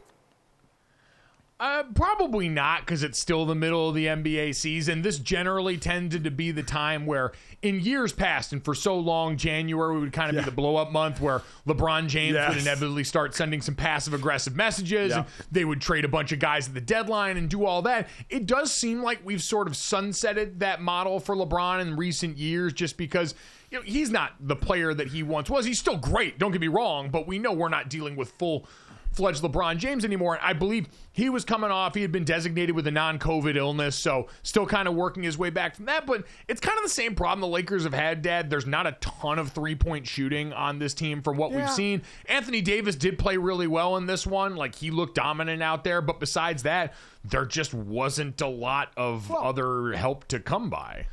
Uh, 1.60 1.82
probably 1.94 2.48
not 2.48 2.80
because 2.80 3.02
it's 3.02 3.18
still 3.18 3.44
the 3.44 3.54
middle 3.54 3.90
of 3.90 3.94
the 3.94 4.06
NBA 4.06 4.54
season. 4.54 5.02
This 5.02 5.18
generally 5.18 5.76
tended 5.76 6.24
to 6.24 6.30
be 6.30 6.52
the 6.52 6.62
time 6.62 7.04
where, 7.04 7.32
in 7.60 7.80
years 7.80 8.14
past, 8.14 8.54
and 8.54 8.64
for 8.64 8.74
so 8.74 8.96
long, 8.98 9.36
January 9.36 10.00
would 10.00 10.10
kind 10.14 10.30
of 10.30 10.36
Yeah. 10.36 10.40
be 10.40 10.44
the 10.46 10.56
blow 10.56 10.76
up 10.76 10.90
month 10.90 11.20
where 11.20 11.42
LeBron 11.68 12.06
James 12.08 12.34
would 12.34 12.56
inevitably 12.56 13.04
start 13.04 13.34
sending 13.34 13.60
some 13.60 13.74
passive 13.74 14.14
aggressive 14.14 14.56
messages. 14.56 15.10
Yeah. 15.10 15.18
And 15.18 15.26
they 15.52 15.66
would 15.66 15.82
trade 15.82 16.06
a 16.06 16.08
bunch 16.08 16.32
of 16.32 16.38
guys 16.38 16.66
at 16.66 16.72
the 16.72 16.80
deadline 16.80 17.36
and 17.36 17.50
do 17.50 17.66
all 17.66 17.82
that. 17.82 18.08
It 18.30 18.46
does 18.46 18.72
seem 18.72 19.02
like 19.02 19.20
we've 19.22 19.42
sort 19.42 19.66
of 19.66 19.74
sunsetted 19.74 20.60
that 20.60 20.80
model 20.80 21.20
for 21.20 21.36
LeBron 21.36 21.82
in 21.82 21.94
recent 21.96 22.38
years 22.38 22.72
just 22.72 22.96
because. 22.96 23.34
You 23.72 23.78
know, 23.78 23.84
he's 23.84 24.10
not 24.10 24.32
the 24.40 24.56
player 24.56 24.92
that 24.92 25.06
he 25.06 25.22
once 25.22 25.48
was. 25.48 25.64
He's 25.64 25.78
still 25.78 25.96
great, 25.96 26.40
don't 26.40 26.50
get 26.50 26.60
me 26.60 26.66
wrong, 26.66 27.08
but 27.08 27.28
we 27.28 27.38
know 27.38 27.52
we're 27.52 27.68
not 27.68 27.88
dealing 27.88 28.16
with 28.16 28.32
full 28.32 28.66
fledged 29.12 29.42
LeBron 29.42 29.76
James 29.76 30.04
anymore. 30.04 30.38
I 30.40 30.52
believe 30.52 30.86
he 31.12 31.28
was 31.28 31.44
coming 31.44 31.70
off, 31.70 31.94
he 31.94 32.02
had 32.02 32.12
been 32.12 32.24
designated 32.24 32.74
with 32.76 32.86
a 32.86 32.90
non 32.90 33.18
COVID 33.18 33.56
illness, 33.56 33.96
so 33.96 34.28
still 34.42 34.66
kind 34.66 34.86
of 34.88 34.94
working 34.94 35.22
his 35.22 35.36
way 35.36 35.50
back 35.50 35.74
from 35.76 35.86
that. 35.86 36.06
But 36.06 36.24
it's 36.48 36.60
kind 36.60 36.78
of 36.78 36.84
the 36.84 36.90
same 36.90 37.14
problem 37.14 37.40
the 37.40 37.46
Lakers 37.48 37.84
have 37.84 37.94
had, 37.94 38.22
Dad. 38.22 38.50
There's 38.50 38.66
not 38.66 38.86
a 38.86 38.92
ton 39.00 39.38
of 39.38 39.50
three 39.52 39.74
point 39.74 40.06
shooting 40.06 40.52
on 40.52 40.78
this 40.78 40.94
team 40.94 41.22
from 41.22 41.36
what 41.36 41.50
Yeah. 41.50 41.58
we've 41.58 41.70
seen. 41.70 42.02
Anthony 42.26 42.60
Davis 42.60 42.96
did 42.96 43.18
play 43.18 43.36
really 43.36 43.66
well 43.66 43.96
in 43.96 44.06
this 44.06 44.26
one. 44.26 44.56
Like 44.56 44.74
he 44.76 44.90
looked 44.90 45.16
dominant 45.16 45.62
out 45.62 45.84
there. 45.84 46.00
But 46.00 46.20
besides 46.20 46.62
that, 46.62 46.94
there 47.24 47.44
just 47.46 47.74
wasn't 47.74 48.40
a 48.40 48.46
lot 48.48 48.92
of 48.96 49.30
other 49.30 49.92
help 49.92 50.26
to 50.28 50.40
come 50.40 50.70
by. 50.70 51.06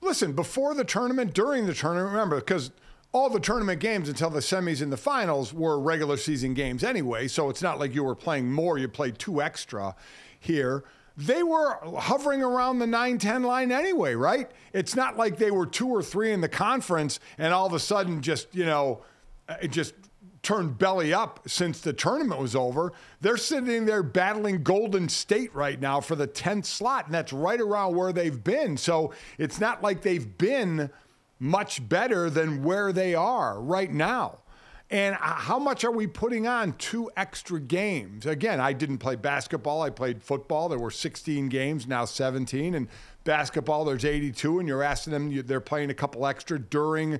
Listen, 0.00 0.32
before 0.32 0.74
the 0.74 0.84
tournament, 0.84 1.32
during 1.32 1.66
the 1.66 1.74
tournament, 1.74 2.10
remember, 2.12 2.36
because 2.40 2.72
all 3.12 3.28
the 3.28 3.40
tournament 3.40 3.80
games 3.80 4.08
until 4.08 4.30
the 4.30 4.40
semis 4.40 4.80
and 4.80 4.90
the 4.90 4.96
finals 4.96 5.52
were 5.52 5.78
regular 5.78 6.16
season 6.16 6.54
games 6.54 6.82
anyway. 6.82 7.28
So 7.28 7.50
it's 7.50 7.62
not 7.62 7.78
like 7.78 7.94
you 7.94 8.04
were 8.04 8.14
playing 8.14 8.50
more, 8.50 8.78
you 8.78 8.88
played 8.88 9.18
two 9.18 9.42
extra 9.42 9.94
here. 10.40 10.84
They 11.14 11.42
were 11.42 11.74
hovering 11.98 12.42
around 12.42 12.78
the 12.78 12.86
9 12.86 13.18
10 13.18 13.42
line 13.42 13.70
anyway, 13.70 14.14
right? 14.14 14.50
It's 14.72 14.96
not 14.96 15.18
like 15.18 15.36
they 15.36 15.50
were 15.50 15.66
two 15.66 15.88
or 15.88 16.02
three 16.02 16.32
in 16.32 16.40
the 16.40 16.48
conference 16.48 17.20
and 17.36 17.52
all 17.52 17.66
of 17.66 17.74
a 17.74 17.78
sudden 17.78 18.22
just, 18.22 18.54
you 18.54 18.64
know, 18.64 19.02
it 19.60 19.72
just 19.72 19.92
turned 20.42 20.76
belly 20.76 21.12
up 21.14 21.40
since 21.46 21.80
the 21.80 21.92
tournament 21.92 22.40
was 22.40 22.56
over. 22.56 22.92
They're 23.20 23.36
sitting 23.36 23.84
there 23.84 24.02
battling 24.02 24.62
Golden 24.62 25.08
State 25.08 25.54
right 25.54 25.80
now 25.80 26.00
for 26.00 26.16
the 26.16 26.26
10th 26.26 26.64
slot, 26.64 27.06
and 27.06 27.14
that's 27.14 27.32
right 27.32 27.60
around 27.60 27.94
where 27.94 28.12
they've 28.12 28.42
been. 28.42 28.76
So 28.76 29.12
it's 29.38 29.60
not 29.60 29.82
like 29.82 30.02
they've 30.02 30.36
been 30.38 30.90
much 31.42 31.88
better 31.88 32.30
than 32.30 32.62
where 32.62 32.92
they 32.92 33.16
are 33.16 33.60
right 33.60 33.92
now. 33.92 34.38
And 34.90 35.16
uh, 35.16 35.18
how 35.18 35.58
much 35.58 35.82
are 35.82 35.90
we 35.90 36.06
putting 36.06 36.46
on 36.46 36.74
two 36.74 37.10
extra 37.16 37.58
games? 37.58 38.26
Again, 38.26 38.60
I 38.60 38.72
didn't 38.72 38.98
play 38.98 39.16
basketball. 39.16 39.82
I 39.82 39.90
played 39.90 40.22
football. 40.22 40.68
There 40.68 40.78
were 40.78 40.92
16 40.92 41.48
games, 41.48 41.88
now 41.88 42.04
17. 42.04 42.76
And 42.76 42.86
basketball, 43.24 43.84
there's 43.84 44.04
82. 44.04 44.60
And 44.60 44.68
you're 44.68 44.84
asking 44.84 45.14
them, 45.14 45.42
they're 45.44 45.60
playing 45.60 45.90
a 45.90 45.94
couple 45.94 46.28
extra 46.28 46.60
during 46.60 47.18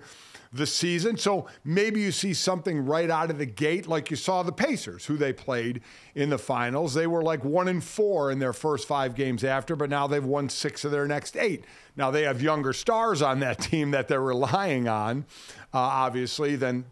the 0.53 0.67
season. 0.67 1.17
So 1.17 1.47
maybe 1.65 2.01
you 2.01 2.13
see 2.13 2.35
something 2.35 2.85
right 2.85 3.09
out 3.09 3.31
of 3.31 3.39
the 3.39 3.47
gate, 3.47 3.87
like 3.87 4.11
you 4.11 4.17
saw 4.17 4.43
the 4.43 4.53
Pacers, 4.53 5.07
who 5.07 5.17
they 5.17 5.33
played 5.33 5.81
in 6.15 6.29
the 6.29 6.39
finals. 6.39 6.93
They 6.93 7.07
were 7.07 7.23
like 7.23 7.45
one 7.45 7.69
and 7.69 7.83
four 7.83 8.31
in 8.31 8.39
their 8.39 8.53
first 8.53 8.87
five 8.87 9.15
games 9.15 9.45
after, 9.45 9.75
but 9.77 9.89
now 9.89 10.07
they've 10.07 10.25
won 10.25 10.49
six 10.49 10.85
of 10.85 10.91
their 10.91 11.07
next 11.07 11.37
eight. 11.37 11.65
Now 11.97 12.11
they 12.11 12.23
have 12.23 12.43
younger 12.43 12.73
stars 12.73 13.23
on 13.23 13.41
that 13.41 13.59
team 13.61 13.93
that 13.93 14.09
they're 14.09 14.21
relying 14.21 14.89
on, 14.89 15.25
uh, 15.73 15.79
obviously, 15.79 16.57
than 16.57 16.85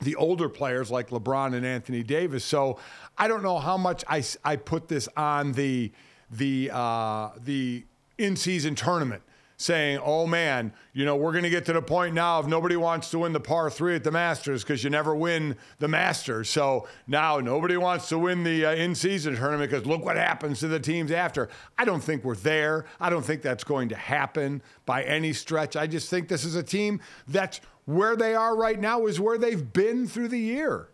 the 0.00 0.14
older 0.16 0.48
players 0.48 0.90
like 0.90 1.10
LeBron 1.10 1.54
and 1.54 1.64
Anthony 1.64 2.02
Davis. 2.02 2.44
So 2.44 2.78
I 3.16 3.26
don't 3.26 3.42
know 3.42 3.58
how 3.58 3.76
much 3.76 4.04
I, 4.08 4.22
I 4.44 4.56
put 4.56 4.88
this 4.88 5.08
on 5.16 5.52
the 5.52 5.92
the 6.30 6.70
uh, 6.72 7.30
the 7.42 7.84
in 8.18 8.36
season 8.36 8.74
tournament, 8.74 9.22
saying, 9.60 9.98
"Oh 10.04 10.24
man, 10.26 10.72
you 10.92 11.04
know 11.04 11.16
we're 11.16 11.32
going 11.32 11.44
to 11.44 11.50
get 11.50 11.66
to 11.66 11.72
the 11.72 11.82
point 11.82 12.14
now 12.14 12.38
if 12.38 12.46
nobody 12.46 12.76
wants 12.76 13.10
to 13.10 13.18
win 13.18 13.32
the 13.32 13.40
par 13.40 13.68
three 13.70 13.96
at 13.96 14.04
the 14.04 14.10
Masters 14.12 14.62
because 14.62 14.82
you 14.84 14.88
never 14.88 15.14
win 15.14 15.56
the 15.80 15.88
Masters. 15.88 16.48
So 16.48 16.86
now 17.08 17.40
nobody 17.40 17.76
wants 17.76 18.08
to 18.10 18.18
win 18.18 18.44
the 18.44 18.64
uh, 18.64 18.74
in 18.74 18.94
season 18.94 19.34
tournament 19.36 19.70
because 19.70 19.84
look 19.84 20.04
what 20.04 20.16
happens 20.16 20.60
to 20.60 20.68
the 20.68 20.78
teams 20.80 21.10
after. 21.10 21.48
I 21.76 21.84
don't 21.84 22.02
think 22.02 22.24
we're 22.24 22.36
there. 22.36 22.86
I 23.00 23.10
don't 23.10 23.24
think 23.24 23.42
that's 23.42 23.64
going 23.64 23.88
to 23.90 23.96
happen 23.96 24.62
by 24.86 25.02
any 25.02 25.32
stretch. 25.32 25.74
I 25.76 25.88
just 25.88 26.08
think 26.08 26.28
this 26.28 26.44
is 26.44 26.54
a 26.54 26.62
team 26.62 27.00
that's 27.26 27.60
where 27.84 28.14
they 28.14 28.34
are 28.36 28.56
right 28.56 28.78
now 28.78 29.06
is 29.06 29.18
where 29.18 29.38
they've 29.38 29.72
been 29.72 30.06
through 30.06 30.28
the 30.28 30.38
year. 30.38 30.88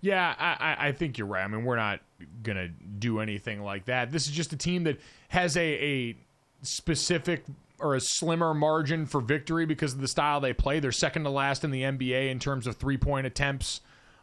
Yeah, 0.00 0.32
I, 0.38 0.88
I- 0.88 0.92
think 0.92 1.18
you're 1.18 1.26
right. 1.26 1.42
I 1.42 1.48
mean, 1.48 1.64
we're 1.64 1.74
not 1.74 2.00
gonna 2.44 2.68
do 2.68 3.18
anything 3.18 3.62
like 3.62 3.86
that. 3.86 4.12
This 4.12 4.26
is 4.28 4.32
just 4.32 4.52
a 4.52 4.56
team 4.56 4.84
that 4.84 5.00
has 5.28 5.56
a, 5.56 5.60
a 5.60 6.16
specific 6.62 7.44
or 7.80 7.94
a 7.94 8.00
slimmer 8.00 8.54
margin 8.54 9.06
for 9.06 9.20
victory 9.20 9.64
because 9.64 9.92
of 9.92 10.00
the 10.00 10.08
style 10.08 10.40
they 10.40 10.52
play. 10.52 10.80
They're 10.80 10.92
second 10.92 11.24
to 11.24 11.30
last 11.30 11.64
in 11.64 11.70
the 11.70 11.82
NBA 11.82 12.30
in 12.30 12.38
terms 12.38 12.66
of 12.66 12.76
three 12.76 12.96
point 12.96 13.26
attempts. 13.26 13.80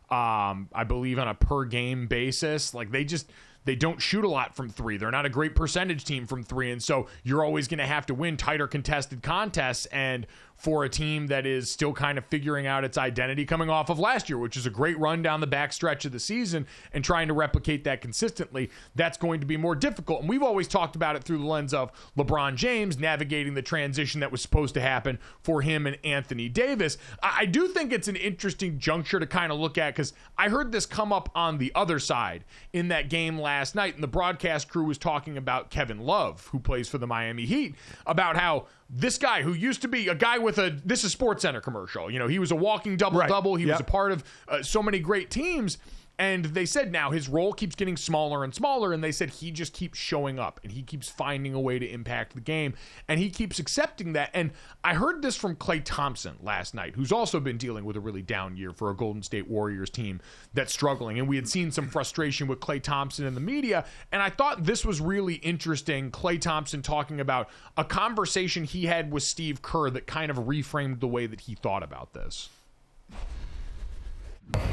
Um, 0.10 0.70
I 0.74 0.84
believe 0.88 1.18
on 1.18 1.28
a 1.28 1.34
per 1.34 1.66
game 1.66 2.08
basis. 2.08 2.74
Like 2.74 2.92
they 2.92 3.04
just 3.04 3.32
they 3.64 3.76
don't 3.76 4.00
shoot 4.00 4.24
a 4.24 4.30
lot 4.30 4.56
from 4.56 4.70
three. 4.70 4.98
They're 4.98 5.12
not 5.12 5.26
a 5.26 5.30
great 5.30 5.56
percentage 5.56 6.06
team 6.06 6.28
from 6.28 6.44
three, 6.44 6.72
and 6.72 6.82
so 6.82 7.08
you're 7.24 7.44
always 7.44 7.68
going 7.68 7.80
to 7.80 7.88
have 7.88 8.06
to 8.08 8.14
win 8.14 8.38
tighter 8.38 8.68
contested 8.68 9.24
contests. 9.24 9.88
And 9.88 10.28
for 10.58 10.84
a 10.84 10.89
team 10.89 11.28
that 11.28 11.45
is 11.45 11.70
still 11.70 11.93
kind 11.93 12.18
of 12.18 12.26
figuring 12.26 12.66
out 12.66 12.84
its 12.84 12.97
identity 12.97 13.45
coming 13.45 13.70
off 13.70 13.89
of 13.89 13.99
last 13.99 14.30
year, 14.30 14.38
which 14.38 14.58
is 14.58 14.66
a 14.66 14.70
great 14.70 14.97
run 14.99 15.22
down 15.22 15.39
the 15.41 15.47
back 15.47 15.74
stretch 15.74 16.06
of 16.06 16.12
the 16.12 16.20
season, 16.20 16.66
and 16.93 17.03
trying 17.03 17.28
to 17.28 17.34
replicate 17.34 17.84
that 17.84 18.01
consistently, 18.01 18.70
that's 18.95 19.18
going 19.18 19.39
to 19.39 19.45
be 19.45 19.58
more 19.58 19.76
difficult. 19.76 20.22
And 20.22 20.30
we've 20.30 20.43
always 20.43 20.68
talked 20.68 20.95
about 20.95 21.16
it 21.16 21.24
through 21.24 21.39
the 21.39 21.45
lens 21.45 21.74
of 21.74 21.91
LeBron 22.18 22.56
James 22.56 22.97
navigating 22.97 23.53
the 23.53 23.62
transition 23.62 24.22
that 24.22 24.32
was 24.32 24.41
supposed 24.41 24.74
to 24.76 24.82
happen 24.82 25.20
for 25.43 25.62
him 25.62 25.86
and 25.86 25.97
Anthony 26.03 26.49
Davis. 26.49 26.97
I, 27.22 27.39
I 27.41 27.45
do 27.45 27.68
think 27.68 27.91
it's 27.91 28.08
an 28.08 28.16
interesting 28.16 28.80
juncture 28.80 29.20
to 29.20 29.28
kind 29.28 29.51
of 29.51 29.60
look 29.60 29.78
at 29.78 29.93
because 29.93 30.14
I 30.38 30.49
heard 30.49 30.72
this 30.72 30.86
come 30.86 31.12
up 31.12 31.30
on 31.36 31.58
the 31.58 31.72
other 31.76 31.99
side 31.99 32.45
in 32.74 32.88
that 32.89 33.10
game 33.10 33.39
last 33.39 33.76
night, 33.76 33.95
and 33.95 34.03
the 34.03 34.08
broadcast 34.08 34.70
crew 34.70 34.86
was 34.86 34.97
talking 34.97 35.38
about 35.38 35.70
Kevin 35.70 35.99
Love, 35.99 36.47
who 36.47 36.60
plays 36.60 36.88
for 36.88 36.97
the 36.97 37.08
Miami 37.08 37.45
Heat, 37.45 37.76
about 38.06 38.38
how 38.38 38.68
this 38.90 39.18
guy 39.18 39.42
who 39.42 39.54
used 39.54 39.82
to 39.82 39.88
be 39.88 40.08
a 40.08 40.16
guy 40.16 40.38
with 40.38 40.58
a 40.58 40.80
this 40.86 41.04
is 41.04 41.12
Sports 41.12 41.42
Center 41.42 41.62
commercial. 41.62 42.10
You 42.12 42.20
know, 42.20 42.28
he 42.28 42.40
was 42.40 42.52
a 42.52 42.56
walking 42.56 42.98
double 42.98 43.20
double. 43.30 43.56
He 43.56 43.66
was 43.66 43.80
a 43.80 43.84
part 43.84 44.12
of 44.12 44.24
uh, 44.48 44.62
so 44.62 44.84
many 44.84 45.00
great 45.00 45.32
teams. 45.32 45.78
And 46.18 46.45
they 46.45 46.66
said 46.66 46.91
now 46.91 47.11
his 47.11 47.28
role 47.28 47.51
keeps 47.51 47.76
getting 47.76 47.97
smaller 47.97 48.43
and 48.43 48.55
smaller, 48.55 48.93
and 48.93 49.03
they 49.03 49.11
said 49.11 49.30
he 49.30 49.51
just 49.51 49.74
keeps 49.74 49.99
showing 49.99 50.39
up 50.39 50.59
and 50.63 50.72
he 50.72 50.82
keeps 50.82 51.09
finding 51.09 51.53
a 51.53 51.59
way 51.59 51.78
to 51.78 51.86
impact 51.86 52.36
the 52.36 52.41
game, 52.41 52.74
and 53.07 53.20
he 53.20 53.30
keeps 53.30 53.59
accepting 53.59 54.13
that. 54.13 54.30
And 54.34 54.51
I 54.84 54.93
heard 54.93 55.22
this 55.22 55.36
from 55.36 55.55
Klay 55.55 55.82
Thompson 55.84 56.38
last 56.41 56.74
night, 56.74 56.95
who's 56.95 57.11
also 57.11 57.39
been 57.39 57.57
dealing 57.57 57.84
with 57.84 57.97
a 57.97 57.99
really 57.99 58.22
down 58.22 58.55
year 58.55 58.72
for 58.72 58.89
a 58.89 58.95
Golden 58.95 59.24
State 59.24 59.49
Warriors 59.49 59.89
team 59.89 60.22
that's 60.53 60.72
struggling. 60.72 61.20
And 61.20 61.28
we 61.28 61.36
had 61.36 61.49
seen 61.49 61.72
some 61.72 61.89
frustration 61.89 62.47
with 62.47 62.59
Klay 62.59 62.82
Thompson 62.82 63.26
in 63.26 63.36
the 63.36 63.41
media, 63.41 63.86
and 64.11 64.22
I 64.22 64.30
thought 64.30 64.63
this 64.63 64.86
was 64.86 65.01
really 65.01 65.36
interesting. 65.36 66.11
Klay 66.11 66.39
Thompson 66.39 66.82
talking 66.82 67.20
about 67.20 67.49
a 67.76 67.84
conversation 67.84 68.63
he 68.63 68.86
had 68.86 69.11
with 69.11 69.24
Steve 69.24 69.61
Kerr 69.61 69.89
that 69.89 70.07
kind 70.07 70.32
of 70.32 70.38
reframed 70.38 71.01
the 71.01 71.07
way 71.07 71.28
that 71.28 71.41
he 71.41 71.55
thought 71.55 71.84
about 71.84 72.13
this. 72.13 72.49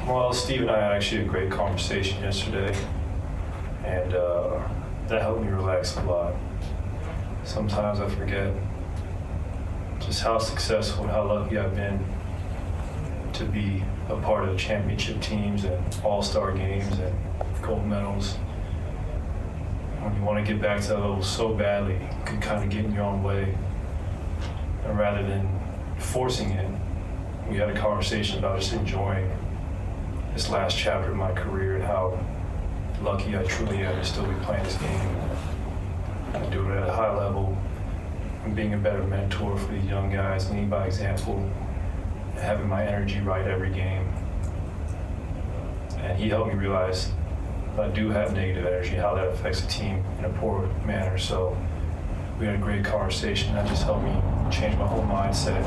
Well, 0.07 0.33
Steve 0.33 0.63
and 0.63 0.71
I 0.71 0.81
had 0.81 0.93
actually 0.93 1.23
a 1.23 1.25
great 1.25 1.51
conversation 1.51 2.21
yesterday, 2.23 2.77
and 3.85 4.13
uh, 4.13 4.61
that 5.07 5.23
helped 5.23 5.43
me 5.43 5.49
relax 5.49 5.97
a 5.97 6.03
lot. 6.03 6.35
Sometimes 7.45 8.01
I 8.01 8.09
forget 8.11 8.53
just 10.01 10.21
how 10.21 10.39
successful 10.39 11.05
and 11.05 11.13
how 11.13 11.27
lucky 11.27 11.57
I've 11.57 11.75
been 11.75 12.05
to 13.33 13.45
be 13.45 13.83
a 14.09 14.17
part 14.17 14.49
of 14.49 14.59
championship 14.59 15.21
teams 15.21 15.65
and 15.65 15.83
all 16.05 16.21
star 16.21 16.53
games 16.53 16.99
and 16.99 17.17
gold 17.63 17.87
medals. 17.87 18.35
When 20.01 20.17
you 20.17 20.23
want 20.23 20.45
to 20.45 20.53
get 20.53 20.61
back 20.61 20.83
to 20.83 20.89
that 20.89 20.99
level 20.99 21.23
so 21.23 21.55
badly, 21.55 21.95
you 21.95 22.25
can 22.25 22.41
kind 22.41 22.65
of 22.65 22.71
get 22.71 22.85
in 22.85 22.93
your 22.93 23.05
own 23.05 23.23
way. 23.23 23.57
And 24.85 24.99
rather 24.99 25.23
than 25.23 25.49
forcing 25.99 26.51
it, 26.51 26.71
we 27.49 27.57
had 27.57 27.71
a 27.71 27.79
conversation 27.79 28.41
about 28.41 28.61
just 28.61 28.73
enjoying 28.73 29.31
this 30.35 30.49
last 30.49 30.77
chapter 30.77 31.11
of 31.11 31.17
my 31.17 31.33
career 31.33 31.77
and 31.77 31.85
how 31.85 32.19
lucky 33.03 33.37
I 33.37 33.43
truly 33.43 33.79
am 33.79 33.97
to 33.97 34.05
still 34.05 34.25
be 34.25 34.35
playing 34.45 34.65
this 34.65 34.77
game 34.77 35.17
and 36.35 36.51
do 36.51 36.69
it 36.71 36.77
at 36.77 36.89
a 36.89 36.93
high 36.93 37.15
level 37.15 37.57
and 38.45 38.57
being 38.57 38.75
a 38.75 38.79
better 38.79 39.03
mentor 39.05 39.57
for 39.59 39.73
these 39.73 39.85
young 39.85 40.11
guys, 40.11 40.51
leading 40.51 40.69
by 40.69 40.87
example, 40.87 41.51
having 42.37 42.69
my 42.69 42.85
energy 42.87 43.21
right 43.21 43.47
every 43.47 43.71
game. 43.71 44.11
And 45.99 46.19
he 46.19 46.29
helped 46.29 46.49
me 46.49 46.59
realize 46.59 47.11
I 47.79 47.89
do 47.89 48.11
have 48.11 48.35
negative 48.35 48.67
energy, 48.67 48.97
how 48.97 49.15
that 49.15 49.29
affects 49.29 49.61
the 49.61 49.69
team 49.69 50.05
in 50.19 50.25
a 50.25 50.31
poor 50.31 50.67
manner. 50.85 51.19
So 51.19 51.57
we 52.41 52.47
had 52.47 52.55
a 52.55 52.59
great 52.59 52.85
conversation. 52.85 53.55
That 53.55 53.67
just 53.67 53.85
helped 53.85 54.05
me 54.05 54.15
change 54.51 54.77
my 54.77 54.87
whole 54.87 55.05
mindset. 55.05 55.63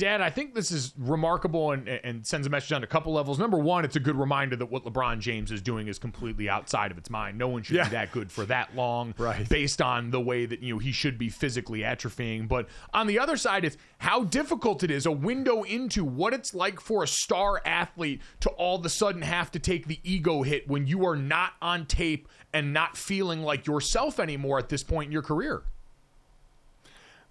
Dad, 0.00 0.20
I 0.22 0.30
think 0.30 0.54
this 0.54 0.70
is 0.72 0.94
remarkable 0.98 1.72
and, 1.72 1.86
and 1.86 2.26
sends 2.26 2.46
a 2.46 2.50
message 2.50 2.72
on 2.72 2.82
a 2.82 2.86
couple 2.86 3.12
levels. 3.12 3.38
Number 3.38 3.58
one, 3.58 3.84
it's 3.84 3.96
a 3.96 4.00
good 4.00 4.16
reminder 4.16 4.56
that 4.56 4.66
what 4.66 4.84
LeBron 4.84 5.20
James 5.20 5.52
is 5.52 5.60
doing 5.60 5.88
is 5.88 5.98
completely 5.98 6.48
outside 6.48 6.90
of 6.90 6.96
its 6.98 7.10
mind. 7.10 7.36
No 7.36 7.48
one 7.48 7.62
should 7.62 7.76
Yeah. 7.76 7.84
be 7.84 7.90
that 7.90 8.10
good 8.10 8.32
for 8.32 8.44
that 8.46 8.74
long, 8.74 9.14
Right. 9.18 9.46
based 9.48 9.82
on 9.82 10.10
the 10.10 10.20
way 10.20 10.46
that 10.46 10.60
you 10.62 10.72
know 10.74 10.78
he 10.78 10.90
should 10.90 11.18
be 11.18 11.28
physically 11.28 11.80
atrophying. 11.80 12.48
But 12.48 12.68
on 12.94 13.06
the 13.06 13.18
other 13.18 13.36
side, 13.36 13.64
it's 13.64 13.76
how 13.98 14.24
difficult 14.24 14.82
it 14.82 14.90
is 14.90 15.04
a 15.04 15.12
window 15.12 15.62
into 15.64 16.04
what 16.04 16.32
it's 16.32 16.54
like 16.54 16.80
for 16.80 17.04
a 17.04 17.06
star 17.06 17.60
athlete 17.66 18.22
to 18.40 18.48
all 18.50 18.76
of 18.78 18.86
a 18.86 18.88
sudden 18.88 19.20
have 19.22 19.50
to 19.50 19.58
take 19.58 19.86
the 19.86 20.00
ego 20.02 20.42
hit 20.42 20.66
when 20.66 20.86
you 20.86 21.04
are 21.06 21.16
not 21.16 21.52
on 21.60 21.84
tape 21.84 22.26
and 22.54 22.72
not 22.72 22.96
feeling 22.96 23.42
like 23.42 23.66
yourself 23.66 24.18
anymore 24.18 24.58
at 24.58 24.70
this 24.70 24.82
point 24.82 25.08
in 25.08 25.12
your 25.12 25.22
career. 25.22 25.62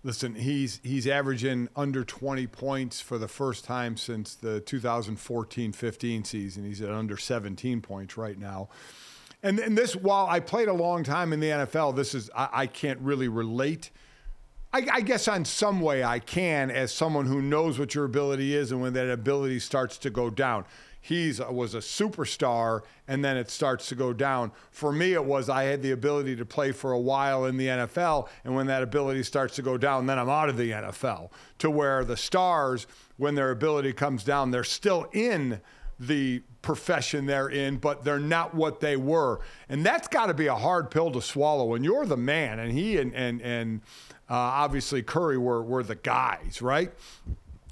Listen, 0.02 0.36
he's 0.36 0.80
he's 0.82 1.08
averaging 1.08 1.68
under 1.76 2.06
20 2.06 2.48
points 2.48 3.02
for 3.02 3.18
the 3.18 3.28
first 3.28 3.66
time 3.66 3.98
since 3.98 4.34
the 4.34 4.62
2014-15 4.62 6.26
season. 6.26 6.64
He's 6.64 6.82
at 6.82 6.90
under 6.90 7.18
17 7.18 7.82
points 7.82 8.16
right 8.16 8.38
now. 8.38 8.70
And, 9.44 9.60
and 9.60 9.78
this, 9.78 9.96
while 9.96 10.28
I 10.28 10.40
played 10.40 10.68
a 10.68 10.74
long 10.74 11.04
time 11.04 11.34
in 11.34 11.40
the 11.40 11.48
NFL, 11.48 11.96
this 11.96 12.14
is 12.14 12.30
I, 12.36 12.50
I 12.52 12.68
can't 12.68 13.00
really 13.00 13.28
relate. 13.28 13.90
I, 14.72 14.88
I 14.92 15.02
guess 15.02 15.28
on 15.28 15.46
some 15.46 15.82
way 15.82 16.04
I 16.04 16.20
can, 16.20 16.70
as 16.72 16.94
someone 16.94 17.26
who 17.26 17.42
knows 17.42 17.80
what 17.80 17.96
your 17.96 18.06
ability 18.06 18.56
is, 18.56 18.72
and 18.72 18.82
when 18.82 18.94
that 18.94 19.10
ability 19.10 19.60
starts 19.60 19.98
to 20.00 20.10
go 20.10 20.30
down. 20.30 20.66
He's 21.02 21.40
was 21.40 21.76
a 21.76 21.80
superstar, 21.80 22.82
and 23.08 23.24
then 23.24 23.38
it 23.38 23.50
starts 23.50 23.88
to 23.90 23.96
go 23.96 24.12
down. 24.12 24.52
For 24.72 24.92
me, 24.92 25.14
it 25.14 25.24
was 25.24 25.50
I 25.50 25.64
had 25.64 25.82
the 25.82 25.92
ability 25.92 26.36
to 26.36 26.46
play 26.46 26.72
for 26.72 26.92
a 26.92 27.00
while 27.00 27.46
in 27.46 27.58
the 27.58 27.68
NFL, 27.68 28.28
and 28.44 28.54
when 28.54 28.68
that 28.68 28.84
ability 28.84 29.24
starts 29.24 29.56
to 29.56 29.62
go 29.62 29.78
down, 29.78 30.08
then 30.08 30.20
I'm 30.20 30.30
out 30.30 30.50
of 30.50 30.58
the 30.58 30.72
NFL. 30.72 31.32
To 31.60 31.72
where 31.72 32.04
the 32.04 32.18
stars, 32.18 32.86
when 33.18 33.36
their 33.36 33.52
ability 33.52 33.94
comes 33.94 34.24
down, 34.24 34.52
they're 34.52 34.64
still 34.64 35.08
in 35.14 35.62
the 36.00 36.42
profession 36.62 37.26
they're 37.26 37.50
in, 37.50 37.78
but 37.78 38.04
they're 38.04 38.20
not 38.20 38.54
what 38.54 38.80
they 38.80 38.96
were. 38.96 39.40
And 39.68 39.86
that's 39.86 40.08
got 40.08 40.28
to 40.28 40.34
be 40.34 40.48
a 40.48 40.56
hard 40.56 40.92
pill 40.92 41.12
to 41.12 41.22
swallow 41.22 41.66
when 41.66 41.84
you're 41.84 42.06
the 42.06 42.18
man. 42.18 42.60
And 42.60 42.72
he 42.72 42.98
and 42.98 43.14
and 43.14 43.42
and 43.42 43.82
uh, 44.30 44.36
obviously 44.36 45.02
Curry 45.02 45.38
were 45.38 45.62
were 45.64 45.84
the 45.84 45.96
guys, 45.96 46.62
right? 46.62 46.92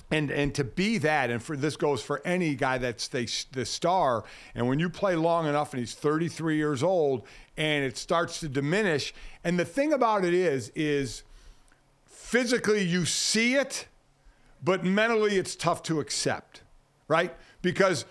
And 0.10 0.32
and 0.32 0.56
to 0.56 0.64
be 0.64 0.98
that, 1.00 1.30
and 1.30 1.44
for 1.44 1.58
this 1.58 1.76
goes 1.76 2.02
for 2.02 2.22
any 2.26 2.56
guy 2.56 2.78
that's 2.78 3.10
the, 3.10 3.30
the 3.52 3.66
star. 3.66 4.24
And 4.56 4.70
when 4.70 4.80
you 4.80 4.90
play 4.90 5.18
long 5.18 5.48
enough, 5.48 5.74
and 5.74 5.82
he's 5.82 5.96
33 5.96 6.56
years 6.56 6.82
old, 6.82 7.24
and 7.58 7.84
it 7.84 7.98
starts 7.98 8.40
to 8.40 8.48
diminish. 8.48 9.14
And 9.44 9.60
the 9.60 9.66
thing 9.66 9.92
about 9.92 10.24
it 10.24 10.34
is, 10.34 10.72
is 10.76 11.24
physically 12.06 12.84
you 12.84 13.06
see 13.06 13.56
it, 13.56 13.88
but 14.64 14.84
mentally 14.84 15.38
it's 15.38 15.56
tough 15.56 15.84
to 15.84 16.00
accept, 16.00 16.62
right? 17.08 17.36
Because 17.62 18.06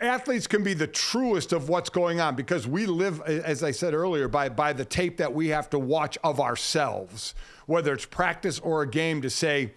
athletes 0.00 0.46
can 0.46 0.62
be 0.62 0.74
the 0.74 0.86
truest 0.86 1.52
of 1.52 1.68
what's 1.68 1.90
going 1.90 2.20
on 2.20 2.36
because 2.36 2.66
we 2.66 2.86
live, 2.86 3.20
as 3.22 3.62
I 3.62 3.70
said 3.70 3.94
earlier, 3.94 4.28
by, 4.28 4.48
by 4.48 4.72
the 4.72 4.84
tape 4.84 5.16
that 5.18 5.32
we 5.32 5.48
have 5.48 5.70
to 5.70 5.78
watch 5.78 6.18
of 6.22 6.40
ourselves, 6.40 7.34
whether 7.66 7.92
it's 7.92 8.04
practice 8.04 8.58
or 8.60 8.82
a 8.82 8.88
game 8.88 9.22
to 9.22 9.30
say, 9.30 9.72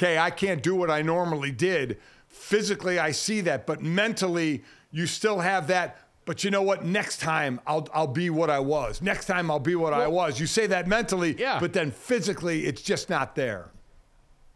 okay, 0.00 0.18
I 0.18 0.30
can't 0.30 0.62
do 0.62 0.74
what 0.74 0.90
I 0.90 1.02
normally 1.02 1.50
did. 1.50 1.98
Physically, 2.28 2.98
I 2.98 3.10
see 3.10 3.40
that, 3.42 3.66
but 3.66 3.82
mentally, 3.82 4.64
you 4.90 5.06
still 5.06 5.40
have 5.40 5.66
that. 5.66 5.98
But 6.24 6.44
you 6.44 6.50
know 6.50 6.62
what? 6.62 6.84
Next 6.84 7.20
time, 7.20 7.60
I'll, 7.66 7.88
I'll 7.92 8.06
be 8.06 8.30
what 8.30 8.50
I 8.50 8.60
was. 8.60 9.02
Next 9.02 9.26
time, 9.26 9.50
I'll 9.50 9.58
be 9.58 9.74
what 9.74 9.92
I 9.92 10.06
was. 10.06 10.38
You 10.38 10.46
say 10.46 10.66
that 10.68 10.86
mentally, 10.86 11.38
Yeah. 11.38 11.58
but 11.58 11.72
then 11.72 11.90
physically, 11.90 12.66
it's 12.66 12.82
just 12.82 13.10
not 13.10 13.34
there. 13.34 13.70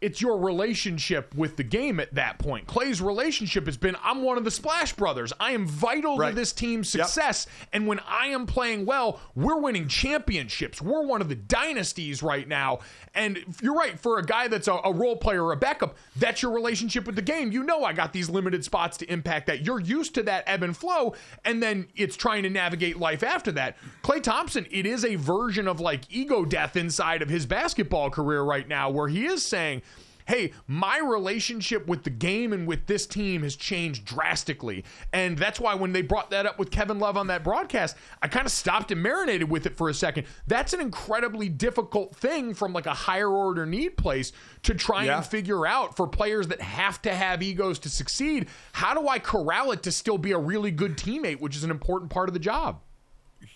It's 0.01 0.21
your 0.21 0.37
relationship 0.37 1.33
with 1.35 1.55
the 1.55 1.63
game 1.63 1.99
at 1.99 2.13
that 2.15 2.37
point. 2.37 2.67
Klay's 2.67 3.01
relationship 3.01 3.65
has 3.65 3.77
been 3.77 3.95
I'm 4.03 4.21
one 4.23 4.37
of 4.37 4.43
the 4.43 4.51
Splash 4.51 4.93
Brothers. 4.93 5.31
I 5.39 5.51
am 5.53 5.65
vital 5.65 6.17
Right. 6.17 6.29
to 6.29 6.35
this 6.35 6.51
team's 6.51 6.93
Yep. 6.93 7.05
success. 7.07 7.47
And 7.73 7.87
when 7.87 7.99
I 8.07 8.27
am 8.27 8.45
playing 8.45 8.85
well, 8.85 9.19
we're 9.35 9.57
winning 9.57 9.87
championships. 9.87 10.81
We're 10.81 11.01
one 11.05 11.21
of 11.21 11.29
the 11.29 11.35
dynasties 11.35 12.21
right 12.21 12.47
now. 12.47 12.79
And 13.15 13.39
you're 13.61 13.73
right, 13.73 13.97
for 13.97 14.19
a 14.19 14.25
guy 14.25 14.49
that's 14.49 14.67
a, 14.67 14.73
a 14.83 14.91
role 14.93 15.15
player 15.15 15.43
or 15.45 15.53
a 15.53 15.57
backup, 15.57 15.95
that's 16.17 16.41
your 16.41 16.51
relationship 16.51 17.05
with 17.05 17.15
the 17.15 17.21
game. 17.21 17.51
You 17.53 17.63
know, 17.63 17.83
I 17.85 17.93
got 17.93 18.11
these 18.11 18.29
limited 18.29 18.65
spots 18.65 18.97
to 18.97 19.11
impact 19.11 19.47
that. 19.47 19.65
You're 19.65 19.79
used 19.79 20.13
to 20.15 20.23
that 20.23 20.43
ebb 20.45 20.61
and 20.63 20.75
flow. 20.75 21.15
And 21.45 21.63
then 21.63 21.87
it's 21.95 22.17
trying 22.17 22.43
to 22.43 22.49
navigate 22.49 22.97
life 22.97 23.23
after 23.23 23.51
that. 23.53 23.77
Klay 24.03 24.21
Thompson, 24.21 24.67
it 24.69 24.85
is 24.85 25.05
a 25.05 25.15
version 25.15 25.67
of 25.69 25.79
like 25.79 26.01
ego 26.13 26.43
death 26.43 26.75
inside 26.75 27.21
of 27.21 27.29
his 27.29 27.45
basketball 27.45 28.09
career 28.09 28.41
right 28.43 28.67
now, 28.67 28.89
where 28.89 29.07
he 29.07 29.25
is 29.25 29.41
saying, 29.43 29.81
hey, 30.25 30.51
my 30.67 30.97
relationship 30.99 31.87
with 31.87 32.03
the 32.03 32.09
game 32.09 32.53
and 32.53 32.67
with 32.67 32.85
this 32.87 33.05
team 33.05 33.43
has 33.43 33.55
changed 33.55 34.05
drastically. 34.05 34.83
And 35.13 35.37
that's 35.37 35.59
why 35.59 35.75
when 35.75 35.93
they 35.93 36.01
brought 36.01 36.29
that 36.31 36.45
up 36.45 36.57
with 36.59 36.71
Kevin 36.71 36.99
Love 36.99 37.17
on 37.17 37.27
that 37.27 37.43
broadcast, 37.43 37.95
I 38.21 38.27
kind 38.27 38.45
of 38.45 38.51
stopped 38.51 38.91
and 38.91 39.01
marinated 39.01 39.49
with 39.49 39.65
it 39.65 39.77
for 39.77 39.89
a 39.89 39.93
second. 39.93 40.25
That's 40.47 40.73
an 40.73 40.81
incredibly 40.81 41.49
difficult 41.49 42.15
thing 42.15 42.53
from 42.53 42.73
like 42.73 42.85
a 42.85 42.93
higher 42.93 43.29
order 43.29 43.65
need 43.65 43.97
place 43.97 44.31
to 44.63 44.73
try 44.73 45.05
Yeah. 45.05 45.17
and 45.17 45.25
figure 45.25 45.65
out 45.67 45.95
for 45.95 46.07
players 46.07 46.47
that 46.47 46.61
have 46.61 47.01
to 47.03 47.13
have 47.13 47.43
egos 47.43 47.79
to 47.79 47.89
succeed. 47.89 48.47
How 48.73 48.93
do 48.93 49.07
I 49.07 49.19
corral 49.19 49.71
it 49.71 49.83
to 49.83 49.91
still 49.91 50.17
be 50.17 50.31
a 50.31 50.37
really 50.37 50.71
good 50.71 50.97
teammate, 50.97 51.39
which 51.39 51.55
is 51.55 51.63
an 51.63 51.71
important 51.71 52.11
part 52.11 52.29
of 52.29 52.33
the 52.33 52.39
job? 52.39 52.79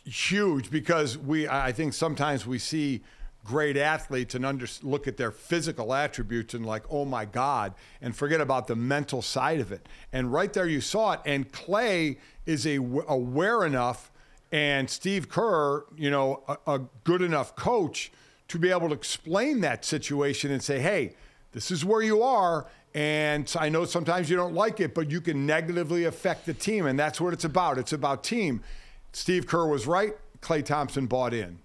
huge 0.06 0.70
because 0.72 1.18
we 1.18 1.48
I 1.48 1.72
think 1.72 1.94
sometimes 1.94 2.46
we 2.46 2.58
see 2.58 3.04
great 3.44 3.78
athletes 3.78 4.36
and 4.36 4.46
under, 4.46 4.68
look 4.84 5.08
at 5.08 5.18
their 5.18 5.32
physical 5.32 5.94
attributes 5.94 6.54
and 6.54 6.66
like 6.66 6.84
oh 6.90 7.06
my 7.06 7.26
god 7.26 7.74
and 8.02 8.16
forget 8.16 8.42
about 8.42 8.68
the 8.68 8.76
mental 8.76 9.22
side 9.22 9.60
of 9.60 9.72
it. 9.72 9.88
And 10.14 10.32
right 10.32 10.52
there 10.52 10.68
you 10.68 10.82
saw 10.82 11.14
it. 11.14 11.22
And 11.26 11.52
Klay 11.52 12.18
is 12.46 12.66
a 12.68 12.76
aware 12.76 13.66
enough 13.66 14.12
and 14.52 14.90
Steve 14.90 15.30
Kerr 15.30 15.86
you 15.96 16.10
know 16.10 16.44
a, 16.48 16.76
a 16.76 16.80
good 17.04 17.22
enough 17.22 17.56
coach 17.56 18.12
to 18.50 18.60
be 18.60 18.72
able 18.72 18.90
to 18.90 18.96
explain 18.96 19.62
that 19.62 19.86
situation 19.86 20.52
and 20.52 20.62
say 20.62 20.80
hey 20.80 21.16
this 21.52 21.72
is 21.72 21.84
where 21.84 22.04
you 22.04 22.22
are. 22.22 22.68
And 22.94 23.52
I 23.60 23.70
know 23.70 23.86
sometimes 23.86 24.30
you 24.30 24.36
don't 24.36 24.54
like 24.54 24.80
it 24.80 24.94
but 24.94 25.10
you 25.10 25.22
can 25.22 25.46
negatively 25.46 26.06
affect 26.06 26.46
the 26.46 26.54
team. 26.54 26.86
And 26.86 27.00
that's 27.00 27.20
what 27.20 27.34
it's 27.34 27.46
about. 27.46 27.78
It's 27.78 27.94
about 27.94 28.24
team. 28.24 28.62
Steve 29.14 29.48
Kerr 29.48 29.66
was 29.66 29.88
right. 29.88 30.14
Klay 30.42 30.64
Thompson 30.64 31.08
bought 31.08 31.34
in. 31.34 31.60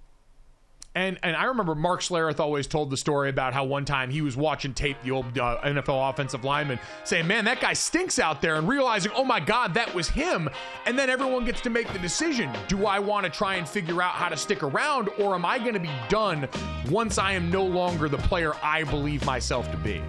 And 0.97 1.19
and 1.25 1.35
I 1.35 1.45
remember 1.45 1.75
Mark 1.75 2.01
Schlereth 2.01 2.39
always 2.39 2.69
told 2.69 2.91
the 2.91 2.97
story 2.97 3.29
about 3.29 3.53
how 3.53 3.65
one 3.65 3.85
time 3.85 4.11
he 4.11 4.23
was 4.23 4.37
watching 4.37 4.73
tape, 4.73 4.97
the 5.03 5.11
old 5.11 5.37
uh, 5.37 5.59
NFL 5.65 6.11
offensive 6.11 6.45
lineman, 6.45 6.79
saying, 7.03 7.27
"Man, 7.27 7.45
that 7.47 7.61
guy 7.61 7.73
stinks 7.73 8.21
out 8.21 8.41
there," 8.41 8.55
and 8.55 8.69
realizing, 8.69 9.11
"Oh 9.17 9.25
my 9.25 9.41
God, 9.41 9.75
that 9.75 9.93
was 9.93 10.09
him." 10.09 10.49
And 10.87 10.97
then 10.97 11.11
everyone 11.11 11.45
gets 11.45 11.61
to 11.63 11.71
make 11.71 11.93
the 11.93 11.99
decision: 11.99 12.53
Do 12.69 12.87
I 12.87 13.01
want 13.01 13.25
to 13.25 13.31
try 13.31 13.57
and 13.57 13.69
figure 13.69 14.01
out 14.01 14.13
how 14.13 14.29
to 14.29 14.37
stick 14.37 14.63
around, 14.63 15.09
or 15.19 15.35
am 15.35 15.45
I 15.45 15.59
going 15.59 15.75
to 15.75 15.81
be 15.81 15.91
done 16.09 16.49
once 16.89 17.19
I 17.19 17.33
am 17.33 17.51
no 17.51 17.65
longer 17.65 18.09
the 18.09 18.19
player 18.19 18.55
I 18.63 18.85
believe 18.85 19.25
myself 19.25 19.71
to 19.73 19.77
be? 19.79 20.01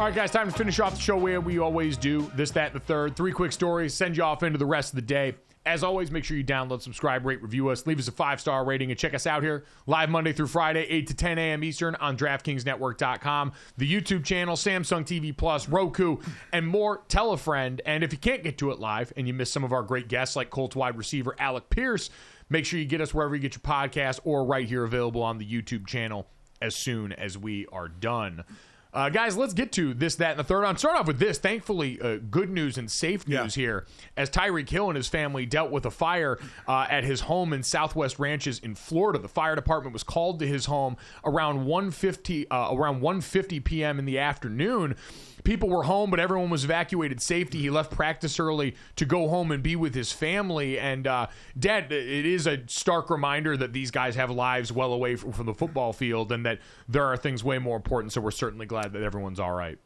All 0.00 0.06
right, 0.06 0.14
guys, 0.14 0.30
time 0.30 0.50
to 0.50 0.56
finish 0.56 0.80
off 0.80 0.94
the 0.94 1.00
show 1.00 1.18
where 1.18 1.42
we 1.42 1.58
always 1.58 1.98
do 1.98 2.22
this, 2.34 2.50
that, 2.52 2.72
and 2.72 2.80
the 2.80 2.82
third. 2.82 3.14
Three 3.14 3.32
quick 3.32 3.52
stories, 3.52 3.92
send 3.92 4.16
you 4.16 4.22
off 4.22 4.42
into 4.42 4.58
the 4.58 4.64
rest 4.64 4.92
of 4.92 4.96
the 4.96 5.02
day. 5.02 5.34
As 5.66 5.84
always, 5.84 6.10
make 6.10 6.24
sure 6.24 6.38
you 6.38 6.42
download, 6.42 6.80
subscribe, 6.80 7.26
rate, 7.26 7.42
review 7.42 7.68
us, 7.68 7.86
leave 7.86 7.98
us 7.98 8.08
a 8.08 8.12
five 8.12 8.40
star 8.40 8.64
rating, 8.64 8.90
and 8.90 8.98
check 8.98 9.12
us 9.12 9.26
out 9.26 9.42
here 9.42 9.66
live 9.86 10.08
Monday 10.08 10.32
through 10.32 10.46
Friday, 10.46 10.86
8 10.88 11.06
to 11.08 11.14
10 11.14 11.36
a.m. 11.36 11.62
Eastern 11.62 11.96
on 11.96 12.16
DraftKingsNetwork.com, 12.16 13.52
the 13.76 13.94
YouTube 13.94 14.24
channel, 14.24 14.56
Samsung 14.56 15.04
TV 15.04 15.36
Plus, 15.36 15.68
Roku, 15.68 16.16
and 16.50 16.66
more. 16.66 17.02
Tell 17.08 17.32
a 17.32 17.36
friend. 17.36 17.82
And 17.84 18.02
if 18.02 18.10
you 18.10 18.18
can't 18.18 18.42
get 18.42 18.56
to 18.56 18.70
it 18.70 18.78
live 18.78 19.12
and 19.18 19.28
you 19.28 19.34
miss 19.34 19.52
some 19.52 19.64
of 19.64 19.74
our 19.74 19.82
great 19.82 20.08
guests 20.08 20.34
like 20.34 20.48
Colts 20.48 20.74
wide 20.74 20.96
receiver 20.96 21.36
Alec 21.38 21.68
Pierce, 21.68 22.08
make 22.48 22.64
sure 22.64 22.78
you 22.78 22.86
get 22.86 23.02
us 23.02 23.12
wherever 23.12 23.36
you 23.36 23.42
get 23.42 23.54
your 23.54 23.60
podcast 23.60 24.20
or 24.24 24.46
right 24.46 24.66
here 24.66 24.84
available 24.84 25.22
on 25.22 25.36
the 25.36 25.44
YouTube 25.44 25.86
channel 25.86 26.26
as 26.62 26.74
soon 26.74 27.12
as 27.12 27.36
we 27.36 27.66
are 27.66 27.88
done. 27.88 28.44
Uh, 28.92 29.08
guys, 29.08 29.36
let's 29.36 29.54
get 29.54 29.70
to 29.72 29.94
this, 29.94 30.16
that, 30.16 30.32
and 30.32 30.40
the 30.40 30.44
third. 30.44 30.64
I'm 30.64 30.76
starting 30.76 31.00
off 31.00 31.06
with 31.06 31.20
this. 31.20 31.38
Thankfully, 31.38 32.00
uh, 32.00 32.16
good 32.30 32.50
news 32.50 32.76
and 32.76 32.90
safe 32.90 33.22
Yeah. 33.26 33.42
news 33.44 33.54
here 33.54 33.86
as 34.16 34.28
Tyreek 34.30 34.68
Hill 34.68 34.88
and 34.88 34.96
his 34.96 35.06
family 35.06 35.46
dealt 35.46 35.70
with 35.70 35.86
a 35.86 35.92
fire 35.92 36.38
uh, 36.66 36.86
at 36.90 37.04
his 37.04 37.20
home 37.22 37.52
in 37.52 37.62
Southwest 37.62 38.18
Ranches 38.18 38.58
in 38.58 38.74
Florida. 38.74 39.20
The 39.20 39.28
fire 39.28 39.54
department 39.54 39.92
was 39.92 40.02
called 40.02 40.40
to 40.40 40.46
his 40.46 40.66
home 40.66 40.96
around 41.24 41.66
1:50 41.66 42.46
uh, 42.50 42.74
around 42.74 43.00
1:50 43.00 43.62
p.m. 43.62 43.98
in 44.00 44.06
the 44.06 44.18
afternoon. 44.18 44.96
People 45.44 45.68
were 45.68 45.84
home, 45.84 46.10
but 46.10 46.20
everyone 46.20 46.50
was 46.50 46.64
evacuated 46.64 47.20
safety. 47.20 47.58
He 47.58 47.70
left 47.70 47.90
practice 47.90 48.38
early 48.38 48.74
to 48.96 49.04
go 49.04 49.28
home 49.28 49.50
and 49.50 49.62
be 49.62 49.76
with 49.76 49.94
his 49.94 50.12
family. 50.12 50.78
And 50.78 51.06
uh, 51.06 51.28
Dad, 51.58 51.90
it 51.92 52.26
is 52.26 52.46
a 52.46 52.62
stark 52.66 53.10
reminder 53.10 53.56
that 53.56 53.72
these 53.72 53.90
guys 53.90 54.16
have 54.16 54.30
lives 54.30 54.72
well 54.72 54.92
away 54.92 55.16
from, 55.16 55.32
from 55.32 55.46
the 55.46 55.54
football 55.54 55.92
field, 55.92 56.32
and 56.32 56.44
that 56.46 56.58
there 56.88 57.04
are 57.04 57.16
things 57.16 57.42
way 57.42 57.58
more 57.58 57.76
important. 57.76 58.12
So 58.12 58.20
we're 58.20 58.30
certainly 58.30 58.66
glad 58.66 58.92
that 58.92 59.02
everyone's 59.02 59.40
all 59.40 59.52
right. 59.52 59.78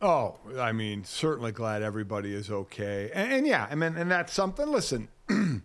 Oh, 0.00 0.38
I 0.58 0.72
mean, 0.72 1.04
certainly 1.04 1.52
glad 1.52 1.82
everybody 1.82 2.34
is 2.34 2.50
okay. 2.50 3.10
And, 3.14 3.32
and 3.32 3.46
yeah, 3.46 3.68
I 3.70 3.76
mean, 3.76 3.96
and 3.96 4.10
that's 4.10 4.32
something. 4.32 4.66
Listen, 4.66 5.08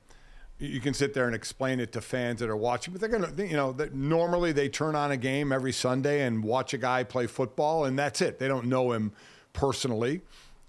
you 0.59 0.79
can 0.79 0.93
sit 0.93 1.15
there 1.15 1.25
and 1.25 1.33
explain 1.33 1.79
it 1.79 1.91
to 1.93 2.01
fans 2.01 2.39
that 2.41 2.49
are 2.49 2.57
watching, 2.57 2.93
but 2.93 3.01
they're 3.01 3.09
gonna, 3.09 3.31
you 3.35 3.55
know, 3.55 3.71
that 3.73 3.95
normally 3.95 4.51
they 4.51 4.69
turn 4.69 4.95
on 4.95 5.09
a 5.09 5.17
game 5.17 5.51
every 5.51 5.71
Sunday 5.71 6.21
and 6.21 6.43
watch 6.43 6.73
a 6.75 6.77
guy 6.77 7.03
play 7.03 7.25
football, 7.25 7.85
and 7.85 7.97
that's 7.97 8.21
it. 8.21 8.37
They 8.37 8.47
don't 8.47 8.67
know 8.67 8.91
him 8.91 9.11
personally, 9.57 10.21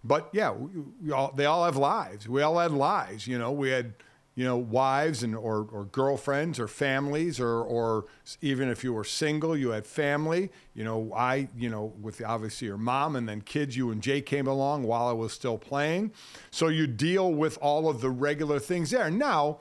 but 0.03 0.28
yeah, 0.32 0.53
all, 1.14 1.32
they 1.32 1.45
all 1.45 1.64
have 1.64 1.76
lives. 1.76 2.28
We 2.28 2.43
all 2.43 2.59
had 2.59 2.72
lives. 2.72 3.28
You 3.28 3.39
know, 3.39 3.53
we 3.53 3.70
had 3.70 3.95
you 4.39 4.45
know, 4.45 4.57
wives 4.57 5.24
and 5.24 5.34
or, 5.34 5.66
or 5.72 5.86
girlfriends 5.86 6.61
or 6.61 6.68
families 6.68 7.41
or 7.41 7.61
or 7.61 8.05
even 8.41 8.68
if 8.68 8.84
you 8.84 8.93
were 8.93 9.03
single, 9.03 9.57
you 9.57 9.70
had 9.70 9.84
family. 9.84 10.51
You 10.74 10.84
know, 10.84 11.12
I 11.12 11.49
you 11.57 11.68
know 11.68 11.93
with 12.01 12.22
obviously 12.24 12.68
your 12.68 12.76
mom 12.76 13.16
and 13.16 13.28
then 13.28 13.41
kids. 13.41 13.76
You 13.76 13.91
and 13.91 14.01
Jay 14.01 14.20
came 14.20 14.47
along 14.47 14.84
while 14.84 15.09
I 15.09 15.12
was 15.12 15.32
still 15.32 15.59
playing, 15.59 16.12
so 16.53 16.68
you 16.68 16.86
deal 16.86 17.34
with 17.34 17.59
all 17.61 17.89
of 17.89 18.01
the 18.01 18.11
regular 18.11 18.61
things 18.61 18.93
there. 18.93 19.11
Now, 19.11 19.59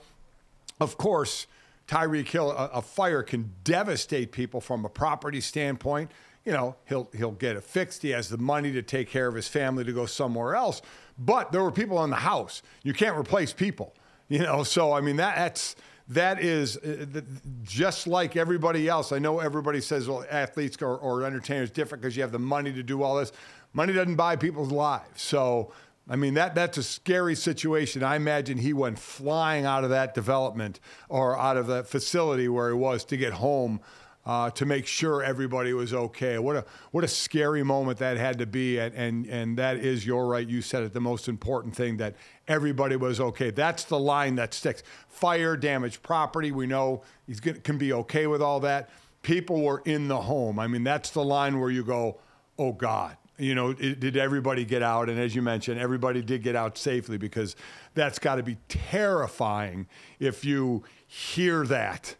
of 0.79 0.95
course, 0.95 1.47
Tyreek 1.87 2.27
Hill, 2.27 2.51
a, 2.51 2.69
a 2.73 2.81
fire 2.83 3.23
can 3.23 3.53
devastate 3.63 4.31
people 4.31 4.61
from 4.61 4.85
a 4.85 4.89
property 4.89 5.41
standpoint. 5.41 6.11
You 6.47 6.53
know, 6.53 6.77
he'll 6.85 7.09
he'll 7.13 7.31
get 7.31 7.57
it 7.57 7.63
fixed. 7.65 8.01
He 8.03 8.11
has 8.11 8.29
the 8.29 8.37
money 8.37 8.71
to 8.71 8.81
take 8.81 9.09
care 9.09 9.27
of 9.27 9.35
his 9.35 9.49
family 9.49 9.83
to 9.83 9.91
go 9.91 10.05
somewhere 10.05 10.55
else. 10.55 10.81
But 11.19 11.51
there 11.51 11.61
were 11.61 11.73
people 11.73 12.01
in 12.05 12.09
the 12.09 12.15
house. 12.15 12.61
You 12.83 12.93
can't 12.93 13.17
replace 13.17 13.51
people. 13.51 13.93
You 14.29 14.39
know, 14.39 14.63
so 14.63 14.93
I 14.93 15.01
mean 15.01 15.17
that 15.17 15.35
that's 15.35 15.75
that 16.07 16.41
is 16.41 16.77
uh, 16.77 17.21
just 17.63 18.07
like 18.07 18.37
everybody 18.37 18.87
else. 18.87 19.11
I 19.11 19.19
know 19.19 19.39
everybody 19.39 19.81
says, 19.81 20.07
well, 20.07 20.25
athletes 20.29 20.77
or, 20.81 20.95
or 20.97 21.23
entertainers 21.25 21.69
different 21.69 22.01
because 22.01 22.15
you 22.15 22.23
have 22.23 22.31
the 22.31 22.39
money 22.39 22.71
to 22.71 22.83
do 22.83 23.03
all 23.03 23.17
this. 23.17 23.33
Money 23.73 23.91
doesn't 23.91 24.15
buy 24.15 24.37
people's 24.37 24.71
lives. 24.71 25.21
So, 25.21 25.73
I 26.09 26.15
mean, 26.15 26.33
that 26.35 26.55
that's 26.55 26.77
a 26.77 26.83
scary 26.83 27.35
situation. 27.35 28.03
I 28.03 28.15
imagine 28.15 28.57
he 28.57 28.71
went 28.71 28.99
flying 28.99 29.65
out 29.65 29.83
of 29.83 29.89
that 29.89 30.13
development 30.13 30.79
or 31.09 31.37
out 31.37 31.57
of 31.57 31.67
that 31.67 31.87
facility 31.87 32.47
where 32.47 32.69
he 32.69 32.75
was 32.75 33.03
to 33.05 33.17
get 33.17 33.33
home 33.33 33.81
uh, 34.27 34.49
to 34.49 34.65
make 34.65 34.85
sure 34.85 35.23
everybody 35.23 35.71
was 35.71 35.93
okay. 35.93 36.37
What 36.37 36.57
a 36.57 36.65
what 36.91 37.05
a 37.05 37.07
scary 37.07 37.63
moment 37.63 37.99
that 37.99 38.17
had 38.17 38.37
to 38.39 38.45
be, 38.45 38.77
and 38.77 38.93
and 38.93 39.25
and 39.25 39.57
that 39.57 39.77
is 39.77 40.05
you're 40.05 40.27
right. 40.27 40.45
You 40.45 40.61
said 40.61 40.83
it. 40.83 40.93
The 40.93 40.99
most 40.99 41.29
important 41.29 41.73
thing 41.73 41.95
that 41.97 42.15
everybody 42.45 42.97
was 42.97 43.21
okay. 43.21 43.51
That's 43.51 43.85
the 43.85 43.97
line 43.97 44.35
that 44.35 44.53
sticks. 44.53 44.83
Fire, 45.07 45.55
damaged 45.55 46.03
property. 46.03 46.51
We 46.51 46.67
know 46.67 47.03
he's 47.25 47.39
gonna, 47.39 47.59
can 47.59 47.77
be 47.77 47.93
okay 47.93 48.27
with 48.27 48.41
all 48.41 48.59
that. 48.59 48.89
People 49.21 49.61
were 49.61 49.81
in 49.85 50.09
the 50.09 50.19
home. 50.19 50.59
I 50.59 50.67
mean, 50.67 50.83
that's 50.83 51.11
the 51.11 51.23
line 51.23 51.57
where 51.61 51.69
you 51.69 51.85
go, 51.85 52.19
oh 52.59 52.73
God. 52.73 53.15
You 53.37 53.55
know, 53.55 53.69
it, 53.79 54.01
did 54.01 54.17
everybody 54.17 54.65
get 54.65 54.83
out? 54.83 55.09
And 55.09 55.19
as 55.19 55.35
you 55.35 55.41
mentioned, 55.41 55.79
everybody 55.79 56.21
did 56.21 56.43
get 56.43 56.55
out 56.55 56.77
safely 56.77 57.17
because 57.17 57.55
that's 57.93 58.19
got 58.19 58.35
to 58.35 58.43
be 58.43 58.57
terrifying 58.67 59.87
if 60.19 60.43
you 60.43 60.83
hear 61.07 61.65
that 61.67 62.15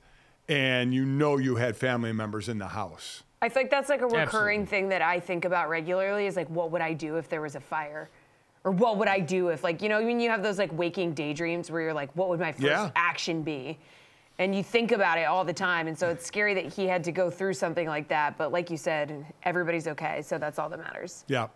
and 0.49 0.93
you 0.93 1.05
know 1.05 1.37
you 1.37 1.55
had 1.55 1.75
family 1.75 2.13
members 2.13 2.49
in 2.49 2.57
the 2.57 2.67
house. 2.67 3.23
I 3.41 3.49
think 3.49 3.69
that's 3.69 3.89
like 3.89 4.01
a 4.01 4.07
recurring 4.07 4.61
Absolutely. 4.61 4.65
thing 4.65 4.89
that 4.89 5.01
I 5.01 5.19
think 5.19 5.45
about 5.45 5.69
regularly 5.69 6.25
is 6.25 6.35
like, 6.35 6.49
what 6.49 6.71
would 6.71 6.81
I 6.81 6.93
do 6.93 7.17
if 7.17 7.29
there 7.29 7.41
was 7.41 7.55
a 7.55 7.59
fire? 7.59 8.09
Or 8.63 8.71
what 8.71 8.97
would 8.97 9.07
I 9.07 9.19
do 9.19 9.49
if, 9.49 9.63
like, 9.63 9.81
you 9.81 9.89
know, 9.89 10.03
when 10.03 10.19
you 10.19 10.29
have 10.29 10.41
those 10.41 10.57
like 10.57 10.71
waking 10.73 11.13
daydreams 11.13 11.69
where 11.69 11.81
you're 11.81 11.93
like, 11.93 12.09
what 12.15 12.29
would 12.29 12.39
my 12.39 12.51
first 12.51 12.63
Yeah. 12.63 12.91
action 12.95 13.43
be? 13.43 13.77
And 14.39 14.53
you 14.55 14.63
think 14.63 14.91
about 14.91 15.17
it 15.17 15.23
all 15.23 15.45
the 15.45 15.53
time. 15.53 15.87
And 15.87 15.97
so 15.97 16.09
it's 16.09 16.25
scary 16.25 16.53
that 16.55 16.65
he 16.73 16.85
had 16.87 17.03
to 17.05 17.11
go 17.11 17.29
through 17.29 17.53
something 17.53 17.87
like 17.87 18.07
that. 18.09 18.37
But 18.37 18.51
like 18.51 18.69
you 18.69 18.77
said, 18.77 19.25
everybody's 19.43 19.87
okay. 19.87 20.21
So 20.21 20.37
that's 20.37 20.59
all 20.59 20.69
that 20.69 20.79
matters. 20.79 21.23
Yeah. 21.27 21.47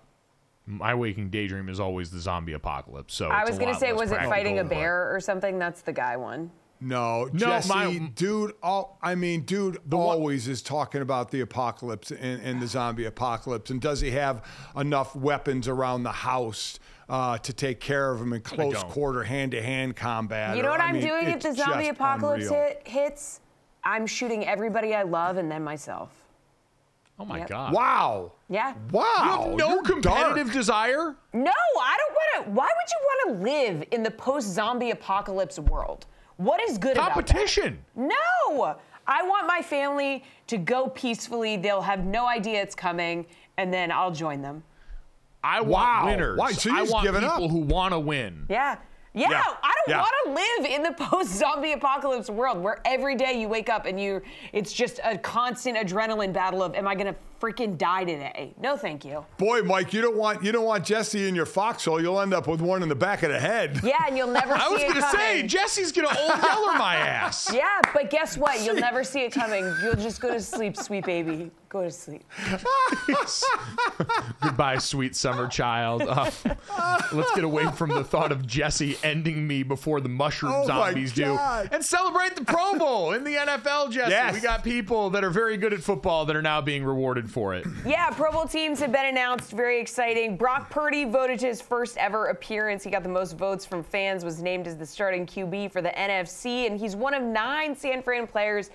My 0.68 0.94
waking 0.94 1.30
daydream 1.32 1.68
is 1.70 1.80
always 1.80 2.12
the 2.12 2.20
zombie 2.20 2.54
apocalypse. 2.54 3.14
So 3.14 3.30
I 3.30 3.44
was 3.44 3.58
going 3.58 3.74
to 3.74 3.80
say, 3.80 3.94
was 3.94 4.12
it 4.12 4.20
fighting 4.26 4.60
a 4.60 4.64
bear 4.64 5.14
or 5.14 5.20
something? 5.20 5.58
That's 5.60 5.82
the 5.82 5.94
guy 5.94 6.16
one. 6.18 6.52
No, 6.84 7.26
No, 7.26 7.30
Jessie, 7.40 7.70
my- 7.70 8.12
dude. 8.16 8.54
All 8.64 8.98
I 9.04 9.14
mean, 9.16 9.42
dude, 9.44 9.78
one- 9.92 10.02
always 10.02 10.48
is 10.48 10.62
talking 10.64 11.02
about 11.02 11.30
the 11.30 11.42
apocalypse 11.42 12.10
and, 12.12 12.42
and 12.42 12.60
the 12.62 12.66
zombie 12.68 13.06
apocalypse. 13.06 13.70
And 13.70 13.80
does 13.80 14.02
he 14.02 14.12
have 14.12 14.44
enough 14.76 15.16
weapons 15.16 15.68
around 15.68 16.04
the 16.04 16.12
house 16.12 16.80
uh, 17.08 17.38
to 17.38 17.54
take 17.54 17.80
care 17.80 18.10
of 18.12 18.20
him 18.20 18.34
in 18.34 18.42
close 18.42 18.82
quarter, 18.86 19.24
hand 19.24 19.52
to 19.52 19.62
hand 19.62 19.96
combat? 19.96 20.58
You 20.58 20.64
know 20.64 20.70
or- 20.70 20.72
what 20.72 20.82
I 20.82 20.86
I'm 20.88 20.94
mean, 20.94 21.06
doing 21.08 21.28
if 21.28 21.42
the 21.42 21.54
zombie 21.54 21.90
apocalypse 21.90 22.50
hit, 22.50 22.82
hits? 22.86 23.42
I'm 23.84 24.08
shooting 24.08 24.46
everybody 24.48 24.96
I 24.96 25.04
love 25.04 25.38
and 25.38 25.52
then 25.52 25.64
myself. 25.64 26.10
Oh 27.20 27.26
my 27.26 27.40
Yep. 27.40 27.50
god! 27.50 27.74
Wow. 27.74 28.32
Yeah. 28.50 28.74
Wow. 28.92 29.04
You 29.06 29.30
have 29.30 29.56
no 29.58 29.70
you're 29.76 29.84
competitive 29.84 30.48
dark. 30.48 30.54
desire. 30.54 31.16
No, 31.34 31.52
I 31.52 31.98
don't 31.98 32.14
want 32.14 32.46
to. 32.46 32.52
Why 32.52 32.66
would 32.66 32.90
you 32.90 33.00
want 33.04 33.38
to 33.38 33.44
live 33.44 33.84
in 33.92 34.02
the 34.02 34.10
post-zombie 34.10 34.90
apocalypse 34.90 35.60
world? 35.60 36.08
What 36.42 36.62
is 36.68 36.78
good 36.78 36.94
about 36.98 37.12
Competition. 37.14 37.84
that? 37.96 38.10
No, 38.50 38.76
I 39.08 39.22
want 39.24 39.46
my 39.48 39.62
family 39.62 40.24
to 40.48 40.58
go 40.58 40.88
peacefully. 40.88 41.56
They'll 41.58 41.82
have 41.82 42.04
no 42.06 42.26
idea 42.28 42.62
it's 42.62 42.74
coming, 42.76 43.26
and 43.58 43.72
then 43.74 43.92
I'll 43.92 44.12
join 44.12 44.42
them. 44.42 44.64
I 45.44 45.62
want 45.62 45.72
Wow. 45.72 46.06
winners. 46.06 46.38
Why? 46.38 46.52
So 46.52 46.70
you 46.70 46.78
I 46.78 46.84
want 46.84 47.04
giving 47.06 47.22
people 47.22 47.46
up? 47.46 47.52
who 47.52 47.60
want 47.60 47.94
to 47.94 48.00
win. 48.00 48.46
Yeah. 48.50 48.78
Yeah, 49.14 49.30
Yeah. 49.30 49.44
I 49.62 49.74
don't 49.86 49.89
Yeah. 49.89 50.02
want 50.02 50.14
to 50.26 50.32
live 50.34 50.72
in 50.72 50.84
the 50.84 50.94
post-zombie 51.06 51.74
apocalypse 51.74 52.30
world 52.30 52.58
where 52.64 52.80
every 52.86 53.16
day 53.16 53.34
you 53.39 53.48
wake 53.50 53.70
up 53.70 53.86
and 53.86 54.00
you 54.00 54.22
it's 54.54 54.72
just 54.72 55.00
a 55.04 55.18
constant 55.18 55.78
adrenaline 55.78 56.32
battle 56.32 56.64
of 56.64 56.76
am 56.76 56.88
I 56.88 56.96
going 56.96 57.08
to 57.08 57.16
freaking 57.42 57.78
die 57.78 58.04
today? 58.04 58.54
No, 58.62 58.78
thank 58.78 59.04
you. 59.04 59.26
Boy, 59.38 59.62
Mike, 59.64 59.92
you 59.94 60.02
don't 60.02 60.16
want 60.16 60.44
you 60.44 60.52
don't 60.52 60.66
want 60.66 60.86
Jessie 60.86 61.28
in 61.28 61.34
your 61.36 61.46
foxhole. 61.48 62.00
You'll 62.02 62.22
end 62.22 62.34
up 62.34 62.48
with 62.48 62.62
one 62.62 62.84
in 62.84 62.89
the 62.89 62.96
back 62.96 63.24
of 63.24 63.32
the 63.32 63.39
head. 63.39 63.80
Yeah, 63.84 63.98
and 64.08 64.16
you'll 64.16 64.28
never 64.28 64.54
see 64.56 64.62
I 64.62 64.68
was 64.70 64.82
gonna 64.84 65.02
coming. 65.02 65.12
say 65.18 65.44
Jessie's 65.48 65.92
gonna 65.92 66.08
old 66.10 66.42
yeller 66.44 66.78
my 66.78 66.96
ass. 66.96 67.52
Yeah, 67.62 67.82
but 67.94 68.10
guess 68.10 68.38
what? 68.38 68.62
You'll 68.64 68.76
never 68.76 69.04
see 69.04 69.22
it 69.22 69.32
coming. 69.34 69.64
You'll 69.84 69.96
just 69.96 70.22
go 70.22 70.32
to 70.32 70.39
sleep, 70.39 70.78
sweet 70.78 71.06
baby. 71.06 71.52
Go 71.70 71.84
to 71.84 71.92
sleep. 71.92 72.24
Goodbye, 74.42 74.78
sweet 74.80 75.16
summer 75.16 75.48
child. 75.48 76.04
Uh, 76.06 76.30
let's 77.14 77.32
get 77.34 77.44
away 77.44 77.66
from 77.72 77.89
the 77.89 78.04
thought 78.04 78.32
of 78.32 78.46
Jessie 78.46 78.98
ending 79.04 79.48
me 79.48 79.64
before 79.64 80.02
the 80.02 80.10
mushroom 80.10 80.52
Oh 80.54 80.66
zombies 80.68 81.14
do, 81.14 81.24
and 81.72 81.84
celebrate 81.84 82.36
the 82.36 82.44
Pro 82.44 82.78
Bowl 82.78 83.14
in 83.14 83.24
the 83.24 83.36
NFL. 83.36 83.92
Jessie, 83.92 84.12
Yes. 84.12 84.34
we 84.34 84.42
got 84.42 84.64
people 84.64 85.12
that 85.12 85.24
are 85.24 85.30
very 85.30 85.56
good 85.56 85.72
at 85.72 85.82
football 85.82 86.26
that 86.26 86.36
are 86.36 86.42
now 86.42 86.60
being 86.62 86.84
rewarded 86.84 87.31
for 87.32 87.56
it. 87.56 87.66
Yeah, 87.86 88.10
Pro 88.12 88.32
Bowl 88.32 88.46
teams 88.46 88.80
have 88.80 88.92
been 88.92 89.08
announced. 89.08 89.52
Very 89.52 89.80
exciting. 89.80 90.38
Brock 90.38 90.70
Purdy 90.70 91.06
voted 91.06 91.40
to 91.40 91.48
his 91.48 91.62
first 91.62 91.98
ever 91.98 92.28
appearance. 92.28 92.84
He 92.84 92.92
got 92.92 93.04
the 93.04 93.10
most 93.10 93.38
votes 93.38 93.66
from 93.66 93.84
fans, 93.84 94.24
was 94.24 94.42
named 94.42 94.68
as 94.68 94.78
the 94.78 94.86
starting 94.86 95.26
QB 95.26 95.72
for 95.72 95.82
the 95.82 95.90
NFC, 95.90 96.68
and 96.68 96.80
he's 96.80 96.96
one 96.96 97.14
of 97.14 97.24
nine 97.24 97.76
San 97.76 98.02
Fran 98.04 98.28
players 98.28 98.70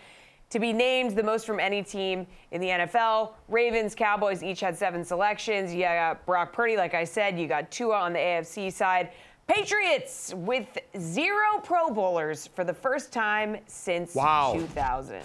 to 0.49 0.59
be 0.61 0.73
named 0.73 1.17
the 1.17 1.23
most 1.23 1.45
from 1.47 1.59
any 1.59 1.83
team 1.83 2.27
in 2.53 2.61
the 2.61 2.69
NFL. 2.69 3.33
Ravens, 3.49 3.95
Cowboys 3.95 4.43
each 4.43 4.61
had 4.61 4.77
seven 4.77 5.05
selections. 5.05 5.75
You 5.75 5.83
got 5.83 6.25
Brock 6.25 6.53
Purdy, 6.53 6.77
like 6.77 6.95
I 6.95 7.05
said. 7.05 7.39
You 7.39 7.47
got 7.49 7.71
Tua 7.71 7.97
on 7.97 8.13
the 8.13 8.19
AFC 8.21 8.73
side. 8.73 9.11
Patriots 9.49 10.35
with 10.37 10.67
zero 10.99 11.61
Pro 11.63 11.91
Bowlers 11.91 12.49
for 12.49 12.65
the 12.65 12.75
first 12.75 13.13
time 13.13 13.57
since 13.67 14.15
Wow. 14.15 14.55
2000. 14.57 15.23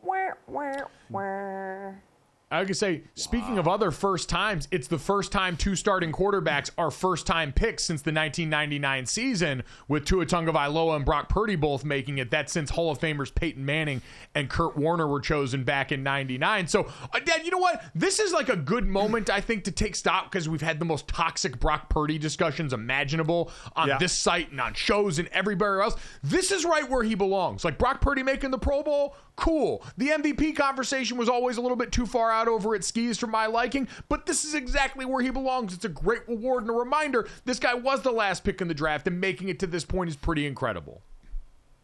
Where, 0.00 0.36
where, 0.46 0.88
where? 1.08 2.02
I 2.52 2.64
could 2.66 2.76
say, 2.76 3.04
speaking 3.14 3.56
of 3.58 3.66
other 3.66 3.90
first 3.90 4.28
times, 4.28 4.68
it's 4.70 4.86
the 4.86 4.98
first 4.98 5.32
time 5.32 5.56
two 5.56 5.74
starting 5.74 6.12
quarterbacks 6.12 6.70
are 6.76 6.90
first 6.90 7.26
time 7.26 7.50
picks 7.52 7.82
since 7.84 8.02
the 8.02 8.12
1999 8.12 9.06
season, 9.06 9.62
with 9.88 10.04
Tua 10.04 10.26
Tagovailoa 10.26 10.96
and 10.96 11.04
Brock 11.04 11.28
Purdy 11.30 11.56
both 11.56 11.84
making 11.84 12.18
it. 12.18 12.30
That's 12.30 12.52
since 12.52 12.70
Hall 12.70 12.90
of 12.90 12.98
Famers 12.98 13.34
Peyton 13.34 13.64
Manning 13.64 14.02
and 14.34 14.50
Kurt 14.50 14.76
Warner 14.76 15.06
were 15.06 15.20
chosen 15.20 15.64
back 15.64 15.90
in 15.92 16.02
'99. 16.02 16.66
So, 16.68 16.86
uh, 17.12 17.18
Dad, 17.24 17.44
you 17.44 17.50
know 17.50 17.58
what? 17.58 17.82
This 17.94 18.18
is 18.20 18.32
like 18.32 18.50
a 18.50 18.56
good 18.56 18.86
moment, 18.86 19.30
I 19.30 19.40
think, 19.40 19.64
to 19.64 19.70
take 19.72 19.96
stock 19.96 20.30
because 20.30 20.48
we've 20.48 20.60
had 20.60 20.78
the 20.78 20.84
most 20.84 21.08
toxic 21.08 21.58
Brock 21.58 21.88
Purdy 21.88 22.18
discussions 22.18 22.72
imaginable 22.74 23.50
on 23.74 23.88
Yeah. 23.88 23.98
this 23.98 24.12
site 24.12 24.50
and 24.50 24.60
on 24.60 24.74
shows 24.74 25.18
and 25.18 25.28
everywhere 25.28 25.80
else. 25.80 25.96
This 26.22 26.52
is 26.52 26.64
right 26.66 26.88
where 26.88 27.02
he 27.02 27.14
belongs. 27.14 27.64
Like 27.64 27.78
Brock 27.78 28.00
Purdy 28.02 28.22
making 28.22 28.50
the 28.50 28.58
Pro 28.58 28.82
Bowl, 28.82 29.16
cool. 29.36 29.82
The 29.96 30.08
MVP 30.10 30.52
conversation 30.54 31.16
was 31.16 31.28
always 31.28 31.56
a 31.56 31.60
little 31.62 31.76
bit 31.76 31.92
too 31.92 32.04
far 32.04 32.30
out 32.30 32.41
out 32.42 32.48
over 32.48 32.74
at 32.74 32.82
skis 32.84 33.18
for 33.18 33.26
my 33.28 33.46
liking, 33.46 33.86
but 34.08 34.26
this 34.26 34.44
is 34.44 34.54
exactly 34.54 35.04
where 35.04 35.22
he 35.22 35.30
belongs. 35.30 35.72
It's 35.74 35.84
a 35.84 35.88
great 35.88 36.26
reward 36.28 36.62
and 36.64 36.70
a 36.70 36.74
reminder. 36.74 37.28
This 37.44 37.58
guy 37.58 37.74
was 37.74 38.02
the 38.02 38.10
last 38.12 38.42
pick 38.44 38.60
in 38.60 38.68
the 38.68 38.74
draft, 38.74 39.06
and 39.06 39.20
making 39.20 39.48
it 39.48 39.58
to 39.60 39.66
this 39.66 39.84
point 39.84 40.10
is 40.10 40.16
pretty 40.16 40.46
incredible. 40.46 41.02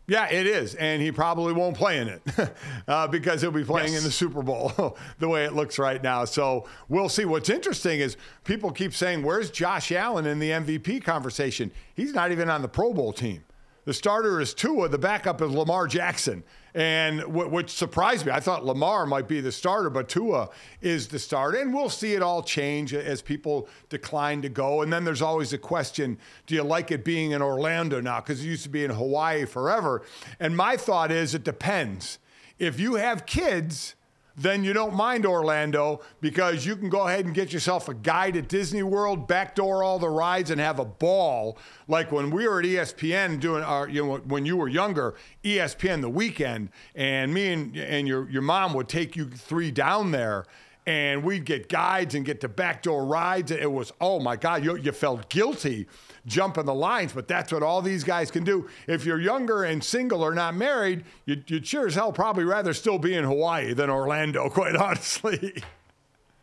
Yeah, 0.08 0.26
it 0.30 0.46
is, 0.46 0.74
and 0.76 1.02
he 1.02 1.12
probably 1.12 1.52
won't 1.52 1.76
play 1.76 1.98
in 1.98 2.08
it 2.08 2.22
uh, 2.88 3.06
because 3.08 3.42
he'll 3.42 3.50
be 3.50 3.62
playing 3.62 3.92
Yes. 3.92 3.98
in 3.98 4.04
the 4.04 4.10
Super 4.10 4.42
Bowl 4.42 4.96
the 5.18 5.28
way 5.28 5.44
it 5.44 5.52
looks 5.52 5.78
right 5.78 6.02
now. 6.02 6.24
So 6.24 6.66
we'll 6.88 7.10
see. 7.10 7.26
What's 7.26 7.50
interesting 7.50 8.00
is 8.00 8.16
people 8.44 8.72
keep 8.72 8.94
saying, 8.94 9.22
"Where's 9.22 9.50
Josh 9.50 9.92
Allen 9.92 10.24
in 10.26 10.38
the 10.38 10.50
MVP 10.50 11.04
conversation?" 11.04 11.70
He's 11.94 12.14
not 12.14 12.32
even 12.32 12.48
on 12.48 12.62
the 12.62 12.68
Pro 12.68 12.94
Bowl 12.94 13.12
team. 13.12 13.44
The 13.84 13.92
starter 13.92 14.40
is 14.40 14.54
Tua. 14.54 14.88
The 14.88 14.96
backup 14.98 15.42
is 15.42 15.50
Lamar 15.50 15.86
Jackson, 15.86 16.42
and 16.74 17.20
wh- 17.20 17.50
which 17.52 17.70
surprised 17.70 18.26
me. 18.26 18.32
I 18.32 18.40
thought 18.40 18.64
Lamar 18.64 19.06
might 19.06 19.28
be 19.28 19.40
the 19.40 19.52
starter, 19.52 19.90
but 19.90 20.08
Tua 20.08 20.50
is 20.80 21.08
the 21.08 21.18
starter. 21.18 21.58
And 21.58 21.74
we'll 21.74 21.88
see 21.88 22.14
it 22.14 22.22
all 22.22 22.42
change 22.42 22.94
as 22.94 23.22
people 23.22 23.68
decline 23.88 24.42
to 24.42 24.48
go. 24.48 24.82
And 24.82 24.92
then 24.92 25.04
there's 25.04 25.22
always 25.22 25.50
the 25.50 25.58
question: 25.58 26.18
Do 26.46 26.54
you 26.54 26.62
like 26.62 26.90
it 26.90 27.04
being 27.04 27.32
in 27.32 27.42
Orlando 27.42 28.00
now? 28.00 28.20
Because 28.20 28.42
it 28.42 28.46
used 28.46 28.64
to 28.64 28.68
be 28.68 28.84
in 28.84 28.90
Hawaii 28.90 29.44
forever. 29.44 30.02
And 30.40 30.56
my 30.56 30.76
thought 30.76 31.10
is, 31.10 31.34
it 31.34 31.44
depends. 31.44 32.18
If 32.58 32.80
you 32.80 32.96
have 32.96 33.24
kids 33.26 33.94
then 34.38 34.62
you 34.62 34.72
don't 34.72 34.94
mind 34.94 35.26
Orlando 35.26 36.00
because 36.20 36.64
you 36.64 36.76
can 36.76 36.88
go 36.88 37.08
ahead 37.08 37.24
and 37.24 37.34
get 37.34 37.52
yourself 37.52 37.88
a 37.88 37.94
guide 37.94 38.36
at 38.36 38.48
Disney 38.48 38.84
World, 38.84 39.26
backdoor 39.26 39.82
all 39.82 39.98
the 39.98 40.08
rides, 40.08 40.50
and 40.50 40.60
have 40.60 40.78
a 40.78 40.84
ball. 40.84 41.58
Like 41.88 42.12
when 42.12 42.30
we 42.30 42.46
were 42.46 42.60
at 42.60 42.64
ESPN 42.64 43.40
doing 43.40 43.64
our, 43.64 43.88
you 43.88 44.06
know, 44.06 44.16
when 44.18 44.46
you 44.46 44.56
were 44.56 44.68
younger, 44.68 45.14
ESPN 45.42 46.00
the 46.00 46.08
weekend, 46.08 46.70
and 46.94 47.34
me 47.34 47.52
and 47.52 47.76
and 47.76 48.06
your 48.06 48.30
your 48.30 48.42
mom 48.42 48.74
would 48.74 48.88
take 48.88 49.16
you 49.16 49.28
three 49.28 49.70
down 49.70 50.12
there. 50.12 50.46
And 50.86 51.22
we'd 51.22 51.44
get 51.44 51.68
guides 51.68 52.14
and 52.14 52.24
get 52.24 52.40
the 52.40 52.48
backdoor 52.48 53.04
rides. 53.04 53.50
It 53.50 53.70
was, 53.70 53.92
oh 54.00 54.20
my 54.20 54.36
God, 54.36 54.64
you, 54.64 54.74
you 54.76 54.90
felt 54.92 55.28
guilty 55.28 55.86
jumping 56.28 56.66
the 56.66 56.74
lines, 56.74 57.12
but 57.12 57.26
that's 57.26 57.52
what 57.52 57.62
all 57.62 57.82
these 57.82 58.04
guys 58.04 58.30
can 58.30 58.44
do. 58.44 58.68
If 58.86 59.04
you're 59.04 59.20
younger 59.20 59.64
and 59.64 59.82
single 59.82 60.22
or 60.22 60.34
not 60.34 60.54
married, 60.54 61.04
you, 61.24 61.42
you'd 61.46 61.66
sure 61.66 61.86
as 61.86 61.94
hell 61.94 62.12
probably 62.12 62.44
rather 62.44 62.72
still 62.72 62.98
be 62.98 63.14
in 63.14 63.24
Hawaii 63.24 63.72
than 63.72 63.90
Orlando, 63.90 64.48
quite 64.50 64.76
honestly. 64.76 65.62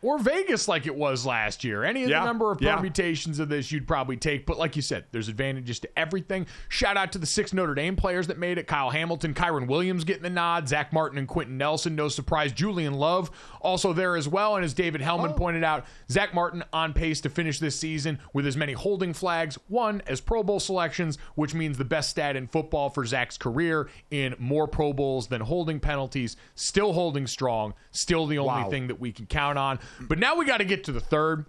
Or 0.02 0.18
Vegas 0.18 0.68
like 0.68 0.86
it 0.86 0.94
was 0.94 1.24
last 1.24 1.64
year. 1.64 1.82
Any 1.82 2.04
of 2.04 2.10
Yeah, 2.10 2.20
the 2.20 2.26
number 2.26 2.52
of 2.52 2.60
yeah. 2.60 2.76
permutations 2.76 3.38
of 3.38 3.48
this 3.48 3.72
you'd 3.72 3.88
probably 3.88 4.16
take. 4.16 4.44
But 4.46 4.58
like 4.58 4.76
you 4.76 4.82
said, 4.82 5.04
there's 5.10 5.28
advantages 5.28 5.80
to 5.80 5.98
everything. 5.98 6.46
Shout 6.68 6.96
out 6.96 7.12
to 7.12 7.18
the 7.18 7.26
six 7.26 7.52
Notre 7.52 7.74
Dame 7.74 7.96
players 7.96 8.26
that 8.26 8.38
made 8.38 8.58
it 8.58 8.66
Kyle 8.66 8.90
Hamilton, 8.90 9.32
Kyren 9.34 9.66
Williams 9.66 10.04
getting 10.04 10.22
the 10.22 10.30
nod, 10.30 10.68
Zack 10.68 10.92
Martin 10.92 11.18
and 11.18 11.26
Quenton 11.26 11.56
Nelson. 11.56 11.96
No 11.96 12.08
surprise. 12.08 12.52
Julian 12.52 12.94
Love 12.94 13.30
also 13.60 13.92
there 13.92 14.16
as 14.16 14.28
well. 14.28 14.56
And 14.56 14.64
as 14.64 14.74
David 14.74 15.00
Hellman 15.00 15.30
oh. 15.30 15.34
pointed 15.34 15.64
out, 15.64 15.86
Zack 16.10 16.34
Martin 16.34 16.62
on 16.72 16.92
pace 16.92 17.20
to 17.22 17.30
finish 17.30 17.58
this 17.58 17.78
season 17.78 18.18
with 18.32 18.46
as 18.46 18.56
many 18.56 18.74
holding 18.74 19.12
flags, 19.14 19.58
one 19.68 20.02
as 20.06 20.20
Pro 20.20 20.42
Bowl 20.42 20.60
selections, 20.60 21.18
which 21.36 21.54
means 21.54 21.78
the 21.78 21.84
best 21.84 22.10
stat 22.10 22.36
in 22.36 22.46
football 22.46 22.90
for 22.90 23.04
Zack's 23.06 23.38
career 23.38 23.88
in 24.10 24.34
more 24.38 24.68
Pro 24.68 24.92
Bowls 24.92 25.26
than 25.26 25.40
holding 25.40 25.80
penalties. 25.80 26.36
Still 26.54 26.92
holding 26.92 27.26
strong. 27.26 27.74
Still 27.92 28.26
the 28.26 28.38
only 28.38 28.62
Wow. 28.62 28.70
thing 28.70 28.86
that 28.88 29.00
we 29.00 29.10
can 29.10 29.26
count 29.26 29.58
on. 29.58 29.78
But 30.00 30.18
now 30.18 30.36
we 30.36 30.44
got 30.44 30.58
to 30.58 30.64
get 30.64 30.84
to 30.84 30.92
the 30.92 31.00
third. 31.00 31.46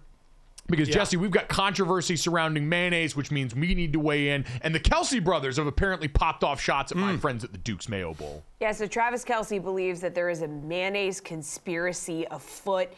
Because 0.70 0.88
Jessie, 0.88 1.16
we've 1.16 1.30
got 1.30 1.48
controversy 1.48 2.14
surrounding 2.14 2.68
mayonnaise, 2.68 3.16
which 3.16 3.30
means 3.30 3.54
we 3.54 3.74
need 3.74 3.94
to 3.94 3.98
weigh 4.00 4.28
in. 4.28 4.44
And 4.60 4.74
the 4.74 4.80
Kelce 4.80 5.24
brothers 5.24 5.56
have 5.56 5.66
apparently 5.66 6.08
popped 6.08 6.44
off 6.44 6.60
shots 6.60 6.92
at 6.92 6.98
my 6.98 7.16
friends 7.16 7.42
at 7.42 7.52
the 7.52 7.58
Duke's 7.58 7.88
Mayo 7.88 8.12
Bowl. 8.12 8.44
Yeah, 8.60 8.72
so 8.72 8.86
Travis 8.86 9.24
Kelce 9.24 9.62
believes 9.62 10.02
that 10.02 10.14
there 10.14 10.28
is 10.28 10.42
a 10.42 10.48
mayonnaise 10.48 11.22
conspiracy 11.22 12.26
afoot. 12.30 12.90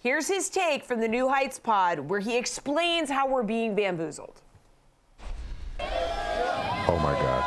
Here's 0.00 0.28
his 0.28 0.50
take 0.50 0.84
from 0.84 1.00
the 1.00 1.08
New 1.08 1.26
Heights 1.26 1.58
pod, 1.58 1.98
where 1.98 2.20
he 2.20 2.36
explains 2.36 3.08
how 3.08 3.26
we're 3.26 3.42
being 3.42 3.74
bamboozled. 3.74 4.42
Oh 5.80 6.98
my 7.02 7.12
God. 7.14 7.42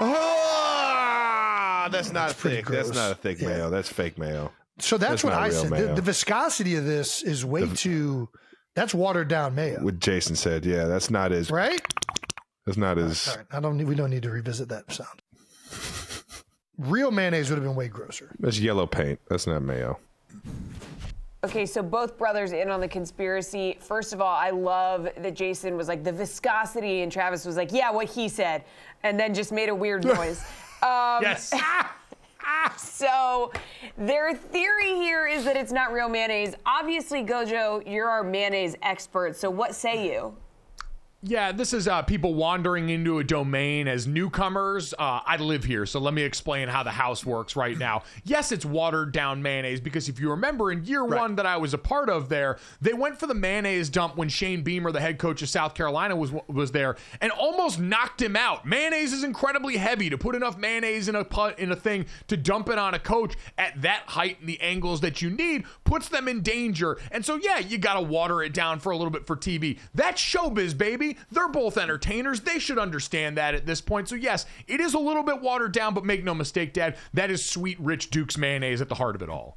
Ah, 0.00 1.88
that's 1.92 2.12
not 2.12 2.34
pretty 2.38 2.56
thick. 2.56 2.66
That's 2.66 2.94
not 2.94 3.12
a 3.12 3.14
thick 3.14 3.40
Yeah. 3.40 3.48
mayo. 3.48 3.70
That's 3.70 3.90
fake 3.90 4.16
mayo. 4.16 4.52
So 4.78 4.96
that's, 4.96 5.22
That's 5.22 5.24
what 5.24 5.32
I 5.34 5.50
said. 5.50 5.70
The, 5.70 5.94
the 5.94 6.02
viscosity 6.02 6.76
of 6.76 6.84
this 6.84 7.22
is 7.22 7.44
way 7.44 7.68
too. 7.68 8.28
That's 8.74 8.94
watered 8.94 9.28
down 9.28 9.54
mayo, 9.54 9.82
What 9.82 9.98
Jason 9.98 10.34
said. 10.34 10.64
Yeah, 10.64 10.84
that's 10.86 11.10
not 11.10 11.30
as. 11.30 11.50
right? 11.50 11.80
That's 12.64 12.78
not 12.78 12.96
as. 12.98 13.28
All 13.28 13.36
right, 13.36 13.46
I 13.52 13.60
don't. 13.60 13.76
Need, 13.76 13.86
we 13.88 13.94
don't 13.94 14.10
need 14.10 14.22
to 14.22 14.30
revisit 14.30 14.68
that 14.70 14.90
sound. 14.90 15.20
Real 16.78 17.10
mayonnaise 17.10 17.50
would 17.50 17.56
have 17.56 17.64
been 17.64 17.74
way 17.76 17.88
grosser. 17.88 18.34
That's 18.38 18.58
yellow 18.58 18.86
paint. 18.86 19.20
That's 19.28 19.46
not 19.46 19.62
mayo. 19.62 19.98
Okay, 21.44 21.66
so 21.66 21.82
both 21.82 22.16
brothers 22.16 22.52
in 22.52 22.70
on 22.70 22.80
the 22.80 22.88
conspiracy. 22.88 23.76
First 23.80 24.12
of 24.12 24.20
all, 24.20 24.34
I 24.34 24.50
love 24.50 25.08
that 25.18 25.34
Jason 25.34 25.76
was 25.76 25.86
like 25.88 26.02
the 26.04 26.12
viscosity, 26.12 27.02
and 27.02 27.10
Travis 27.12 27.44
was 27.44 27.56
like, 27.56 27.72
yeah, 27.72 27.90
what 27.90 28.06
he 28.08 28.28
said, 28.28 28.64
and 29.02 29.18
then 29.20 29.34
just 29.34 29.52
made 29.52 29.68
a 29.68 29.74
weird 29.74 30.04
noise. 30.16 30.40
Um, 30.82 31.20
Yes. 31.22 31.52
Ah, 32.44 32.74
so 32.76 33.52
their 33.96 34.34
theory 34.34 34.94
here 34.94 35.26
is 35.26 35.44
that 35.44 35.56
it's 35.56 35.72
not 35.72 35.92
real 35.92 36.08
mayonnaise. 36.08 36.54
Obviously, 36.66 37.22
Gojo, 37.24 37.82
you're 37.90 38.08
our 38.08 38.22
mayonnaise 38.22 38.76
expert. 38.82 39.36
So 39.36 39.50
what 39.50 39.74
say 39.74 40.12
you? 40.12 40.34
Yeah, 41.24 41.52
this 41.52 41.72
is 41.72 41.86
uh, 41.86 42.02
people 42.02 42.34
wandering 42.34 42.88
into 42.88 43.20
a 43.20 43.24
domain 43.24 43.86
as 43.86 44.08
newcomers. 44.08 44.92
Uh, 44.92 45.20
I 45.24 45.36
live 45.36 45.62
here, 45.62 45.86
so 45.86 46.00
let 46.00 46.14
me 46.14 46.22
explain 46.22 46.66
how 46.66 46.82
the 46.82 46.90
house 46.90 47.24
works 47.24 47.54
right 47.54 47.78
now. 47.78 48.02
Yes, 48.24 48.50
it's 48.50 48.64
watered 48.64 49.12
down 49.12 49.40
mayonnaise 49.40 49.80
because 49.80 50.08
if 50.08 50.18
you 50.18 50.30
remember 50.30 50.72
in 50.72 50.84
year 50.84 51.04
one 51.04 51.36
that 51.36 51.46
I 51.46 51.58
was 51.58 51.74
a 51.74 51.78
part 51.78 52.10
of 52.10 52.28
there, 52.28 52.58
they 52.80 52.92
went 52.92 53.20
for 53.20 53.28
the 53.28 53.34
mayonnaise 53.34 53.88
dump 53.88 54.16
when 54.16 54.28
Shane 54.28 54.62
Beamer, 54.62 54.90
the 54.90 55.00
head 55.00 55.20
coach 55.20 55.42
of 55.42 55.48
South 55.48 55.74
Carolina, 55.74 56.16
was 56.16 56.32
was 56.48 56.72
there 56.72 56.96
and 57.20 57.30
almost 57.30 57.78
knocked 57.78 58.20
him 58.20 58.34
out. 58.34 58.66
Mayonnaise 58.66 59.12
is 59.12 59.22
incredibly 59.22 59.76
heavy. 59.76 60.10
To 60.10 60.18
put 60.18 60.34
enough 60.34 60.58
mayonnaise 60.58 61.08
in 61.08 61.14
a 61.14 61.24
put 61.24 61.56
in 61.56 61.70
a 61.70 61.76
thing 61.76 62.06
to 62.26 62.36
dump 62.36 62.68
it 62.68 62.78
on 62.78 62.94
a 62.94 62.98
coach 62.98 63.36
at 63.56 63.80
that 63.82 64.02
height 64.06 64.40
and 64.40 64.48
the 64.48 64.60
angles 64.60 65.00
that 65.02 65.22
you 65.22 65.30
need 65.30 65.66
puts 65.84 66.08
them 66.08 66.26
in 66.26 66.40
danger. 66.40 66.98
And 67.12 67.24
so 67.24 67.36
yeah, 67.36 67.60
you 67.60 67.78
got 67.78 67.94
to 67.94 68.00
water 68.00 68.42
it 68.42 68.52
down 68.52 68.80
for 68.80 68.90
a 68.90 68.96
little 68.96 69.12
bit 69.12 69.24
for 69.24 69.36
TV. 69.36 69.78
That's 69.94 70.20
showbiz, 70.20 70.76
baby. 70.76 71.11
They're 71.30 71.48
both 71.48 71.78
entertainers. 71.78 72.40
They 72.40 72.58
should 72.58 72.78
understand 72.78 73.36
that 73.36 73.54
at 73.54 73.66
this 73.66 73.80
point. 73.80 74.08
So 74.08 74.14
yes, 74.14 74.46
it 74.66 74.80
is 74.80 74.94
a 74.94 74.98
little 74.98 75.22
bit 75.22 75.40
watered 75.40 75.72
down, 75.72 75.94
but 75.94 76.04
make 76.04 76.24
no 76.24 76.34
mistake, 76.34 76.72
Dad, 76.72 76.96
that 77.14 77.30
is 77.30 77.44
sweet, 77.44 77.78
rich 77.80 78.10
Duke's 78.10 78.38
mayonnaise 78.38 78.80
at 78.80 78.88
the 78.88 78.94
heart 78.96 79.14
of 79.16 79.22
it 79.22 79.28
all. 79.28 79.56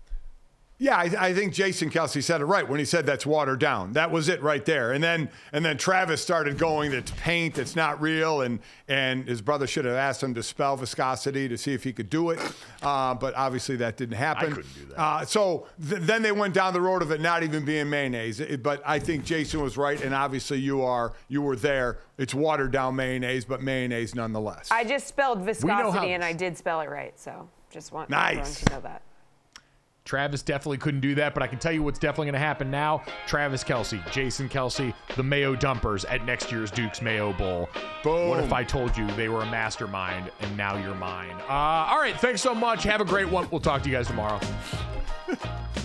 Yeah, 0.78 0.98
I, 0.98 1.04
I 1.30 1.34
think 1.34 1.54
Jason 1.54 1.90
Kelce 1.90 2.22
said 2.22 2.42
it 2.42 2.46
right 2.46 2.68
when 2.68 2.80
he 2.80 2.86
said 2.86 3.06
that's 3.06 3.26
watered 3.26 3.60
down. 3.60 3.94
That 3.94 4.12
was 4.12 4.28
it 4.28 4.42
right 4.42 4.64
there. 4.66 4.92
And 4.92 5.02
then 5.02 5.30
and 5.54 5.64
then 5.64 5.78
Travis 5.78 6.22
started 6.22 6.58
going 6.58 6.92
that's 6.92 7.12
paint, 7.12 7.58
it's 7.58 7.78
not 7.78 8.02
real, 8.02 8.42
and 8.42 8.60
and 8.90 9.26
his 9.26 9.42
brother 9.42 9.68
should 9.68 9.86
have 9.86 9.96
asked 9.96 10.22
him 10.22 10.34
to 10.36 10.44
spell 10.44 10.76
viscosity 10.76 11.48
to 11.48 11.58
see 11.58 11.74
if 11.74 11.84
he 11.86 11.94
could 11.94 12.10
do 12.10 12.32
it, 12.32 12.40
uh, 12.84 13.14
but 13.14 13.34
obviously 13.36 13.78
that 13.78 13.96
didn't 13.96 14.18
happen. 14.18 14.54
couldn't 14.54 14.76
do 14.76 14.86
that. 14.88 15.00
Uh, 15.00 15.24
so 15.26 15.66
th- 15.90 16.02
then 16.02 16.22
they 16.22 16.34
went 16.34 16.54
down 16.54 16.74
the 16.74 16.82
road 16.82 17.02
of 17.02 17.10
it 17.12 17.22
not 17.22 17.42
even 17.42 17.64
being 17.64 17.90
mayonnaise. 17.90 18.42
It- 18.42 18.62
but 18.62 18.82
I 18.86 19.00
think 19.00 19.24
Jason 19.24 19.62
was 19.62 19.78
right, 19.78 20.02
and 20.04 20.14
obviously 20.14 20.60
you 20.60 20.82
are 20.82 21.14
you 21.30 21.42
were 21.42 21.56
there. 21.56 22.00
It's 22.18 22.34
watered 22.34 22.72
down 22.72 22.98
mayonnaise, 22.98 23.46
but 23.46 23.62
mayonnaise 23.62 24.14
nonetheless. 24.14 24.68
I 24.72 24.84
just 24.84 25.08
spelled 25.08 25.40
viscosity, 25.40 26.12
and 26.12 26.24
I 26.24 26.34
did 26.34 26.58
spell 26.58 26.82
it 26.82 26.90
right. 26.90 27.18
So 27.18 27.48
just 27.72 27.94
want 27.94 28.10
Nice. 28.10 28.38
everyone 28.38 28.54
to 28.56 28.70
know 28.72 28.82
that. 28.82 29.02
Travis 30.06 30.44
definitely 30.44 30.78
couldn't 30.78 31.02
do 31.02 31.16
that, 31.16 31.34
but 31.34 31.42
I 31.42 31.48
can 31.48 31.58
tell 31.58 31.72
you 31.72 31.82
what's 31.82 31.98
definitely 31.98 32.28
going 32.28 32.34
to 32.34 32.40
happen 32.40 32.70
now. 32.70 33.04
Travis 33.26 33.64
Kelce, 33.64 34.00
Jason 34.12 34.48
Kelce, 34.48 34.94
the 35.16 35.24
Mayo 35.24 35.56
Dumpers 35.56 36.06
at 36.06 36.24
next 36.26 36.52
year's 36.52 36.70
Duke's 36.70 37.02
Mayo 37.02 37.34
Bowl. 37.34 37.70
Boom. 38.04 38.30
What 38.30 38.44
if 38.44 38.54
I 38.54 38.64
told 38.64 38.96
you 38.96 39.08
they 39.14 39.30
were 39.30 39.42
a 39.42 39.50
mastermind 39.50 40.32
and 40.42 40.56
now 40.56 40.78
you're 40.78 40.94
mine? 40.94 41.36
Uh, 41.50 41.90
all 41.90 42.00
right, 42.00 42.16
thanks 42.20 42.42
so 42.42 42.54
much. 42.54 42.84
Have 42.84 43.02
a 43.02 43.06
great 43.06 43.28
one. 43.28 43.48
We'll 43.50 43.62
talk 43.62 43.82
to 43.82 43.90
you 43.90 43.96
guys 43.96 44.06
tomorrow. 44.08 44.40